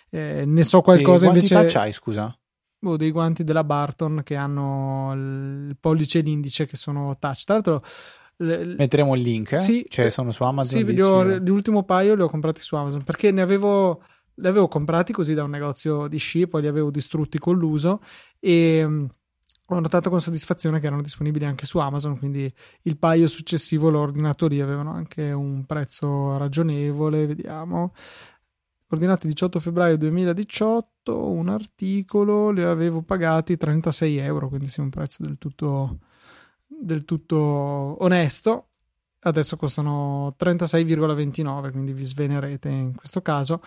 Eh, 0.10 0.44
ne 0.46 0.64
so 0.64 0.82
qualcosa 0.82 1.26
invece. 1.26 1.54
Quanti 1.54 1.72
touch 1.72 1.84
hai, 1.84 1.92
scusa? 1.92 2.38
Boh, 2.80 2.98
dei 2.98 3.12
guanti 3.12 3.44
della 3.44 3.64
Barton 3.64 4.22
che 4.24 4.36
hanno 4.36 5.12
il 5.16 5.78
pollice 5.80 6.20
e 6.20 6.22
l'indice 6.22 6.66
che 6.66 6.76
sono 6.76 7.18
touch. 7.18 7.44
Tra 7.44 7.54
l'altro. 7.56 7.84
Metteremo 8.36 9.16
il 9.16 9.22
link, 9.22 9.56
sì, 9.56 9.86
cioè 9.88 10.10
sono 10.10 10.32
su 10.32 10.44
Amazon. 10.44 10.86
Sì, 10.86 11.00
ho, 11.00 11.24
l'ultimo 11.38 11.84
paio 11.84 12.16
li 12.16 12.22
ho 12.24 12.28
comprati 12.28 12.62
su 12.62 12.76
Amazon 12.76 13.04
perché 13.04 13.32
ne 13.32 13.42
avevo, 13.42 14.02
li 14.34 14.48
avevo 14.48 14.68
comprati 14.68 15.14
così 15.14 15.34
da 15.34 15.44
un 15.44 15.52
negozio 15.52 16.08
di 16.08 16.18
sci, 16.18 16.48
poi 16.48 16.62
li 16.62 16.68
avevo 16.68 16.90
distrutti 16.90 17.38
con 17.38 17.56
l'uso 17.56 18.02
e 18.40 19.08
ho 19.76 19.80
notato 19.80 20.10
con 20.10 20.22
soddisfazione 20.22 20.80
che 20.80 20.88
erano 20.88 21.02
disponibili 21.02 21.46
anche 21.46 21.66
su 21.66 21.78
Amazon, 21.80 22.18
quindi 22.18 22.52
il 22.84 22.98
paio 22.98 23.28
successivo 23.28 23.90
l'ho 23.90 24.00
ordinato 24.00 24.48
lì, 24.48 24.62
avevano 24.62 24.92
anche 24.92 25.32
un 25.32 25.66
prezzo 25.66 26.38
ragionevole, 26.38 27.28
vediamo. 27.28 27.94
Ordinati 28.88 29.28
18 29.28 29.60
febbraio 29.60 29.98
2018, 29.98 31.28
un 31.28 31.50
articolo, 31.50 32.52
li 32.52 32.62
avevo 32.62 33.02
pagati 33.02 33.58
36 33.58 34.18
euro, 34.18 34.50
quindi 34.50 34.70
sì, 34.70 34.82
un 34.82 34.90
prezzo 34.90 35.24
del 35.24 35.38
tutto, 35.40 36.00
del 36.68 37.04
tutto 37.04 37.38
onesto. 37.38 38.68
Adesso 39.20 39.56
costano 39.56 40.36
36,29, 40.38 41.72
quindi 41.72 41.94
vi 41.94 42.04
svenerete 42.04 42.70
in 42.70 42.94
questo 42.94 43.22
caso. 43.22 43.62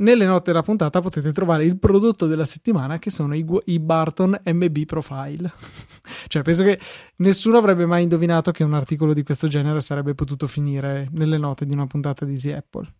Nelle 0.00 0.26
note 0.26 0.52
della 0.52 0.62
puntata 0.62 1.00
potete 1.00 1.32
trovare 1.32 1.64
il 1.64 1.76
prodotto 1.76 2.26
della 2.26 2.44
settimana 2.44 2.98
che 2.98 3.10
sono 3.10 3.34
i, 3.34 3.44
i 3.64 3.80
Barton 3.80 4.40
MB 4.44 4.84
Profile. 4.84 5.52
cioè, 6.28 6.42
penso 6.42 6.62
che 6.62 6.78
nessuno 7.16 7.58
avrebbe 7.58 7.84
mai 7.84 8.04
indovinato 8.04 8.52
che 8.52 8.62
un 8.62 8.74
articolo 8.74 9.12
di 9.12 9.24
questo 9.24 9.48
genere 9.48 9.80
sarebbe 9.80 10.14
potuto 10.14 10.46
finire 10.46 11.08
nelle 11.14 11.36
note 11.36 11.66
di 11.66 11.72
una 11.72 11.86
puntata 11.86 12.24
di 12.24 12.32
Easy 12.32 12.52
Apple. 12.52 12.94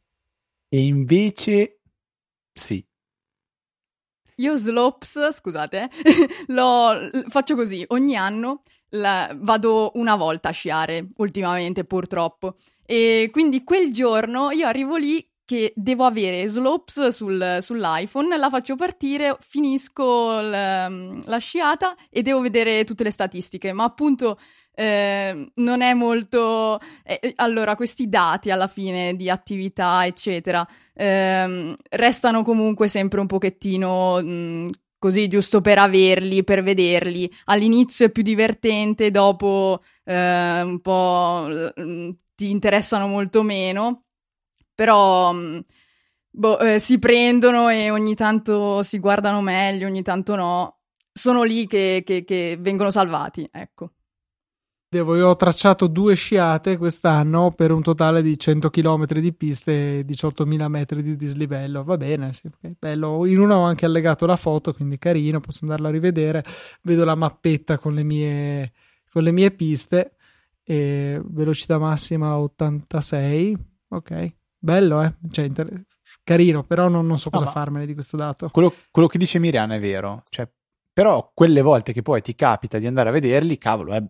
E 0.68 0.80
invece, 0.80 1.82
sì. 2.52 2.84
Io 4.36 4.56
Slopes, 4.56 5.30
scusate, 5.30 5.88
lo 6.48 7.10
faccio 7.28 7.54
così, 7.54 7.84
ogni 7.88 8.16
anno 8.16 8.62
la, 8.90 9.32
vado 9.38 9.92
una 9.94 10.16
volta 10.16 10.48
a 10.48 10.52
sciare, 10.52 11.06
ultimamente 11.18 11.84
purtroppo. 11.84 12.56
E 12.84 13.28
quindi 13.30 13.62
quel 13.62 13.92
giorno 13.92 14.50
io 14.50 14.66
arrivo 14.66 14.96
lì 14.96 15.24
che 15.48 15.72
devo 15.74 16.04
avere 16.04 16.46
Slopes 16.46 17.08
sul, 17.08 17.56
sull'iPhone, 17.62 18.36
la 18.36 18.50
faccio 18.50 18.76
partire, 18.76 19.34
finisco 19.40 20.42
la, 20.42 20.90
la, 20.90 21.38
sciata 21.38 21.96
e 22.10 22.20
devo 22.20 22.42
vedere 22.42 22.84
tutte 22.84 23.02
le 23.02 23.10
statistiche, 23.10 23.72
ma 23.72 23.84
appunto 23.84 24.38
eh, 24.74 25.50
non 25.54 25.80
è 25.80 25.94
molto... 25.94 26.78
Eh, 27.02 27.18
eh, 27.22 27.32
allora, 27.36 27.76
questi 27.76 28.10
dati 28.10 28.50
alla 28.50 28.66
fine 28.66 29.16
di 29.16 29.30
attività, 29.30 30.04
eccetera, 30.04 30.68
eh, 30.92 31.74
restano 31.92 32.42
comunque 32.42 32.88
sempre 32.88 33.20
un 33.20 33.26
pochettino... 33.26 34.20
Mh, 34.22 34.70
così 34.98 35.28
giusto 35.28 35.62
per 35.62 35.78
averli, 35.78 36.44
per 36.44 36.62
vederli. 36.62 37.30
All'inizio 37.44 38.04
è 38.04 38.10
più 38.10 38.22
divertente, 38.22 39.10
dopo 39.10 39.80
eh, 40.04 40.60
un 40.60 40.80
po' 40.82 41.72
mh, 41.74 42.10
ti 42.34 42.50
interessano 42.50 43.06
molto 43.06 43.42
meno 43.42 44.07
però 44.78 45.32
mm, 45.32 45.58
boh, 46.30 46.60
eh, 46.60 46.78
si 46.78 47.00
prendono 47.00 47.68
e 47.68 47.90
ogni 47.90 48.14
tanto 48.14 48.80
si 48.84 49.00
guardano 49.00 49.40
meglio, 49.40 49.88
ogni 49.88 50.02
tanto 50.02 50.36
no. 50.36 50.76
Sono 51.12 51.42
lì 51.42 51.66
che, 51.66 52.04
che, 52.06 52.22
che 52.22 52.56
vengono 52.60 52.92
salvati, 52.92 53.48
ecco. 53.50 53.94
Devo, 54.88 55.16
io 55.16 55.30
ho 55.30 55.36
tracciato 55.36 55.88
due 55.88 56.14
sciate 56.14 56.76
quest'anno 56.76 57.50
per 57.50 57.72
un 57.72 57.82
totale 57.82 58.22
di 58.22 58.38
100 58.38 58.70
km 58.70 59.06
di 59.18 59.34
piste 59.34 59.98
e 59.98 60.04
18.000 60.04 60.68
metri 60.68 61.02
di 61.02 61.16
dislivello. 61.16 61.82
Va 61.82 61.96
bene, 61.96 62.32
sì, 62.32 62.48
bello. 62.78 63.26
In 63.26 63.40
una 63.40 63.58
ho 63.58 63.64
anche 63.64 63.84
allegato 63.84 64.26
la 64.26 64.36
foto, 64.36 64.72
quindi 64.72 64.96
carino, 64.96 65.40
posso 65.40 65.60
andarla 65.62 65.88
a 65.88 65.90
rivedere. 65.90 66.44
Vedo 66.82 67.04
la 67.04 67.16
mappetta 67.16 67.78
con 67.78 67.94
le 67.94 68.04
mie, 68.04 68.72
con 69.10 69.24
le 69.24 69.32
mie 69.32 69.50
piste. 69.50 70.12
E 70.62 71.20
velocità 71.24 71.78
massima 71.78 72.38
86, 72.38 73.56
ok. 73.88 74.36
Bello, 74.58 75.02
eh? 75.02 75.14
Cioè, 75.30 75.44
inter- 75.44 75.84
carino, 76.24 76.64
però 76.64 76.88
non, 76.88 77.06
non 77.06 77.18
so 77.18 77.30
cosa 77.30 77.44
no, 77.44 77.50
farmene 77.50 77.86
di 77.86 77.94
questo 77.94 78.16
dato. 78.16 78.48
Quello, 78.50 78.74
quello, 78.90 79.08
che 79.08 79.18
dice 79.18 79.38
Miriam 79.38 79.72
è 79.72 79.80
vero. 79.80 80.22
Cioè, 80.28 80.48
però 80.92 81.30
quelle 81.32 81.62
volte 81.62 81.92
che 81.92 82.02
poi 82.02 82.20
ti 82.22 82.34
capita 82.34 82.78
di 82.78 82.86
andare 82.86 83.10
a 83.10 83.12
vederli, 83.12 83.56
cavolo, 83.56 83.92
è, 83.92 84.02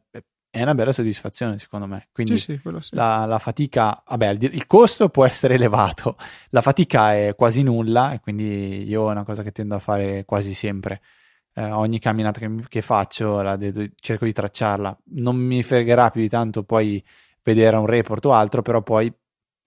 è 0.50 0.62
una 0.62 0.74
bella 0.74 0.92
soddisfazione 0.92 1.58
secondo 1.58 1.86
me. 1.86 2.08
Quindi 2.12 2.38
Sì, 2.38 2.52
sì, 2.52 2.60
quello 2.60 2.80
sì. 2.80 2.94
la, 2.94 3.26
la 3.26 3.38
fatica, 3.38 4.02
vabbè, 4.06 4.28
il, 4.30 4.42
il 4.54 4.66
costo 4.66 5.08
può 5.10 5.26
essere 5.26 5.54
elevato, 5.56 6.16
la 6.50 6.62
fatica 6.62 7.14
è 7.14 7.34
quasi 7.36 7.62
nulla 7.62 8.12
e 8.12 8.20
quindi 8.20 8.88
io 8.88 9.08
è 9.08 9.12
una 9.12 9.24
cosa 9.24 9.42
che 9.42 9.52
tendo 9.52 9.74
a 9.74 9.80
fare 9.80 10.24
quasi 10.24 10.54
sempre. 10.54 11.02
Eh, 11.54 11.70
ogni 11.70 11.98
camminata 11.98 12.38
che, 12.38 12.50
che 12.68 12.82
faccio 12.82 13.42
la 13.42 13.56
devo- 13.56 13.84
cerco 13.96 14.24
di 14.24 14.32
tracciarla. 14.32 14.96
Non 15.16 15.36
mi 15.36 15.62
fregherà 15.62 16.10
più 16.10 16.20
di 16.20 16.28
tanto 16.28 16.62
poi 16.62 17.04
vedere 17.42 17.76
un 17.76 17.86
report 17.86 18.24
o 18.26 18.32
altro, 18.32 18.62
però 18.62 18.82
poi 18.82 19.12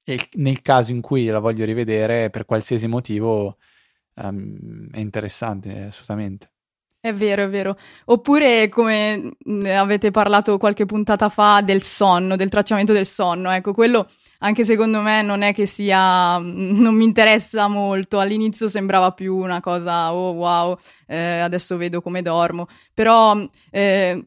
e 0.04 0.30
nel 0.34 0.62
caso 0.62 0.92
in 0.92 1.02
cui 1.02 1.26
la 1.28 1.40
voglio 1.40 1.66
rivedere 1.66 2.30
per 2.30 2.46
qualsiasi 2.46 2.88
motivo 2.88 3.58
ehm, 4.16 4.90
è 4.92 5.00
interessante 5.00 5.84
assolutamente. 5.84 6.52
È 7.04 7.12
vero, 7.16 7.42
è 7.44 7.50
vero. 7.50 7.76
Oppure, 8.06 8.70
come 8.70 9.34
ne 9.46 9.76
avete 9.76 10.12
parlato 10.12 10.60
qualche 10.60 10.86
puntata 10.86 11.30
fa, 11.30 11.62
del 11.62 11.82
sonno, 11.82 12.36
del 12.36 12.50
tracciamento 12.50 12.94
del 12.94 13.08
sonno. 13.08 13.50
Ecco, 13.50 13.74
quello 13.74 14.08
anche 14.40 14.64
secondo 14.64 15.02
me 15.02 15.24
non 15.24 15.42
è 15.42 15.52
che 15.52 15.66
sia. 15.66 16.38
non 16.38 16.94
mi 16.94 17.04
interessa 17.04 17.68
molto. 17.68 18.20
All'inizio 18.20 18.68
sembrava 18.68 19.14
più 19.14 19.36
una 19.36 19.60
cosa, 19.62 20.14
oh 20.14 20.34
wow, 20.34 20.78
eh, 21.08 21.40
adesso 21.40 21.76
vedo 21.76 22.02
come 22.02 22.22
dormo. 22.22 22.68
Però. 22.94 23.36
Eh, 23.72 24.24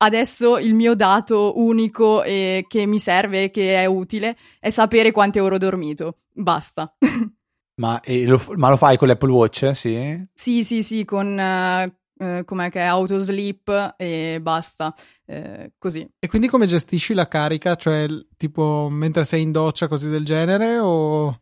Adesso 0.00 0.58
il 0.58 0.74
mio 0.74 0.94
dato 0.94 1.58
unico 1.58 2.22
e 2.22 2.64
che 2.68 2.86
mi 2.86 2.98
serve 2.98 3.44
e 3.44 3.50
che 3.50 3.76
è 3.76 3.86
utile 3.86 4.36
è 4.60 4.70
sapere 4.70 5.10
quante 5.10 5.40
ore 5.40 5.56
ho 5.56 5.58
dormito. 5.58 6.18
Basta. 6.32 6.94
Ma, 7.78 8.00
e 8.00 8.26
lo, 8.26 8.42
ma 8.56 8.70
lo 8.70 8.76
fai 8.76 8.96
con 8.96 9.06
l'Apple 9.06 9.30
Watch? 9.30 9.70
Sì? 9.72 10.26
Sì, 10.34 10.64
sì, 10.64 10.82
sì, 10.82 11.04
con 11.04 11.38
eh, 11.38 11.98
eh, 12.18 12.42
com'è 12.44 12.70
che 12.70 12.80
è 12.80 12.84
autosleep 12.84 13.94
e 13.96 14.40
basta. 14.42 14.92
Eh, 15.24 15.74
così. 15.78 16.08
E 16.18 16.26
quindi 16.26 16.48
come 16.48 16.66
gestisci 16.66 17.14
la 17.14 17.28
carica? 17.28 17.76
Cioè, 17.76 18.06
tipo, 18.36 18.88
mentre 18.90 19.24
sei 19.24 19.42
in 19.42 19.52
doccia, 19.52 19.86
così 19.86 20.08
del 20.08 20.24
genere? 20.24 20.78
O... 20.78 21.38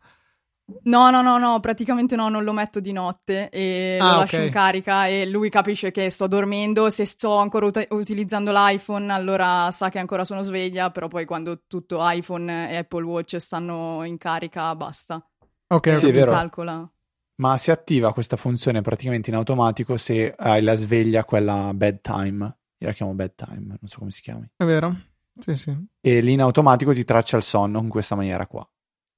No, 0.85 1.11
no, 1.11 1.23
no, 1.23 1.39
no, 1.39 1.61
praticamente 1.61 2.17
no, 2.17 2.29
non 2.29 2.43
lo 2.43 2.53
metto 2.53 2.81
di 2.81 2.91
notte 2.91 3.49
e 3.51 3.99
Ah, 4.01 4.13
lo 4.13 4.19
lascio 4.19 4.37
ok. 4.37 4.43
in 4.47 4.51
carica 4.51 5.07
e 5.07 5.25
lui 5.27 5.49
capisce 5.49 5.93
che 5.93 6.11
sto 6.11 6.27
dormendo. 6.27 6.91
Se 6.91 7.05
sto 7.05 7.37
ancora 7.37 7.67
ut- 7.67 7.87
utilizzando 7.91 8.51
l'iPhone, 8.53 9.13
allora 9.13 9.71
sa 9.71 9.91
che 9.91 10.01
ancora 10.01 10.25
sono 10.25 10.43
sveglia, 10.43 10.91
però 10.91 11.07
poi 11.07 11.25
quando 11.25 11.63
tutto 11.69 11.99
iPhone 12.01 12.71
e 12.71 12.77
Apple 12.77 13.05
Watch 13.05 13.37
stanno 13.41 14.03
in 14.05 14.19
carica, 14.19 14.75
basta. 14.75 15.25
Ok. 15.69 15.99
Sì, 15.99 16.07
è 16.09 16.13
vero. 16.13 16.33
calcola. 16.33 16.91
Ma 17.39 17.59
si 17.59 17.71
attiva 17.71 18.13
questa 18.13 18.37
funzione 18.37 18.81
praticamente 18.81 19.31
in 19.31 19.37
automatico 19.37 19.97
se 19.97 20.35
hai 20.37 20.63
la 20.63 20.75
sveglia, 20.75 21.25
quella 21.25 21.71
bedtime. 21.75 22.59
Io 22.79 22.87
la 22.89 22.93
chiamo 22.93 23.13
bedtime, 23.15 23.77
non 23.81 23.89
so 23.89 23.99
come 23.99 24.11
si 24.11 24.21
chiami. 24.23 24.49
È 24.57 24.65
vero? 24.65 24.97
Sì, 25.39 25.55
sì. 25.55 25.77
E 26.01 26.21
lì 26.21 26.33
in 26.33 26.41
automatico 26.41 26.93
ti 26.93 27.05
traccia 27.05 27.37
il 27.37 27.43
sonno 27.43 27.79
in 27.81 27.89
questa 27.89 28.15
maniera 28.15 28.47
qua. 28.47 28.67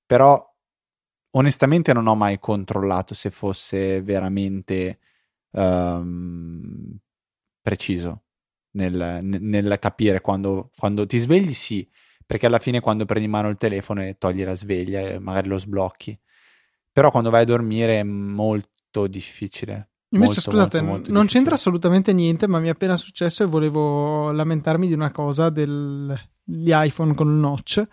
Però 0.05 0.47
onestamente 1.33 1.93
non 1.93 2.07
ho 2.07 2.14
mai 2.14 2.39
controllato 2.39 3.14
se 3.14 3.31
fosse 3.31 4.01
veramente 4.03 4.99
ehm, 5.53 6.97
preciso 7.61 8.22
nel, 8.72 9.18
nel- 9.22 9.43
nel 9.43 9.79
capire 9.81 10.20
quando, 10.20 10.70
quando 10.76 11.07
ti 11.07 11.18
svegli, 11.18 11.53
sì, 11.53 11.89
perché 12.24 12.47
alla 12.47 12.59
fine 12.59 12.81
quando 12.81 13.05
prendi 13.05 13.24
in 13.26 13.31
mano 13.31 13.49
il 13.49 13.57
telefono 13.57 14.03
e 14.03 14.14
togli 14.18 14.45
la 14.45 14.55
sveglia 14.55 15.01
e 15.01 15.18
magari 15.18 15.49
lo 15.49 15.59
sblocchi. 15.59 16.18
Però 16.93 17.11
quando 17.11 17.31
vai 17.31 17.43
a 17.43 17.47
dormire 17.47 18.01
è 18.01 18.03
molto 18.03 19.07
difficile. 19.07 19.91
Invece, 20.11 20.35
Molto, 20.35 20.51
scusate, 20.51 20.79
molto, 20.79 20.83
molto 20.83 21.12
non 21.12 21.20
difficile. 21.22 21.26
c'entra 21.26 21.55
assolutamente 21.55 22.12
niente, 22.12 22.47
ma 22.49 22.59
mi 22.61 22.68
è 22.68 22.70
appena 22.70 22.97
successo 22.97 23.43
e 23.43 23.47
volevo 23.47 24.31
lamentarmi 24.33 24.87
di 24.87 24.95
una 24.95 25.11
cosa 25.11 25.51
degli 25.51 26.70
iPhone 26.70 27.14
con 27.14 27.29
il 27.29 27.35
notch. 27.35 27.87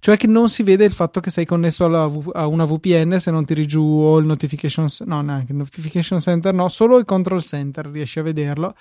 Cioè 0.00 0.16
che 0.16 0.26
non 0.26 0.48
si 0.48 0.62
vede 0.62 0.84
il 0.86 0.92
fatto 0.92 1.20
che 1.20 1.30
sei 1.30 1.44
connesso 1.44 1.86
V- 1.86 2.30
a 2.32 2.46
una 2.46 2.64
VPN 2.64 3.20
se 3.20 3.30
non 3.30 3.44
tiri 3.44 3.66
giù 3.66 3.82
o 3.82 4.16
il 4.18 4.24
notification, 4.26 4.86
no, 5.04 5.20
neanche 5.20 5.52
il 5.52 5.58
notification 5.58 6.20
center, 6.20 6.54
no, 6.54 6.68
solo 6.68 6.96
il 6.98 7.04
control 7.04 7.42
center 7.42 7.86
riesci 7.86 8.18
a 8.18 8.22
vederlo. 8.22 8.74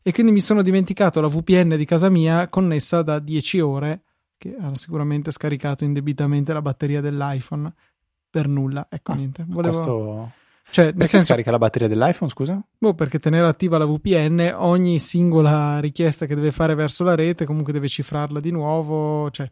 E 0.00 0.12
quindi 0.12 0.30
mi 0.32 0.40
sono 0.40 0.62
dimenticato 0.62 1.20
la 1.20 1.26
VPN 1.26 1.76
di 1.76 1.84
casa 1.84 2.08
mia 2.08 2.48
connessa 2.48 3.02
da 3.02 3.18
10 3.18 3.60
ore, 3.60 4.02
che 4.38 4.56
ha 4.58 4.70
sicuramente 4.74 5.30
scaricato 5.32 5.84
indebitamente 5.84 6.52
la 6.52 6.62
batteria 6.62 7.00
dell'iPhone 7.00 7.70
per 8.30 8.46
nulla. 8.48 8.86
Ecco, 8.88 9.12
Ah, 9.12 9.16
niente. 9.16 9.44
Volevo, 9.46 9.74
Questo... 9.76 10.32
cioè, 10.70 10.84
Perché 10.92 11.06
senso, 11.06 11.26
scarica 11.26 11.50
la 11.50 11.58
batteria 11.58 11.88
dell'iPhone, 11.88 12.30
scusa? 12.30 12.62
Boh, 12.78 12.94
perché 12.94 13.18
tenere 13.18 13.46
attiva 13.48 13.76
la 13.76 13.84
VPN, 13.86 14.54
ogni 14.56 15.00
singola 15.00 15.80
richiesta 15.80 16.26
che 16.26 16.36
deve 16.36 16.52
fare 16.52 16.74
verso 16.76 17.02
la 17.04 17.16
rete, 17.16 17.44
comunque 17.44 17.72
deve 17.72 17.88
cifrarla 17.88 18.38
di 18.40 18.52
nuovo. 18.52 19.30
Cioè, 19.30 19.50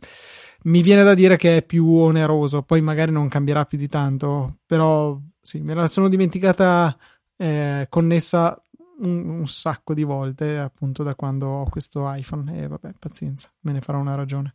mi 0.65 0.83
viene 0.83 1.05
da 1.05 1.15
dire 1.15 1.37
che 1.37 1.59
è 1.59 1.63
più 1.63 1.93
oneroso, 1.95 2.63
poi 2.63 2.81
magari 2.81 3.13
non 3.13 3.29
cambierà 3.29 3.65
più 3.65 3.79
di 3.79 3.89
tanto, 3.89 4.59
però 4.67 5.19
sì, 5.41 5.61
me 5.61 5.75
la 5.75 5.87
sono 5.87 6.09
dimenticata 6.09 6.97
eh, 7.37 7.87
connessa 7.89 8.61
un, 9.01 9.29
un 9.29 9.47
sacco 9.47 9.95
di 9.95 10.03
volte, 10.03 10.59
appunto, 10.59 11.03
da 11.03 11.15
quando 11.15 11.47
ho 11.47 11.69
questo 11.69 12.13
iPhone. 12.13 12.63
E 12.63 12.67
vabbè, 12.67 12.95
pazienza, 12.99 13.51
me 13.61 13.73
ne 13.73 13.81
farò 13.81 13.99
una 13.99 14.15
ragione. 14.15 14.55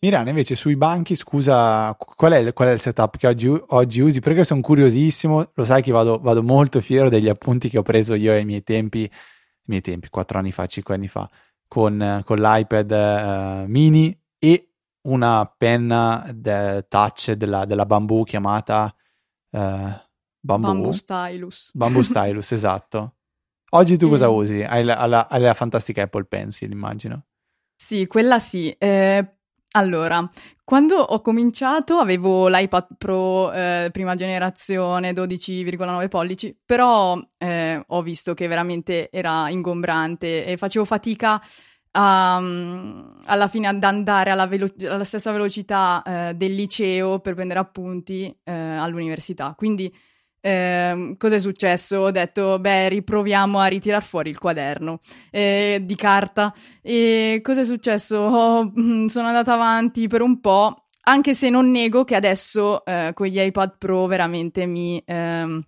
Mirana, 0.00 0.28
invece 0.28 0.54
sui 0.54 0.76
banchi, 0.76 1.14
scusa, 1.14 1.94
qual 1.96 2.32
è, 2.32 2.52
qual 2.52 2.68
è 2.68 2.72
il 2.72 2.78
setup 2.78 3.16
che 3.16 3.26
oggi, 3.26 3.48
oggi 3.48 4.00
usi? 4.00 4.20
Perché 4.20 4.44
sono 4.44 4.60
curiosissimo, 4.60 5.50
lo 5.54 5.64
sai 5.64 5.80
che 5.80 5.92
vado, 5.92 6.18
vado 6.18 6.42
molto 6.42 6.80
fiero 6.82 7.08
degli 7.08 7.28
appunti 7.28 7.70
che 7.70 7.78
ho 7.78 7.82
preso 7.82 8.14
io 8.14 8.32
ai 8.32 8.44
miei 8.44 8.62
tempi, 8.62 9.02
ai 9.04 9.10
miei 9.64 9.80
tempi, 9.80 10.08
4 10.10 10.38
anni 10.38 10.52
fa, 10.52 10.66
5 10.66 10.94
anni 10.94 11.08
fa, 11.08 11.30
con, 11.66 12.22
con 12.22 12.36
l'iPad 12.36 12.90
eh, 12.90 13.64
mini 13.66 14.14
e 14.38 14.73
una 15.04 15.46
penna 15.56 16.24
de- 16.34 16.86
touch 16.88 17.32
della, 17.32 17.64
della 17.64 17.86
Bamboo 17.86 18.22
chiamata 18.24 18.94
eh, 19.50 20.02
Bamboo, 20.40 20.72
Bamboo 20.72 20.92
Stylus. 20.92 21.70
Bamboo 21.74 22.02
Stylus, 22.02 22.52
esatto. 22.52 23.14
Oggi 23.70 23.96
tu 23.96 24.08
cosa 24.08 24.28
usi? 24.28 24.62
Hai 24.62 24.84
la, 24.84 25.04
la- 25.06 25.26
hai 25.28 25.40
la 25.40 25.54
fantastica 25.54 26.02
Apple 26.02 26.24
Pencil, 26.24 26.70
immagino. 26.70 27.24
Sì, 27.74 28.06
quella 28.06 28.38
sì. 28.38 28.70
Eh, 28.78 29.36
allora, 29.72 30.28
quando 30.62 30.96
ho 30.96 31.20
cominciato 31.20 31.96
avevo 31.96 32.46
l'iPad 32.48 32.86
Pro 32.96 33.52
eh, 33.52 33.88
prima 33.90 34.14
generazione, 34.14 35.12
12,9 35.12 36.08
pollici, 36.08 36.56
però 36.64 37.18
eh, 37.38 37.82
ho 37.84 38.02
visto 38.02 38.34
che 38.34 38.46
veramente 38.46 39.10
era 39.10 39.48
ingombrante 39.50 40.44
e 40.44 40.56
facevo 40.56 40.84
fatica 40.84 41.32
a, 41.34 41.42
mm, 41.98 43.00
alla 43.26 43.48
fine 43.48 43.66
ad 43.68 43.82
andare 43.84 44.30
alla, 44.30 44.46
velo- 44.46 44.68
alla 44.88 45.04
stessa 45.04 45.32
velocità 45.32 46.02
eh, 46.30 46.34
del 46.34 46.54
liceo 46.54 47.20
per 47.20 47.34
prendere 47.34 47.58
appunti 47.60 48.34
eh, 48.44 48.52
all'università. 48.52 49.54
Quindi 49.56 49.92
ehm, 50.40 51.16
cosa 51.16 51.36
è 51.36 51.38
successo? 51.38 51.98
Ho 51.98 52.10
detto, 52.10 52.58
beh, 52.58 52.88
riproviamo 52.88 53.58
a 53.58 53.66
ritirar 53.66 54.02
fuori 54.02 54.30
il 54.30 54.38
quaderno 54.38 55.00
eh, 55.30 55.80
di 55.82 55.94
carta. 55.94 56.52
E 56.82 57.40
cosa 57.42 57.62
è 57.62 57.64
successo? 57.64 58.16
Ho- 58.18 58.72
mm, 58.78 59.06
sono 59.06 59.26
andata 59.28 59.54
avanti 59.54 60.06
per 60.08 60.20
un 60.22 60.40
po', 60.40 60.84
anche 61.04 61.34
se 61.34 61.50
non 61.50 61.70
nego 61.70 62.04
che 62.04 62.14
adesso 62.14 62.84
eh, 62.84 63.12
con 63.14 63.26
gli 63.26 63.38
iPad 63.40 63.76
Pro 63.78 64.06
veramente 64.06 64.66
mi, 64.66 65.02
ehm, 65.04 65.62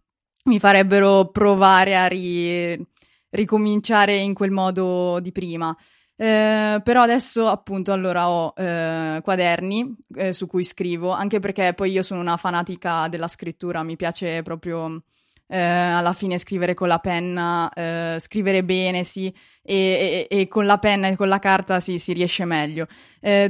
mi 0.44 0.58
farebbero 0.58 1.30
provare 1.30 1.96
a 1.96 2.06
ri- 2.06 2.78
ricominciare 3.30 4.16
in 4.16 4.34
quel 4.34 4.50
modo 4.50 5.18
di 5.20 5.32
prima. 5.32 5.76
Eh, 6.18 6.80
però 6.82 7.02
adesso 7.02 7.46
appunto 7.46 7.92
allora 7.92 8.30
ho 8.30 8.54
eh, 8.56 9.20
quaderni 9.22 9.94
eh, 10.16 10.32
su 10.32 10.46
cui 10.46 10.64
scrivo, 10.64 11.10
anche 11.10 11.40
perché 11.40 11.74
poi 11.74 11.90
io 11.92 12.02
sono 12.02 12.20
una 12.20 12.36
fanatica 12.38 13.06
della 13.08 13.28
scrittura, 13.28 13.82
mi 13.82 13.96
piace 13.96 14.42
proprio 14.42 15.02
eh, 15.48 15.58
alla 15.58 16.14
fine 16.14 16.38
scrivere 16.38 16.72
con 16.72 16.88
la 16.88 16.98
penna, 17.00 17.70
eh, 17.72 18.16
scrivere 18.18 18.64
bene, 18.64 19.04
sì, 19.04 19.26
e, 19.62 20.26
e- 20.30 20.38
e 20.40 20.48
con 20.48 20.64
la 20.64 20.78
penna 20.78 21.08
e 21.08 21.16
con 21.16 21.28
la 21.28 21.38
carta 21.38 21.80
sì, 21.80 21.98
si 21.98 22.12
riesce 22.14 22.44
meglio. 22.46 22.86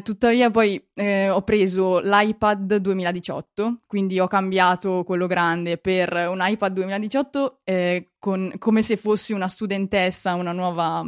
Tuttavia 0.02 0.50
poi 0.50 0.82
ho 1.30 1.42
preso 1.42 2.00
l'iPad 2.00 2.76
2018, 2.76 3.82
quindi 3.86 4.18
ho 4.18 4.26
cambiato 4.26 5.04
quello 5.04 5.26
grande 5.26 5.76
per 5.76 6.14
un 6.30 6.38
iPad 6.40 6.72
2018 6.72 7.60
eh, 7.64 8.12
con- 8.18 8.54
come 8.58 8.80
se 8.82 8.96
fossi 8.96 9.32
una 9.34 9.48
studentessa, 9.48 10.32
una 10.34 10.52
nuova 10.52 11.04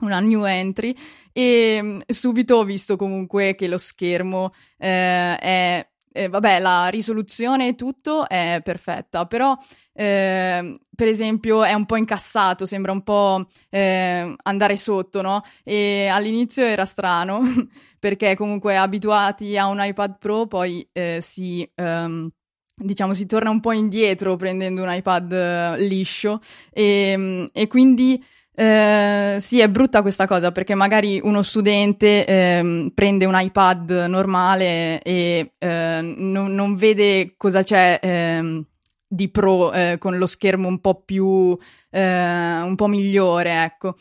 una 0.00 0.20
new 0.20 0.44
entry 0.44 0.94
e 1.32 1.80
mm, 1.82 1.98
subito 2.06 2.56
ho 2.56 2.64
visto 2.64 2.96
comunque 2.96 3.54
che 3.54 3.68
lo 3.68 3.78
schermo 3.78 4.52
eh, 4.76 5.36
è 5.36 5.88
eh, 6.10 6.28
vabbè 6.28 6.58
la 6.58 6.88
risoluzione 6.88 7.68
e 7.68 7.74
tutto 7.74 8.28
è 8.28 8.60
perfetta 8.64 9.26
però 9.26 9.56
eh, 9.92 10.78
per 10.94 11.06
esempio 11.06 11.62
è 11.62 11.72
un 11.74 11.86
po' 11.86 11.96
incassato 11.96 12.66
sembra 12.66 12.92
un 12.92 13.02
po' 13.02 13.46
eh, 13.68 14.34
andare 14.42 14.76
sotto 14.76 15.22
no? 15.22 15.42
E 15.62 16.08
all'inizio 16.08 16.64
era 16.64 16.84
strano 16.84 17.40
perché 18.00 18.34
comunque 18.36 18.76
abituati 18.76 19.56
a 19.56 19.66
un 19.66 19.78
iPad 19.80 20.18
Pro 20.18 20.46
poi 20.46 20.88
eh, 20.92 21.18
si 21.20 21.68
ehm, 21.74 22.28
diciamo 22.74 23.12
si 23.12 23.26
torna 23.26 23.50
un 23.50 23.60
po' 23.60 23.72
indietro 23.72 24.36
prendendo 24.36 24.82
un 24.82 24.92
iPad 24.92 25.32
eh, 25.32 25.86
liscio 25.86 26.40
e, 26.72 27.50
e 27.52 27.66
quindi 27.66 28.22
eh, 28.60 29.36
sì, 29.38 29.60
è 29.60 29.68
brutta 29.68 30.02
questa 30.02 30.26
cosa 30.26 30.50
perché 30.50 30.74
magari 30.74 31.20
uno 31.22 31.42
studente 31.42 32.26
eh, 32.26 32.90
prende 32.92 33.24
un 33.24 33.38
iPad 33.38 34.06
normale 34.08 35.00
e 35.02 35.52
eh, 35.56 36.00
non, 36.02 36.54
non, 36.54 36.74
vede 36.74 37.34
cosa 37.36 37.62
c'è 37.62 38.00
ehm, 38.02 38.64
di 39.06 39.28
pro 39.28 39.72
eh, 39.72 39.96
con 40.00 40.18
lo 40.18 40.26
schermo 40.26 40.66
un 40.66 40.80
po' 40.80 41.02
più, 41.04 41.56
eh, 41.90 42.60
un 42.60 42.74
po' 42.74 42.88
migliore, 42.88 43.62
ecco. 43.62 43.94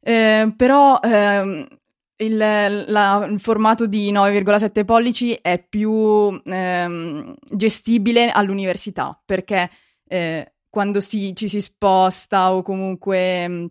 però 0.00 0.98
ehm, 1.00 1.68
il, 2.16 2.36
la, 2.36 3.26
il, 3.30 3.38
formato 3.38 3.86
di 3.86 4.10
9,7 4.10 4.84
pollici 4.84 5.38
è 5.40 5.64
più 5.64 6.36
ehm, 6.44 7.34
gestibile 7.48 8.30
all'università 8.32 9.16
perché 9.24 9.70
quando 10.68 10.98
si, 10.98 11.32
ci 11.36 11.46
si 11.46 11.60
sposta 11.60 12.52
o 12.52 12.62
comunque 12.62 13.70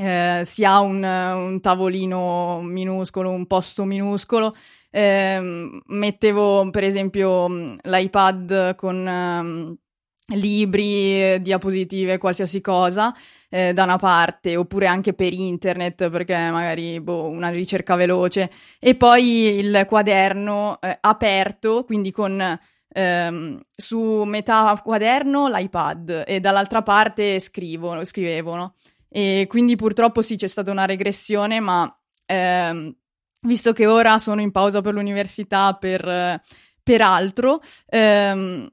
eh, 0.00 0.40
si 0.44 0.64
ha 0.64 0.80
un, 0.80 1.02
un, 1.02 1.60
tavolino 1.60 2.60
minuscolo, 2.62 3.30
un 3.30 3.46
posto 3.46 3.84
minuscolo. 3.84 4.54
Eh, 4.90 5.38
mettevo 5.86 6.70
per 6.70 6.84
esempio 6.84 7.46
l'iPad 7.48 8.74
con 8.76 9.06
eh, 9.06 10.36
libri, 10.36 11.40
diapositive, 11.42 12.16
qualsiasi 12.16 12.62
cosa 12.62 13.14
eh, 13.50 13.74
da 13.74 13.84
una 13.84 13.98
parte, 13.98 14.56
oppure 14.56 14.86
anche 14.86 15.12
per 15.12 15.34
internet 15.34 16.08
perché 16.08 16.34
magari 16.34 16.98
boh, 17.00 17.28
una 17.28 17.50
ricerca 17.50 17.94
veloce, 17.94 18.50
e 18.78 18.94
poi 18.94 19.58
il 19.58 19.84
quaderno 19.86 20.78
eh, 20.80 20.96
aperto, 20.98 21.84
quindi 21.84 22.10
con 22.10 22.58
ehm, 22.88 23.60
su 23.76 24.22
metà 24.24 24.80
quaderno 24.82 25.48
l'iPad 25.48 26.24
e 26.26 26.40
dall'altra 26.40 26.82
parte 26.82 27.38
scrivo, 27.38 28.02
scrivevo. 28.02 28.72
E 29.12 29.46
quindi 29.48 29.74
purtroppo 29.74 30.22
sì, 30.22 30.36
c'è 30.36 30.46
stata 30.46 30.70
una 30.70 30.86
regressione, 30.86 31.58
ma 31.58 31.92
ehm, 32.26 32.94
visto 33.42 33.72
che 33.72 33.86
ora 33.86 34.18
sono 34.18 34.40
in 34.40 34.52
pausa 34.52 34.80
per 34.80 34.94
l'università 34.94 35.74
per, 35.74 36.40
per 36.82 37.00
altro, 37.02 37.60
ehm, 37.86 38.70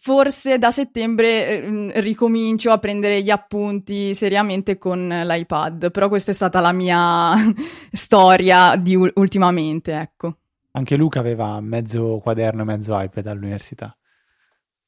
forse 0.00 0.58
da 0.58 0.72
settembre 0.72 1.62
eh, 1.62 2.00
ricomincio 2.00 2.72
a 2.72 2.78
prendere 2.78 3.22
gli 3.22 3.30
appunti 3.30 4.14
seriamente 4.14 4.78
con 4.78 5.08
l'iPad, 5.08 5.92
però 5.92 6.08
questa 6.08 6.32
è 6.32 6.34
stata 6.34 6.58
la 6.60 6.72
mia 6.72 7.34
storia 7.92 8.74
di 8.76 8.96
u- 8.96 9.10
ultimamente, 9.14 9.94
ecco. 9.94 10.36
Anche 10.72 10.96
Luca 10.96 11.20
aveva 11.20 11.60
mezzo 11.60 12.18
quaderno 12.18 12.62
e 12.62 12.64
mezzo 12.64 13.00
iPad 13.00 13.26
all'università. 13.26 13.96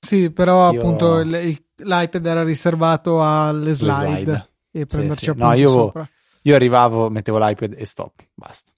Sì, 0.00 0.30
però 0.30 0.70
Io... 0.72 0.78
appunto 0.78 1.20
il, 1.20 1.32
il, 1.32 1.64
l'iPad 1.76 2.26
era 2.26 2.42
riservato 2.42 3.22
alle 3.22 3.72
slide. 3.72 4.06
slide 4.06 4.49
e 4.70 4.86
prenderci 4.86 5.24
sì, 5.26 5.30
sì. 5.32 5.38
no, 5.38 5.52
io, 5.52 5.70
sopra. 5.70 6.08
Io 6.42 6.54
arrivavo, 6.54 7.10
mettevo 7.10 7.38
l'iPad 7.38 7.74
e 7.76 7.84
stop, 7.84 8.24
basta. 8.34 8.72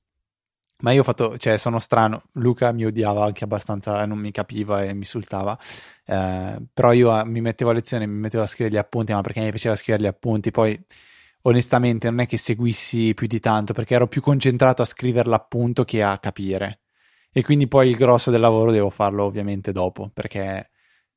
Ma 0.82 0.90
io 0.90 1.02
ho 1.02 1.04
fatto, 1.04 1.38
cioè 1.38 1.58
sono 1.58 1.78
strano, 1.78 2.24
Luca 2.32 2.72
mi 2.72 2.84
odiava 2.84 3.24
anche 3.24 3.44
abbastanza, 3.44 4.04
non 4.04 4.18
mi 4.18 4.32
capiva 4.32 4.82
e 4.82 4.92
mi 4.92 5.00
insultava, 5.00 5.56
eh, 6.04 6.56
però 6.72 6.92
io 6.92 7.10
a, 7.10 7.24
mi 7.24 7.40
mettevo 7.40 7.70
a 7.70 7.74
lezione, 7.74 8.04
mi 8.06 8.18
mettevo 8.18 8.42
a 8.42 8.48
scrivere 8.48 8.74
gli 8.74 8.78
appunti, 8.78 9.12
ma 9.12 9.20
perché 9.20 9.40
mi 9.40 9.50
piaceva 9.50 9.76
scrivere 9.76 10.02
gli 10.04 10.08
appunti, 10.08 10.50
poi 10.50 10.76
onestamente 11.42 12.10
non 12.10 12.18
è 12.20 12.26
che 12.26 12.36
seguissi 12.36 13.14
più 13.14 13.28
di 13.28 13.38
tanto, 13.38 13.72
perché 13.72 13.94
ero 13.94 14.08
più 14.08 14.20
concentrato 14.20 14.82
a 14.82 14.84
scrivere 14.84 15.28
l'appunto 15.28 15.84
che 15.84 16.02
a 16.02 16.18
capire. 16.18 16.80
E 17.30 17.44
quindi 17.44 17.68
poi 17.68 17.88
il 17.88 17.96
grosso 17.96 18.32
del 18.32 18.40
lavoro 18.40 18.72
devo 18.72 18.90
farlo 18.90 19.22
ovviamente 19.24 19.70
dopo, 19.70 20.10
perché 20.12 20.70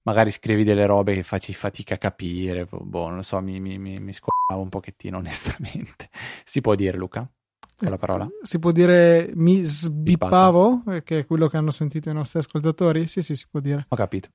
magari 0.06 0.32
scrivi 0.32 0.64
delle 0.64 0.86
robe 0.86 1.14
che 1.14 1.24
facci 1.24 1.54
fatica 1.54 1.96
a 1.96 1.98
capire, 1.98 2.66
boh, 2.66 3.08
non 3.08 3.18
lo 3.18 3.22
so, 3.22 3.42
mi, 3.42 3.60
mi, 3.60 3.78
mi, 3.78 4.00
mi 4.00 4.14
un 4.50 4.70
pochettino 4.70 5.18
onestamente. 5.20 6.10
Si 6.44 6.62
può 6.62 6.76
dire 6.76 6.98
Luca? 6.98 7.30
Con 7.78 7.90
la 7.90 7.98
parola? 7.98 8.28
Si 8.42 8.58
può 8.58 8.72
dire 8.72 9.32
mi 9.36 9.62
sbippavo, 9.62 10.78
Bippata. 10.78 11.02
che 11.02 11.20
è 11.20 11.26
quello 11.26 11.48
che 11.48 11.58
hanno 11.58 11.72
sentito 11.72 12.10
i 12.10 12.14
nostri 12.14 12.40
ascoltatori? 12.40 13.06
Sì, 13.08 13.22
sì, 13.22 13.36
si 13.36 13.46
può 13.50 13.60
dire. 13.60 13.86
Ho 13.90 13.96
capito. 13.96 14.30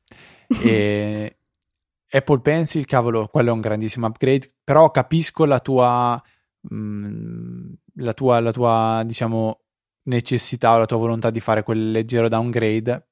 E... 0.63 1.37
Apple 2.13 2.41
Pencil, 2.41 2.85
cavolo, 2.87 3.29
quello 3.29 3.51
è 3.51 3.53
un 3.53 3.61
grandissimo 3.61 4.09
upgrade, 4.09 4.49
però 4.65 4.91
capisco 4.91 5.45
la 5.45 5.61
tua, 5.61 6.21
mh, 6.61 6.75
mm, 6.75 7.73
la 7.99 8.13
tua, 8.13 8.41
la 8.41 8.51
tua, 8.51 9.03
diciamo, 9.07 9.61
necessità 10.03 10.75
o 10.75 10.79
la 10.79 10.87
tua 10.87 10.97
volontà 10.97 11.31
di 11.31 11.39
fare 11.39 11.63
quel 11.63 11.93
leggero 11.93 12.29
downgrade 12.29 13.10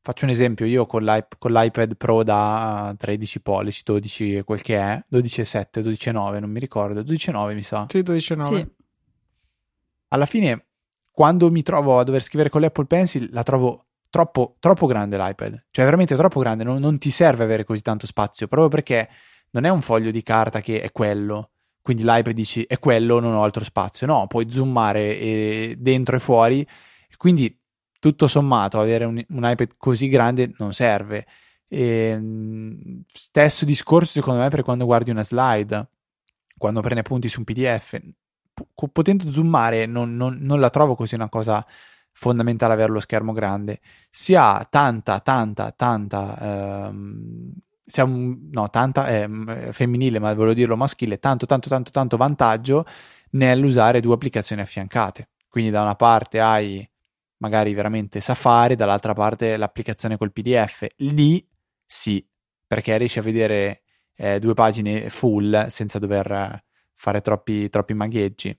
Faccio 0.00 0.24
un 0.24 0.30
esempio, 0.30 0.64
io 0.64 0.86
con, 0.86 1.04
l'iP- 1.04 1.36
con 1.38 1.52
l'iPad 1.52 1.96
Pro 1.96 2.22
da 2.22 2.94
13 2.96 3.40
pollici, 3.40 3.82
12 3.84 4.42
quel 4.44 4.62
che 4.62 4.78
è, 4.78 5.02
12,7, 5.10 5.80
12,9, 5.80 6.40
non 6.40 6.50
mi 6.50 6.60
ricordo, 6.60 7.02
12,9 7.02 7.54
mi 7.54 7.62
sa. 7.62 7.86
Sì, 7.88 7.98
12,9. 7.98 8.42
Sì. 8.42 8.66
Alla 10.08 10.26
fine, 10.26 10.66
quando 11.10 11.50
mi 11.50 11.62
trovo 11.62 11.98
a 11.98 12.04
dover 12.04 12.22
scrivere 12.22 12.48
con 12.48 12.60
l'Apple 12.62 12.86
Pencil, 12.86 13.28
la 13.32 13.42
trovo 13.42 13.86
troppo, 14.08 14.56
troppo 14.60 14.86
grande 14.86 15.18
l'iPad. 15.18 15.66
Cioè, 15.70 15.84
veramente 15.84 16.16
troppo 16.16 16.40
grande, 16.40 16.64
non, 16.64 16.80
non 16.80 16.98
ti 16.98 17.10
serve 17.10 17.44
avere 17.44 17.64
così 17.64 17.82
tanto 17.82 18.06
spazio, 18.06 18.48
proprio 18.48 18.70
perché 18.70 19.08
non 19.50 19.64
è 19.64 19.68
un 19.68 19.82
foglio 19.82 20.10
di 20.10 20.22
carta 20.22 20.60
che 20.60 20.80
è 20.80 20.92
quello. 20.92 21.50
Quindi 21.82 22.02
l'iPad 22.04 22.34
dici 22.34 22.64
è 22.64 22.78
quello, 22.78 23.18
non 23.18 23.34
ho 23.34 23.42
altro 23.42 23.64
spazio. 23.64 24.06
No, 24.06 24.26
puoi 24.26 24.50
zoomare 24.50 25.18
e 25.18 25.74
dentro 25.78 26.16
e 26.16 26.18
fuori. 26.18 26.66
Quindi 27.16 27.57
tutto 27.98 28.26
sommato 28.26 28.80
avere 28.80 29.04
un, 29.04 29.22
un 29.28 29.42
iPad 29.44 29.74
così 29.76 30.08
grande 30.08 30.52
non 30.58 30.72
serve. 30.72 31.26
E, 31.68 31.80
ehm, 31.80 33.02
stesso 33.08 33.64
discorso 33.64 34.12
secondo 34.12 34.40
me 34.40 34.48
per 34.48 34.62
quando 34.62 34.84
guardi 34.84 35.10
una 35.10 35.22
slide, 35.22 35.88
quando 36.56 36.80
prendi 36.80 37.00
appunti 37.00 37.28
su 37.28 37.40
un 37.40 37.44
PDF, 37.44 38.00
P- 38.54 38.88
potendo 38.90 39.30
zoomare 39.30 39.86
non, 39.86 40.16
non, 40.16 40.38
non, 40.40 40.58
la 40.60 40.70
trovo 40.70 40.94
così 40.96 41.14
una 41.14 41.28
cosa 41.28 41.64
fondamentale 42.12 42.72
avere 42.72 42.92
lo 42.92 43.00
schermo 43.00 43.32
grande. 43.32 43.80
Si 44.10 44.34
ha 44.34 44.66
tanta, 44.68 45.20
tanta, 45.20 45.70
tanta... 45.72 46.88
Ehm, 46.88 47.52
siamo, 47.84 48.36
no, 48.52 48.68
tanta 48.68 49.06
è 49.06 49.26
eh, 49.26 49.72
femminile, 49.72 50.18
ma 50.18 50.34
volevo 50.34 50.54
dirlo 50.54 50.76
maschile, 50.76 51.18
tanto, 51.18 51.46
tanto, 51.46 51.68
tanto, 51.70 51.90
tanto 51.90 52.16
vantaggio 52.18 52.84
nell'usare 53.30 54.00
due 54.00 54.14
applicazioni 54.14 54.60
affiancate. 54.60 55.30
Quindi 55.48 55.70
da 55.70 55.82
una 55.82 55.94
parte 55.94 56.40
hai 56.40 56.86
magari 57.38 57.74
veramente 57.74 58.20
Safari, 58.20 58.74
dall'altra 58.74 59.14
parte 59.14 59.56
l'applicazione 59.56 60.16
col 60.16 60.32
PDF. 60.32 60.86
Lì 60.98 61.46
sì, 61.84 62.26
perché 62.66 62.96
riesci 62.98 63.18
a 63.18 63.22
vedere 63.22 63.82
eh, 64.14 64.38
due 64.38 64.54
pagine 64.54 65.10
full 65.10 65.66
senza 65.68 65.98
dover 65.98 66.62
fare 66.94 67.20
troppi, 67.20 67.68
troppi 67.68 67.94
magheggi. 67.94 68.58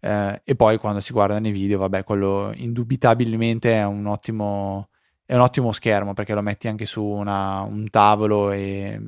Eh, 0.00 0.42
e 0.44 0.56
poi 0.56 0.78
quando 0.78 1.00
si 1.00 1.12
guardano 1.12 1.48
i 1.48 1.52
video, 1.52 1.78
vabbè, 1.78 2.04
quello 2.04 2.52
indubitabilmente 2.54 3.74
è 3.74 3.84
un 3.84 4.06
ottimo, 4.06 4.90
è 5.24 5.34
un 5.34 5.40
ottimo 5.40 5.72
schermo 5.72 6.12
perché 6.14 6.34
lo 6.34 6.42
metti 6.42 6.68
anche 6.68 6.86
su 6.86 7.02
una, 7.04 7.62
un 7.62 7.88
tavolo 7.90 8.50
e 8.52 9.00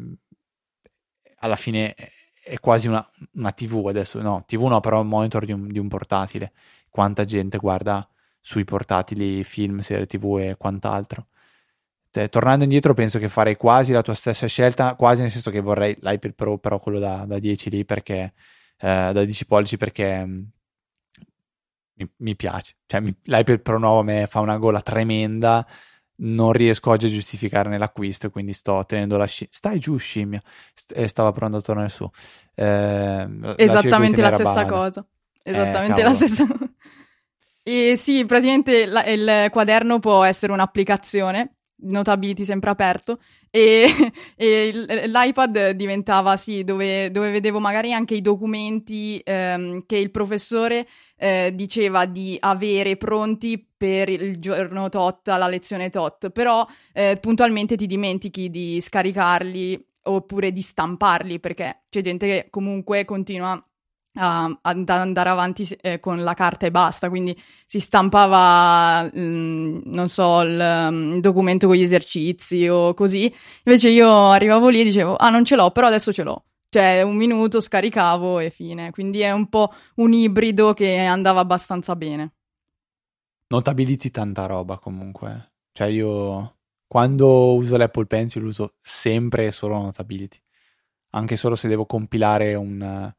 alla 1.41 1.57
fine 1.57 1.95
è 2.43 2.59
quasi 2.61 2.89
una, 2.89 3.07
una, 3.35 3.53
TV 3.53 3.87
adesso, 3.89 4.21
no, 4.21 4.45
TV 4.47 4.65
no, 4.67 4.81
però 4.81 5.01
un 5.01 5.09
monitor 5.09 5.45
di 5.45 5.53
un, 5.53 5.69
di 5.69 5.79
un 5.79 5.89
portatile. 5.89 6.53
Quanta 6.91 7.25
gente 7.25 7.59
guarda 7.59 8.07
sui 8.45 8.65
portatili, 8.65 9.43
film, 9.43 9.79
serie 9.79 10.05
tv 10.05 10.37
e 10.39 10.57
quant'altro. 10.59 11.29
Cioè, 12.11 12.29
tornando 12.29 12.65
indietro, 12.65 12.93
penso 12.93 13.19
che 13.19 13.31
farei 13.31 13.57
quasi 13.57 13.91
la 13.91 14.03
tua 14.03 14.13
stessa 14.13 14.47
scelta, 14.47 14.97
quasi 14.97 15.23
nel 15.23 15.31
senso 15.31 15.51
che 15.51 15.61
vorrei 15.61 15.97
l'iPad 15.99 16.35
Pro, 16.35 16.59
però 16.59 16.79
quello 16.79 16.99
da, 16.99 17.25
da 17.27 17.39
10 17.39 17.71
lì 17.71 17.85
perché 17.87 18.35
eh, 18.79 19.11
da 19.13 19.25
10 19.25 19.47
pollici 19.47 19.79
perché 19.79 20.27
mh, 20.27 20.31
mm, 20.31 20.43
mi, 21.95 22.11
mi, 22.19 22.37
piace. 22.37 22.75
Cioè, 22.85 23.01
mi, 23.01 23.17
l'iPad 23.23 23.61
Pro 23.61 23.79
nuovo 23.79 24.01
a 24.01 24.05
me 24.05 24.27
fa 24.29 24.41
una 24.41 24.59
gola 24.59 24.83
tremenda. 24.83 25.67
Non 26.17 26.53
riesco 26.53 26.91
oggi 26.91 27.07
a 27.07 27.09
giustificarne 27.11 27.79
l'acquisto, 27.79 28.29
quindi 28.31 28.53
sto 28.53 28.85
tenendo 28.85 29.17
la 29.17 29.25
scimmia. 29.25 29.55
Stai 29.55 29.79
giù, 29.79 29.97
scimmia. 29.97 30.43
St- 30.75 30.93
eh, 30.95 31.09
stava 31.09 31.33
provando 31.33 31.57
a 31.57 31.63
tornare 31.63 31.89
su. 31.89 32.09
Eh, 32.55 33.55
Esattamente 33.57 34.21
la, 34.21 34.29
la 34.29 34.35
stessa 34.35 34.67
cosa. 34.67 35.05
Esattamente 35.43 36.01
eh, 36.01 36.05
la 36.05 36.13
stessa 36.13 36.47
cosa. 36.47 36.64
E 37.67 37.97
sì, 37.97 38.27
praticamente 38.27 38.85
la, 38.85 39.07
il 39.07 39.49
quaderno 39.51 39.99
può 39.99 40.23
essere 40.23 40.53
un'applicazione, 40.53 41.55
Notability 41.77 42.45
sempre 42.45 42.69
aperto, 42.69 43.19
e, 43.51 43.87
e 44.37 45.07
l'iPad 45.07 45.71
diventava 45.71 46.37
sì, 46.37 46.63
dove, 46.63 47.11
dove, 47.11 47.31
vedevo 47.31 47.61
magari 47.61 47.95
anche 47.95 48.17
i 48.17 48.21
documenti 48.21 49.19
ehm, 49.25 49.85
che 49.87 49.97
il 49.97 50.11
professore 50.11 50.87
eh, 51.17 51.53
diceva 51.55 52.05
di 52.05 52.37
avere 52.39 52.99
pronti 52.99 53.67
per 53.75 54.11
il 54.11 54.39
giorno 54.39 54.91
tot, 54.91 55.27
la 55.29 55.49
lezione 55.49 55.89
tot, 55.89 56.29
però 56.29 56.67
eh, 56.93 57.17
puntualmente 57.19 57.77
ti 57.77 57.87
dimentichi 57.87 58.51
di 58.51 58.79
scaricarli 58.79 59.83
oppure 60.07 60.53
di 60.53 60.61
stamparli 60.61 61.41
perché 61.41 61.85
c'è 61.89 62.03
gente 62.03 62.27
che 62.27 62.47
comunque 62.51 63.07
continua 63.07 63.53
a, 63.53 63.65
ad 64.17 64.89
andare 64.89 65.29
avanti 65.29 65.67
eh, 65.81 65.99
con 65.99 66.23
la 66.23 66.35
carta 66.35 66.67
e 66.67 66.71
basta, 66.71 67.09
quindi 67.09 67.37
si 67.67 67.81
stampava, 67.81 69.11
mh, 69.13 69.21
mm, 69.21 69.81
non 69.87 70.09
so, 70.09 70.41
il, 70.43 70.89
mm, 70.91 71.13
il, 71.13 71.21
documento 71.21 71.67
con 71.67 71.77
gli 71.77 71.83
esercizi 71.83 72.69
o 72.69 72.95
così, 72.95 73.33
invece 73.65 73.89
io 73.89 74.31
arrivavo 74.31 74.69
lì 74.69 74.81
e 74.81 74.85
dicevo, 74.85 75.17
ah 75.17 75.31
non 75.31 75.45
ce 75.45 75.57
l'ho, 75.57 75.71
però 75.71 75.89
adesso 75.89 76.13
ce 76.13 76.23
l'ho. 76.23 76.45
Cioè, 76.69 77.03
un 77.03 77.15
minuto 77.15 77.61
scaricavo 77.61 78.41
e 78.41 78.51
fine. 78.51 78.91
Quindi 78.91 79.21
è 79.21 79.31
un 79.31 79.49
po' 79.49 79.73
un 79.97 80.13
ibrido 80.13 80.73
che 80.75 80.99
andava 80.99 81.39
abbastanza 81.39 81.95
bene. 81.95 82.33
Notability 83.47 84.11
tanta 84.11 84.47
roba 84.47 84.79
comunque. 84.79 85.53
Cioè, 85.71 85.87
io 85.87 86.57
quando 86.89 87.55
uso 87.55 87.77
l'Apple 87.77 88.07
Pencil 88.07 88.43
uso 88.45 88.75
sempre 88.81 89.53
solo 89.53 89.81
Notability. 89.81 90.37
Anche 91.11 91.37
solo 91.37 91.55
se 91.55 91.69
devo 91.69 91.87
compilare 91.87 92.57
un 92.57 93.13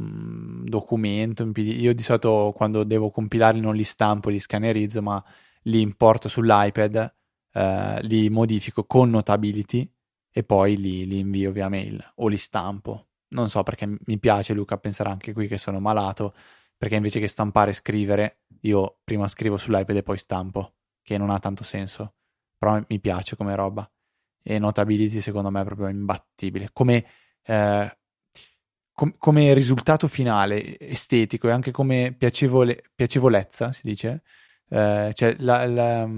Mm, 0.00 0.64
documento 0.64 1.42
in 1.42 1.52
PDF. 1.52 1.80
Io 1.80 1.94
di 1.94 2.02
solito 2.02 2.52
quando 2.56 2.84
devo 2.84 3.10
compilarli 3.10 3.60
non 3.60 3.74
li 3.74 3.84
stampo, 3.84 4.30
li 4.30 4.38
scannerizzo, 4.38 5.02
ma 5.02 5.22
li 5.64 5.80
importo 5.80 6.28
sull'iPad, 6.28 7.14
eh, 7.52 7.98
li 8.02 8.30
modifico 8.30 8.84
con 8.84 9.10
Notability 9.10 9.90
e 10.30 10.44
poi 10.44 10.76
li, 10.78 11.06
li, 11.06 11.18
invio 11.18 11.52
via 11.52 11.68
mail 11.68 12.02
o 12.16 12.28
li 12.28 12.38
stampo. 12.38 13.08
Non 13.28 13.48
so 13.50 13.62
perché 13.62 13.86
mi 13.86 14.18
piace, 14.18 14.54
Luca 14.54 14.78
penserà 14.78 15.10
anche 15.10 15.32
qui 15.32 15.46
che 15.46 15.58
sono 15.58 15.78
malato, 15.80 16.34
perché 16.76 16.96
invece 16.96 17.20
che 17.20 17.28
stampare 17.28 17.70
e 17.70 17.74
scrivere, 17.74 18.40
io 18.62 18.98
prima 19.04 19.28
scrivo 19.28 19.56
sull'iPad 19.58 19.96
e 19.96 20.02
poi 20.02 20.18
stampo, 20.18 20.74
che 21.02 21.18
non 21.18 21.30
ha 21.30 21.38
tanto 21.38 21.64
senso, 21.64 22.14
però 22.58 22.80
mi 22.88 23.00
piace 23.00 23.36
come 23.36 23.54
roba. 23.54 23.88
E 24.42 24.58
Notability 24.58 25.20
secondo 25.20 25.50
me 25.50 25.60
è 25.60 25.64
proprio 25.64 25.88
imbattibile. 25.88 26.70
Come 26.72 27.06
eh, 27.44 27.98
com- 29.02 29.14
come 29.18 29.52
risultato 29.52 30.06
finale 30.06 30.78
estetico 30.78 31.48
e 31.48 31.50
anche 31.50 31.72
come 31.72 32.14
piacevole- 32.16 32.84
piacevolezza, 32.94 33.72
si 33.72 33.80
dice, 33.82 34.22
eh, 34.68 35.10
cioè 35.12 35.34
la, 35.40 35.66
la 35.66 36.08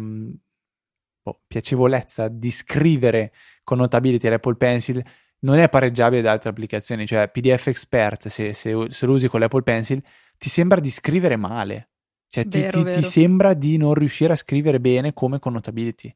oh, 1.23 1.41
piacevolezza 1.47 2.29
di 2.29 2.51
scrivere 2.51 3.33
con 3.63 3.79
Notability 3.79 4.29
l'Apple 4.29 4.57
Pencil 4.57 5.03
non 5.41 5.59
è 5.59 5.69
pareggiabile 5.71 6.21
da 6.21 6.33
altre 6.33 6.51
applicazioni, 6.51 7.07
cioè 7.07 7.31
PDF 7.31 7.69
Expert, 7.69 8.29
se, 8.29 8.53
se, 8.53 8.75
se 8.91 9.07
lo 9.07 9.13
usi 9.13 9.29
con 9.29 9.41
l'Apple 9.41 9.63
Pencil, 9.63 10.03
ti 10.37 10.51
sembra 10.51 10.79
di 10.79 10.91
scrivere 10.91 11.37
male, 11.37 11.91
cioè 12.29 12.47
ti, 12.47 12.61
vero, 12.61 12.79
ti, 12.79 12.85
vero. 12.85 13.01
ti 13.01 13.05
sembra 13.07 13.55
di 13.55 13.79
non 13.79 13.95
riuscire 13.95 14.35
a 14.35 14.37
scrivere 14.37 14.79
bene 14.79 15.15
come 15.15 15.39
con 15.39 15.55
Notability. 15.55 16.15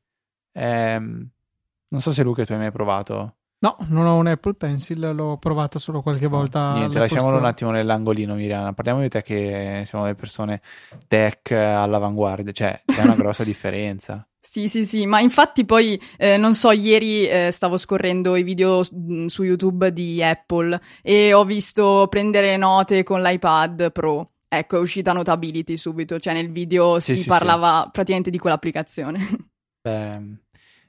Eh, 0.52 0.98
non 0.98 2.00
so 2.02 2.12
se 2.12 2.22
Luca 2.22 2.44
tu 2.44 2.52
hai 2.52 2.58
mai 2.58 2.72
provato. 2.72 3.37
No, 3.60 3.76
non 3.88 4.06
ho 4.06 4.16
un 4.16 4.28
Apple 4.28 4.54
Pencil, 4.54 5.00
l'ho 5.14 5.36
provata 5.36 5.80
solo 5.80 6.00
qualche 6.00 6.28
volta. 6.28 6.74
Niente, 6.74 7.00
lasciamolo 7.00 7.38
un 7.38 7.44
attimo 7.44 7.72
nell'angolino, 7.72 8.34
Miriana. 8.34 8.72
Parliamo 8.72 9.00
di 9.00 9.08
te 9.08 9.22
che 9.22 9.82
siamo 9.84 10.04
delle 10.04 10.16
persone 10.16 10.60
tech 11.08 11.50
all'avanguardia, 11.50 12.52
cioè 12.52 12.80
c'è 12.86 13.02
una 13.02 13.16
grossa 13.16 13.42
differenza. 13.44 14.24
Sì, 14.40 14.68
sì, 14.68 14.86
sì, 14.86 15.06
ma 15.06 15.20
infatti 15.20 15.64
poi, 15.64 16.00
eh, 16.16 16.36
non 16.36 16.54
so, 16.54 16.70
ieri 16.70 17.26
eh, 17.26 17.50
stavo 17.50 17.76
scorrendo 17.76 18.36
i 18.36 18.44
video 18.44 18.84
mm, 18.94 19.26
su 19.26 19.42
YouTube 19.42 19.92
di 19.92 20.22
Apple 20.22 20.80
e 21.02 21.32
ho 21.32 21.44
visto 21.44 22.06
prendere 22.08 22.56
note 22.56 23.02
con 23.02 23.20
l'iPad 23.20 23.90
Pro. 23.90 24.34
Ecco, 24.46 24.76
è 24.76 24.80
uscita 24.80 25.12
Notability 25.12 25.76
subito, 25.76 26.20
cioè 26.20 26.32
nel 26.32 26.52
video 26.52 27.00
sì, 27.00 27.16
si 27.16 27.22
sì, 27.22 27.28
parlava 27.28 27.82
sì. 27.84 27.90
praticamente 27.90 28.30
di 28.30 28.38
quell'applicazione. 28.38 29.18
Beh 29.82 30.46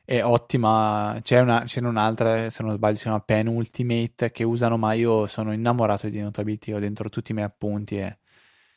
è 0.10 0.24
ottima. 0.24 1.20
C'è, 1.22 1.39
una, 1.39 1.62
c'è 1.66 1.82
un'altra, 1.82 2.49
se 2.49 2.64
non 2.64 2.72
sbaglio, 2.72 2.95
si 2.95 3.03
chiama 3.03 3.20
Pen 3.20 3.45
Ultimate 3.45 4.32
che 4.32 4.43
usano, 4.43 4.76
ma 4.76 4.93
io 4.93 5.28
sono 5.28 5.53
innamorato 5.53 6.10
di 6.10 6.20
Notability, 6.20 6.72
ho 6.72 6.80
dentro 6.80 7.10
tutti 7.10 7.30
i 7.30 7.36
miei 7.36 7.45
appunti 7.45 7.99
e 7.99 8.18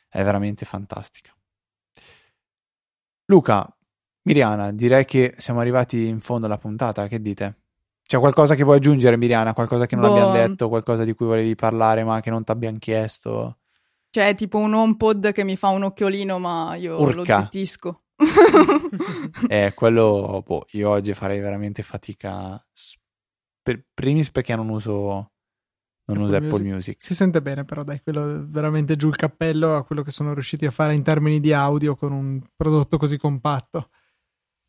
è 0.09 0.23
veramente 0.23 0.63
fantastica. 0.63 1.35
Luca, 3.25 3.67
Miriana, 4.27 4.71
direi 4.71 5.05
che 5.05 5.33
siamo 5.37 5.59
arrivati 5.59 6.05
in 6.05 6.19
fondo 6.19 6.45
alla 6.45 6.59
puntata, 6.59 7.07
che 7.07 7.19
dite? 7.19 7.61
C'è 8.03 8.19
qualcosa 8.19 8.53
che 8.53 8.63
vuoi 8.63 8.77
aggiungere, 8.77 9.17
Miriana? 9.17 9.53
Qualcosa 9.53 9.87
che 9.87 9.95
non 9.95 10.05
boh. 10.05 10.11
abbiamo 10.11 10.33
detto, 10.33 10.69
qualcosa 10.69 11.03
di 11.03 11.13
cui 11.13 11.25
volevi 11.25 11.55
parlare 11.55 12.03
ma 12.03 12.19
che 12.19 12.29
non 12.29 12.43
ti 12.43 12.51
abbiamo 12.51 12.77
chiesto? 12.77 13.57
C'è 14.11 14.35
tipo 14.35 14.59
un 14.59 14.75
HomePod 14.75 15.31
che 15.31 15.43
mi 15.43 15.55
fa 15.55 15.69
un 15.69 15.81
occhiolino, 15.81 16.37
ma 16.37 16.75
io 16.75 17.01
Urca. 17.01 17.15
lo 17.15 17.25
zittisco 17.25 18.02
eh, 19.49 19.73
quello, 19.75 20.43
boh, 20.45 20.65
io 20.71 20.89
oggi 20.89 21.13
farei 21.13 21.39
veramente 21.39 21.83
fatica. 21.83 22.63
Per 23.61 23.85
primis 23.93 24.29
perché 24.29 24.55
non 24.55 24.69
uso, 24.69 25.31
non 26.05 26.17
Apple 26.17 26.23
uso 26.23 26.35
Apple 26.35 26.49
Music. 26.49 26.67
Music. 26.67 27.01
Si 27.01 27.15
sente 27.15 27.41
bene, 27.41 27.63
però, 27.65 27.83
dai, 27.83 28.01
quello 28.01 28.45
veramente 28.47 28.95
giù 28.95 29.07
il 29.07 29.15
cappello 29.15 29.75
a 29.75 29.83
quello 29.83 30.01
che 30.01 30.11
sono 30.11 30.33
riusciti 30.33 30.65
a 30.65 30.71
fare 30.71 30.93
in 30.93 31.03
termini 31.03 31.39
di 31.39 31.53
audio 31.53 31.95
con 31.95 32.11
un 32.11 32.41
prodotto 32.55 32.97
così 32.97 33.17
compatto. 33.17 33.89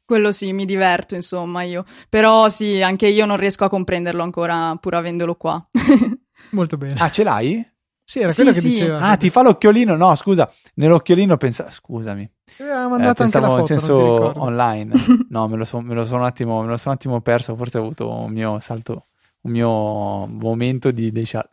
Quello 0.07 0.33
sì, 0.33 0.53
mi 0.53 0.67
diverto, 0.67 1.15
insomma, 1.15 1.63
io. 1.63 1.85
Però 2.09 2.49
sì, 2.51 2.83
anche 2.83 3.09
io 3.09 3.25
non 3.25 3.39
riesco 3.39 3.65
a 3.65 3.69
comprenderlo 3.69 4.23
ancora, 4.23 4.77
pur 4.77 4.95
avendolo 4.95 5.35
qua. 5.35 5.67
Molto 6.51 6.77
bene. 6.77 7.01
Ah, 7.01 7.11
ce 7.11 7.25
l'hai? 7.25 7.74
Sì, 8.15 8.21
era 8.21 8.33
quello 8.33 8.53
sì, 8.53 8.61
che 8.61 8.69
diceva. 8.69 8.99
Ah, 9.01 9.17
ti 9.17 9.29
fa 9.29 9.43
l'occhiolino? 9.43 9.97
No, 9.97 10.15
scusa, 10.15 10.49
nell'occhiolino 10.75 11.37
pensavo, 11.37 11.71
scusami. 11.73 12.31
Aveva 12.61 12.87
mandato 12.87 13.11
eh, 13.11 13.29
pensavo 13.29 13.59
in 13.59 13.67
senso 13.67 14.41
online. 14.41 14.95
no, 15.31 15.49
me 15.49 15.57
lo, 15.57 15.65
so, 15.65 15.81
me 15.81 15.95
lo 15.95 16.05
sono 16.05 16.21
un 16.21 16.27
attimo, 16.27 16.63
me 16.63 16.69
lo 16.69 16.77
sono 16.77 16.93
un 16.93 16.99
attimo 17.01 17.21
perso, 17.23 17.57
forse 17.57 17.79
ho 17.79 17.81
avuto 17.81 18.09
un 18.09 18.31
mio 18.31 18.61
salto, 18.61 19.07
un 19.41 19.51
mio 19.51 20.29
momento 20.29 20.93
di 20.93 21.11
decia... 21.11 21.45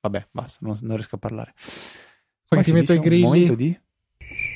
Vabbè, 0.00 0.26
basta, 0.32 0.66
non, 0.66 0.76
non 0.80 0.96
riesco 0.96 1.14
a 1.14 1.18
parlare. 1.18 1.54
Poi 2.48 2.60
ti 2.64 2.72
metto 2.72 2.92
i 2.92 2.98
grilli. 2.98 3.22
Un 3.22 3.28
momento 3.28 3.54
di 3.54 3.80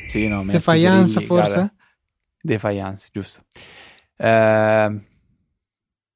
Sì, 0.09 0.27
no, 0.27 0.43
Defiance 0.47 1.21
forse? 1.21 1.55
Guarda. 1.55 1.75
Defiance, 2.41 3.09
giusto. 3.13 3.45
Eh, 4.17 5.01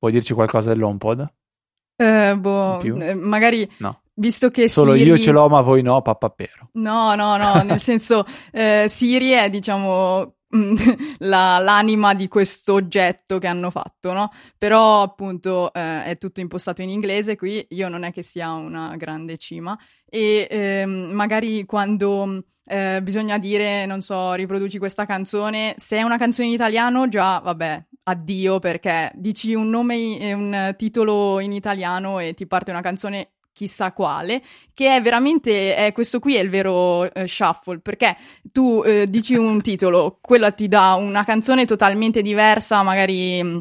vuoi 0.01 0.13
dirci 0.13 0.35
qualcosa 0.35 0.71
dell'HomePod? 0.71 1.33
Eh, 1.95 2.37
boh, 2.37 2.81
eh, 2.81 3.15
magari 3.15 3.71
no. 3.77 4.03
Visto 4.19 4.51
che 4.51 4.69
Solo 4.69 4.95
Siri... 4.95 5.11
io 5.11 5.19
ce 5.19 5.31
l'ho, 5.31 5.49
ma 5.49 5.61
voi 5.61 5.81
no, 5.81 6.03
pappapero. 6.03 6.71
No, 6.73 7.15
no, 7.15 7.37
no, 7.37 7.63
nel 7.63 7.79
senso, 7.81 8.25
eh, 8.51 8.87
Siri 8.89 9.31
è, 9.31 9.49
diciamo, 9.49 10.35
la, 11.19 11.59
l'anima 11.59 12.15
di 12.15 12.27
questo 12.27 12.75
oggetto 12.75 13.39
che 13.39 13.47
hanno 13.47 13.71
fatto, 13.71 14.13
no? 14.13 14.31
Però, 14.59 15.03
appunto, 15.03 15.73
eh, 15.73 16.03
è 16.05 16.19
tutto 16.19 16.41
impostato 16.41 16.83
in 16.83 16.91
inglese 16.91 17.37
qui, 17.37 17.65
io 17.71 17.89
non 17.89 18.03
è 18.03 18.11
che 18.11 18.23
sia 18.23 18.51
una 18.55 18.97
grande 18.97 19.37
cima, 19.37 19.79
e 20.05 20.49
eh, 20.51 20.85
magari 20.85 21.65
quando 21.65 22.43
eh, 22.65 23.01
bisogna 23.01 23.39
dire, 23.39 23.87
non 23.87 24.01
so, 24.01 24.33
riproduci 24.33 24.79
questa 24.79 25.07
canzone, 25.07 25.75
se 25.77 25.99
è 25.99 26.03
una 26.03 26.19
canzone 26.19 26.49
in 26.49 26.55
italiano, 26.55 27.07
già, 27.07 27.39
vabbè, 27.39 27.87
addio, 28.03 28.59
perché 28.59 29.13
dici 29.15 29.55
un 29.55 29.71
nome 29.71 30.19
e 30.19 30.33
un 30.33 30.75
titolo 30.77 31.39
in 31.39 31.53
italiano 31.53 32.19
e 32.19 32.35
ti 32.35 32.49
parte 32.49 32.73
una 32.73 32.81
canzone 32.81 33.35
chissà 33.59 33.91
quale, 33.91 34.41
che 34.73 34.95
è 34.95 35.03
veramente, 35.03 35.75
è, 35.75 35.91
questo 35.91 36.21
qui 36.21 36.37
è 36.37 36.41
il 36.41 36.49
vero 36.49 37.13
eh, 37.13 37.27
shuffle, 37.27 37.81
perché 37.81 38.17
tu 38.53 38.85
eh, 38.87 39.11
dici 39.11 39.35
un 39.35 39.61
titolo, 39.63 40.19
quella 40.21 40.53
ti 40.53 40.69
dà 40.69 40.95
una 40.95 41.25
canzone 41.25 41.65
totalmente 41.65 42.23
diversa, 42.23 42.85
magari 42.85 43.43
mm, 43.43 43.59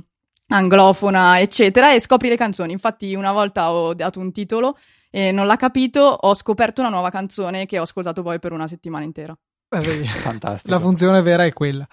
anglofona, 0.50 1.40
eccetera, 1.40 1.94
e 1.94 2.00
scopri 2.00 2.30
le 2.30 2.38
canzoni. 2.38 2.74
Infatti 2.74 3.16
una 3.16 3.32
volta 3.32 3.72
ho 3.72 3.96
dato 3.96 4.20
un 4.20 4.32
titolo 4.32 4.78
e 5.10 5.32
non 5.32 5.48
l'ha 5.48 5.56
capito, 5.56 6.02
ho 6.02 6.36
scoperto 6.36 6.82
una 6.82 6.92
nuova 6.92 7.10
canzone 7.10 7.66
che 7.66 7.80
ho 7.80 7.82
ascoltato 7.82 8.22
poi 8.22 8.38
per 8.38 8.52
una 8.52 8.68
settimana 8.68 9.04
intera. 9.04 9.36
Vedi, 9.70 10.06
fantastico. 10.06 10.76
La 10.76 10.80
funzione 10.80 11.24
vera 11.24 11.44
è 11.44 11.54
quella. 11.54 11.88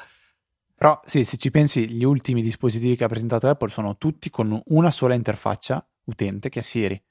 Però 0.77 1.01
sì, 1.07 1.25
se 1.25 1.39
ci 1.39 1.51
pensi, 1.51 1.89
gli 1.89 2.05
ultimi 2.05 2.43
dispositivi 2.43 2.97
che 2.97 3.05
ha 3.05 3.09
presentato 3.09 3.49
Apple 3.49 3.71
sono 3.71 3.97
tutti 3.97 4.29
con 4.29 4.61
una 4.67 4.91
sola 4.91 5.15
interfaccia 5.15 5.89
utente 6.05 6.51
che 6.51 6.61
è 6.61 6.63
Siri. 6.63 7.03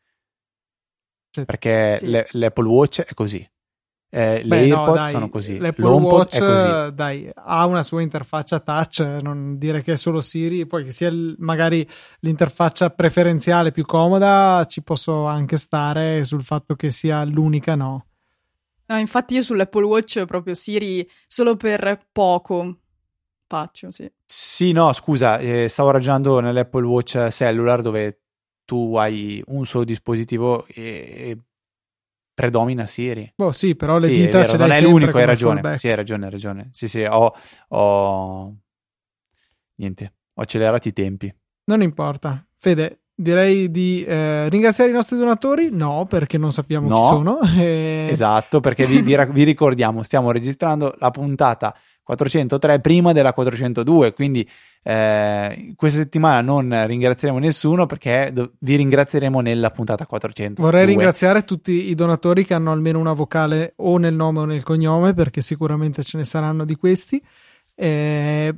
Cioè, 1.33 1.45
perché 1.45 1.97
sì. 1.99 2.07
le, 2.09 2.27
l'Apple 2.33 2.67
Watch 2.67 3.01
è 3.01 3.13
così. 3.15 3.43
Eh, 4.11 4.43
le 4.43 4.55
AirPods 4.57 4.99
no, 4.99 5.09
sono 5.09 5.29
così. 5.29 5.57
L'Apple 5.57 5.83
L'HomePod 5.83 6.13
Watch 6.13 6.37
così. 6.37 6.93
Dai, 6.93 7.27
ha 7.33 7.65
una 7.65 7.81
sua 7.81 8.03
interfaccia 8.03 8.59
touch, 8.59 8.99
non 8.99 9.57
dire 9.57 9.81
che 9.81 9.93
è 9.93 9.95
solo 9.95 10.21
Siri, 10.21 10.67
poi 10.67 10.83
che 10.83 10.91
sia 10.91 11.07
il, 11.07 11.33
magari 11.39 11.87
l'interfaccia 12.19 12.91
preferenziale 12.91 13.71
più 13.71 13.83
comoda, 13.83 14.63
ci 14.69 14.83
posso 14.83 15.25
anche 15.25 15.57
stare 15.57 16.23
sul 16.25 16.43
fatto 16.43 16.75
che 16.75 16.91
sia 16.91 17.23
l'unica 17.23 17.73
no. 17.73 18.05
No, 18.85 18.97
infatti 18.99 19.33
io 19.33 19.41
sull'Apple 19.41 19.85
Watch 19.85 20.25
proprio 20.25 20.53
Siri 20.53 21.09
solo 21.25 21.55
per 21.55 22.09
poco 22.11 22.77
faccio, 23.47 23.91
sì. 23.91 24.07
Sì, 24.23 24.71
no, 24.73 24.93
scusa, 24.93 25.39
eh, 25.39 25.67
stavo 25.67 25.89
ragionando 25.89 26.39
nell'Apple 26.39 26.85
Watch 26.85 27.29
Cellular 27.31 27.81
dove 27.81 28.22
tu 28.73 28.95
hai 28.95 29.43
un 29.49 29.67
solo 29.67 29.83
dispositivo 29.83 30.65
e, 30.65 30.81
e 30.83 31.37
predomina 32.33 32.87
Siri. 32.87 33.31
Oh 33.37 33.51
sì, 33.51 33.75
però 33.75 33.99
le 33.99 34.07
sì, 34.07 34.15
dita 34.15 34.47
ce 34.47 34.57
non 34.57 34.71
è 34.71 34.81
l'unico, 34.81 35.15
hai 35.15 35.25
ragione. 35.25 35.77
Sì, 35.77 35.89
hai 35.89 35.95
ragione, 35.95 36.25
hai 36.25 36.31
ragione. 36.31 36.69
Sì, 36.71 36.87
sì, 36.87 37.03
ho, 37.03 37.35
ho... 37.67 38.55
niente, 39.75 40.13
ho 40.33 40.41
accelerato 40.41 40.87
i 40.87 40.93
tempi. 40.93 41.31
Non 41.65 41.83
importa. 41.83 42.43
Fede, 42.57 43.01
direi 43.13 43.69
di 43.69 44.03
eh, 44.03 44.49
ringraziare 44.49 44.89
i 44.89 44.93
nostri 44.93 45.19
donatori. 45.19 45.69
No, 45.71 46.07
perché 46.09 46.39
non 46.39 46.51
sappiamo 46.51 46.87
no, 46.87 46.95
chi 46.95 47.01
sono. 47.03 47.39
E... 47.55 48.07
Esatto, 48.09 48.59
perché 48.59 48.87
vi, 48.87 49.03
vi, 49.03 49.15
vi, 49.29 49.43
ricordiamo, 49.43 50.01
stiamo 50.01 50.31
registrando 50.31 50.95
la 50.97 51.11
puntata 51.11 51.75
403 52.03 52.79
prima 52.81 53.13
della 53.13 53.33
402, 53.33 54.13
quindi 54.13 54.47
eh, 54.83 55.73
questa 55.75 55.99
settimana 55.99 56.41
non 56.41 56.85
ringrazieremo 56.85 57.39
nessuno 57.39 57.85
perché 57.85 58.33
vi 58.59 58.75
ringrazieremo 58.75 59.39
nella 59.39 59.71
puntata 59.71 60.05
400. 60.05 60.61
Vorrei 60.61 60.85
ringraziare 60.85 61.43
tutti 61.43 61.89
i 61.89 61.95
donatori 61.95 62.43
che 62.45 62.53
hanno 62.53 62.71
almeno 62.71 62.99
una 62.99 63.13
vocale 63.13 63.73
o 63.77 63.97
nel 63.97 64.13
nome 64.13 64.39
o 64.39 64.45
nel 64.45 64.63
cognome, 64.63 65.13
perché 65.13 65.41
sicuramente 65.41 66.03
ce 66.03 66.17
ne 66.17 66.25
saranno 66.25 66.65
di 66.65 66.75
questi. 66.75 67.23
Eh, 67.73 68.53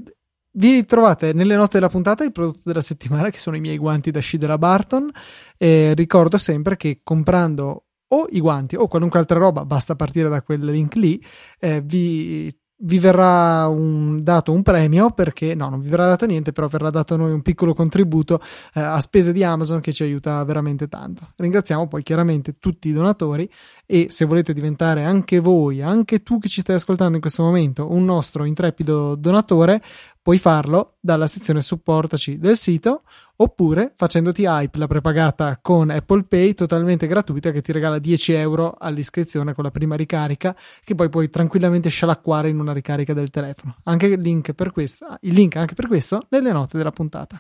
vi 0.57 0.85
trovate 0.85 1.33
nelle 1.33 1.55
note 1.55 1.71
della 1.73 1.89
puntata 1.89 2.23
il 2.23 2.31
prodotto 2.31 2.61
della 2.63 2.81
settimana, 2.81 3.29
che 3.29 3.37
sono 3.37 3.55
i 3.55 3.59
miei 3.59 3.77
guanti 3.77 4.09
da 4.09 4.19
sci 4.19 4.37
della 4.37 4.57
Barton. 4.57 5.11
E 5.57 5.93
ricordo 5.93 6.37
sempre 6.37 6.77
che 6.77 7.01
comprando 7.03 7.83
o 8.07 8.27
i 8.29 8.39
guanti 8.39 8.75
o 8.75 8.87
qualunque 8.87 9.19
altra 9.19 9.37
roba, 9.37 9.65
basta 9.65 9.95
partire 9.95 10.29
da 10.29 10.41
quel 10.41 10.63
link 10.63 10.95
lì, 10.95 11.23
eh, 11.59 11.81
vi 11.81 12.53
vi 12.85 12.99
verrà 12.99 13.67
un, 13.67 14.23
dato 14.23 14.51
un 14.51 14.61
premio 14.61 15.09
perché 15.09 15.55
no, 15.55 15.69
non 15.69 15.79
vi 15.79 15.89
verrà 15.89 16.05
dato 16.07 16.25
niente, 16.25 16.51
però 16.51 16.67
verrà 16.67 16.89
dato 16.89 17.15
a 17.15 17.17
noi 17.17 17.31
un 17.31 17.41
piccolo 17.41 17.73
contributo 17.73 18.41
eh, 18.73 18.79
a 18.79 18.99
spese 18.99 19.33
di 19.33 19.43
Amazon 19.43 19.79
che 19.79 19.91
ci 19.91 20.03
aiuta 20.03 20.43
veramente 20.43 20.87
tanto. 20.87 21.31
Ringraziamo 21.35 21.87
poi 21.87 22.03
chiaramente 22.03 22.57
tutti 22.59 22.89
i 22.89 22.93
donatori 22.93 23.49
e 23.85 24.07
se 24.09 24.25
volete 24.25 24.53
diventare 24.53 25.03
anche 25.03 25.39
voi, 25.39 25.81
anche 25.81 26.21
tu 26.21 26.39
che 26.39 26.47
ci 26.47 26.61
stai 26.61 26.75
ascoltando 26.75 27.15
in 27.15 27.21
questo 27.21 27.43
momento, 27.43 27.91
un 27.91 28.05
nostro 28.05 28.45
intrepido 28.45 29.15
donatore, 29.15 29.81
puoi 30.25 30.39
farlo 30.39 30.95
dalla 31.01 31.27
sezione 31.27 31.61
supportaci 31.61 32.39
del 32.39 32.57
sito 32.57 33.03
oppure 33.35 33.93
facendoti 33.95 34.45
hype 34.45 34.79
la 34.79 34.87
prepagata 34.87 35.59
con 35.61 35.91
Apple 35.91 36.23
Pay 36.23 36.55
totalmente 36.55 37.05
gratuita 37.05 37.51
che 37.51 37.61
ti 37.61 37.71
regala 37.71 37.99
10 37.99 38.33
euro 38.33 38.75
all'iscrizione 38.75 39.53
con 39.53 39.63
la 39.63 39.69
prima 39.69 39.93
ricarica 39.93 40.55
che 40.83 40.95
poi 40.95 41.09
puoi 41.09 41.29
tranquillamente 41.29 41.89
scialacquare 41.89 42.49
in 42.49 42.59
una 42.59 42.73
ricarica 42.73 43.13
del 43.13 43.29
telefono. 43.29 43.75
Anche 43.83 44.07
il 44.07 44.19
link 44.19 44.53
per 44.53 44.71
questo, 44.71 45.15
il 45.21 45.33
link 45.35 45.57
anche 45.57 45.75
per 45.75 45.85
questo 45.85 46.25
nelle 46.29 46.51
note 46.51 46.75
della 46.75 46.89
puntata. 46.91 47.39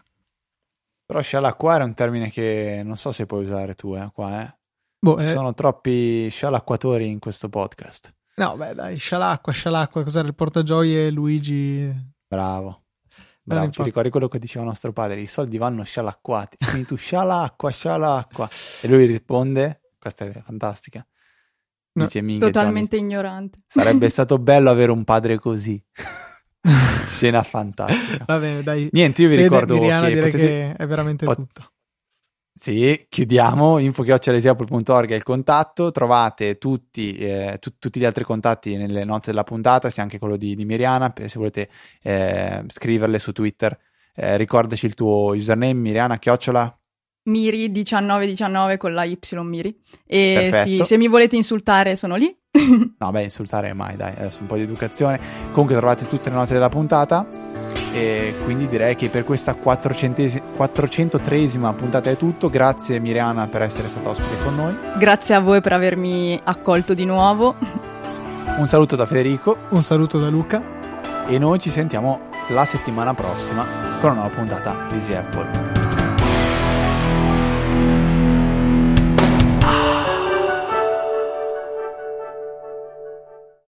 Però 1.07 1.19
scialacquare 1.21 1.81
è 1.81 1.87
un 1.87 1.95
termine 1.95 2.29
che 2.29 2.83
non 2.85 2.97
so 2.97 3.11
se 3.11 3.25
puoi 3.25 3.45
usare 3.45 3.73
tu 3.73 3.95
eh, 3.95 4.11
qua, 4.13 4.43
eh. 4.43 4.55
Boh, 4.99 5.17
Ci 5.17 5.25
eh... 5.25 5.29
sono 5.29 5.55
troppi 5.55 6.29
scialacquatori 6.29 7.09
in 7.09 7.17
questo 7.17 7.49
podcast. 7.49 8.13
No, 8.35 8.55
beh, 8.55 8.75
dai, 8.75 8.97
scialacqua, 8.97 9.51
scialacqua, 9.51 10.03
cos'era 10.03 10.27
il 10.27 10.35
portagioie 10.35 11.09
Luigi? 11.09 12.13
Bravo. 12.27 12.83
Bravo, 13.47 13.69
ti 13.69 13.83
ricordi 13.83 14.09
quello 14.09 14.27
che 14.27 14.39
diceva 14.39 14.65
nostro 14.65 14.91
padre? 14.91 15.21
I 15.21 15.27
soldi 15.27 15.59
vanno 15.59 15.83
scialacquati. 15.83 16.57
Quindi 16.65 16.87
tu 16.87 16.95
scialacqua, 16.95 17.69
scialacqua. 17.69 18.49
E 18.81 18.87
lui 18.87 19.05
risponde, 19.05 19.81
questa 19.99 20.25
è 20.25 20.31
fantastica. 20.43 21.05
Dice, 21.91 22.21
no, 22.21 22.37
totalmente 22.39 22.97
Johnny, 22.97 23.09
ignorante. 23.09 23.59
Sarebbe 23.67 24.09
stato 24.09 24.39
bello 24.39 24.69
avere 24.71 24.91
un 24.91 25.03
padre 25.03 25.37
così. 25.37 25.81
Scena 27.07 27.43
fantastica. 27.43 28.25
Va 28.25 28.39
bene, 28.39 28.63
dai. 28.63 28.89
Niente, 28.91 29.21
io 29.21 29.29
vi 29.29 29.35
ricordo 29.35 29.79
che, 29.79 29.87
potete... 29.87 30.29
che 30.31 30.73
è 30.73 30.87
veramente 30.87 31.25
Pot- 31.25 31.37
tutto. 31.37 31.69
Sì, 32.57 33.05
chiudiamo. 33.09 33.79
info.org 33.79 35.11
è 35.11 35.15
il 35.15 35.23
contatto. 35.23 35.91
Trovate 35.91 36.57
tutti, 36.57 37.17
eh, 37.17 37.57
tu, 37.59 37.71
tutti, 37.77 37.99
gli 37.99 38.05
altri 38.05 38.23
contatti 38.23 38.77
nelle 38.77 39.03
note 39.03 39.31
della 39.31 39.43
puntata, 39.43 39.89
sia 39.89 40.03
anche 40.03 40.17
quello 40.17 40.37
di, 40.37 40.55
di 40.55 40.63
Miriana. 40.63 41.13
Se 41.13 41.37
volete 41.37 41.69
eh, 42.01 42.63
scriverle 42.67 43.19
su 43.19 43.33
Twitter, 43.33 43.77
eh, 44.15 44.37
ricordaci 44.37 44.85
il 44.85 44.93
tuo 44.93 45.33
username, 45.35 45.73
Miriana 45.73 46.17
Chiocciola. 46.17 46.79
Miri1919 47.29 48.77
con 48.77 48.93
la 48.93 49.03
Y 49.03 49.19
Miri. 49.43 49.77
E 50.05 50.51
sì, 50.63 50.81
se 50.83 50.97
mi 50.97 51.09
volete 51.09 51.35
insultare, 51.35 51.97
sono 51.97 52.15
lì. 52.15 52.33
no, 52.97 53.11
beh, 53.11 53.23
insultare 53.23 53.73
mai, 53.73 53.97
dai, 53.97 54.13
adesso 54.15 54.39
un 54.41 54.47
po' 54.47 54.55
di 54.55 54.61
educazione. 54.61 55.19
Comunque 55.51 55.75
trovate 55.75 56.07
tutte 56.07 56.29
le 56.29 56.35
note 56.35 56.53
della 56.53 56.69
puntata. 56.69 57.54
E 57.91 58.35
quindi 58.43 58.67
direi 58.67 58.95
che 58.95 59.09
per 59.09 59.23
questa 59.23 59.55
403esima 59.55 61.73
puntata 61.73 62.09
è 62.09 62.17
tutto. 62.17 62.49
Grazie 62.49 62.99
Miriana 62.99 63.47
per 63.47 63.61
essere 63.61 63.89
stata 63.89 64.09
ospite 64.09 64.43
con 64.43 64.55
noi. 64.55 64.75
Grazie 64.97 65.35
a 65.35 65.39
voi 65.39 65.61
per 65.61 65.73
avermi 65.73 66.39
accolto 66.43 66.93
di 66.93 67.05
nuovo. 67.05 67.55
Un 68.57 68.67
saluto 68.67 68.95
da 68.95 69.05
Federico. 69.05 69.57
Un 69.69 69.83
saluto 69.83 70.19
da 70.19 70.29
Luca. 70.29 70.61
E 71.27 71.39
noi 71.39 71.59
ci 71.59 71.69
sentiamo 71.69 72.29
la 72.49 72.65
settimana 72.65 73.13
prossima 73.13 73.65
con 73.99 74.11
una 74.11 74.21
nuova 74.21 74.35
puntata 74.35 74.85
di 74.89 74.95
Easy 74.95 75.13
Apple. 75.13 75.84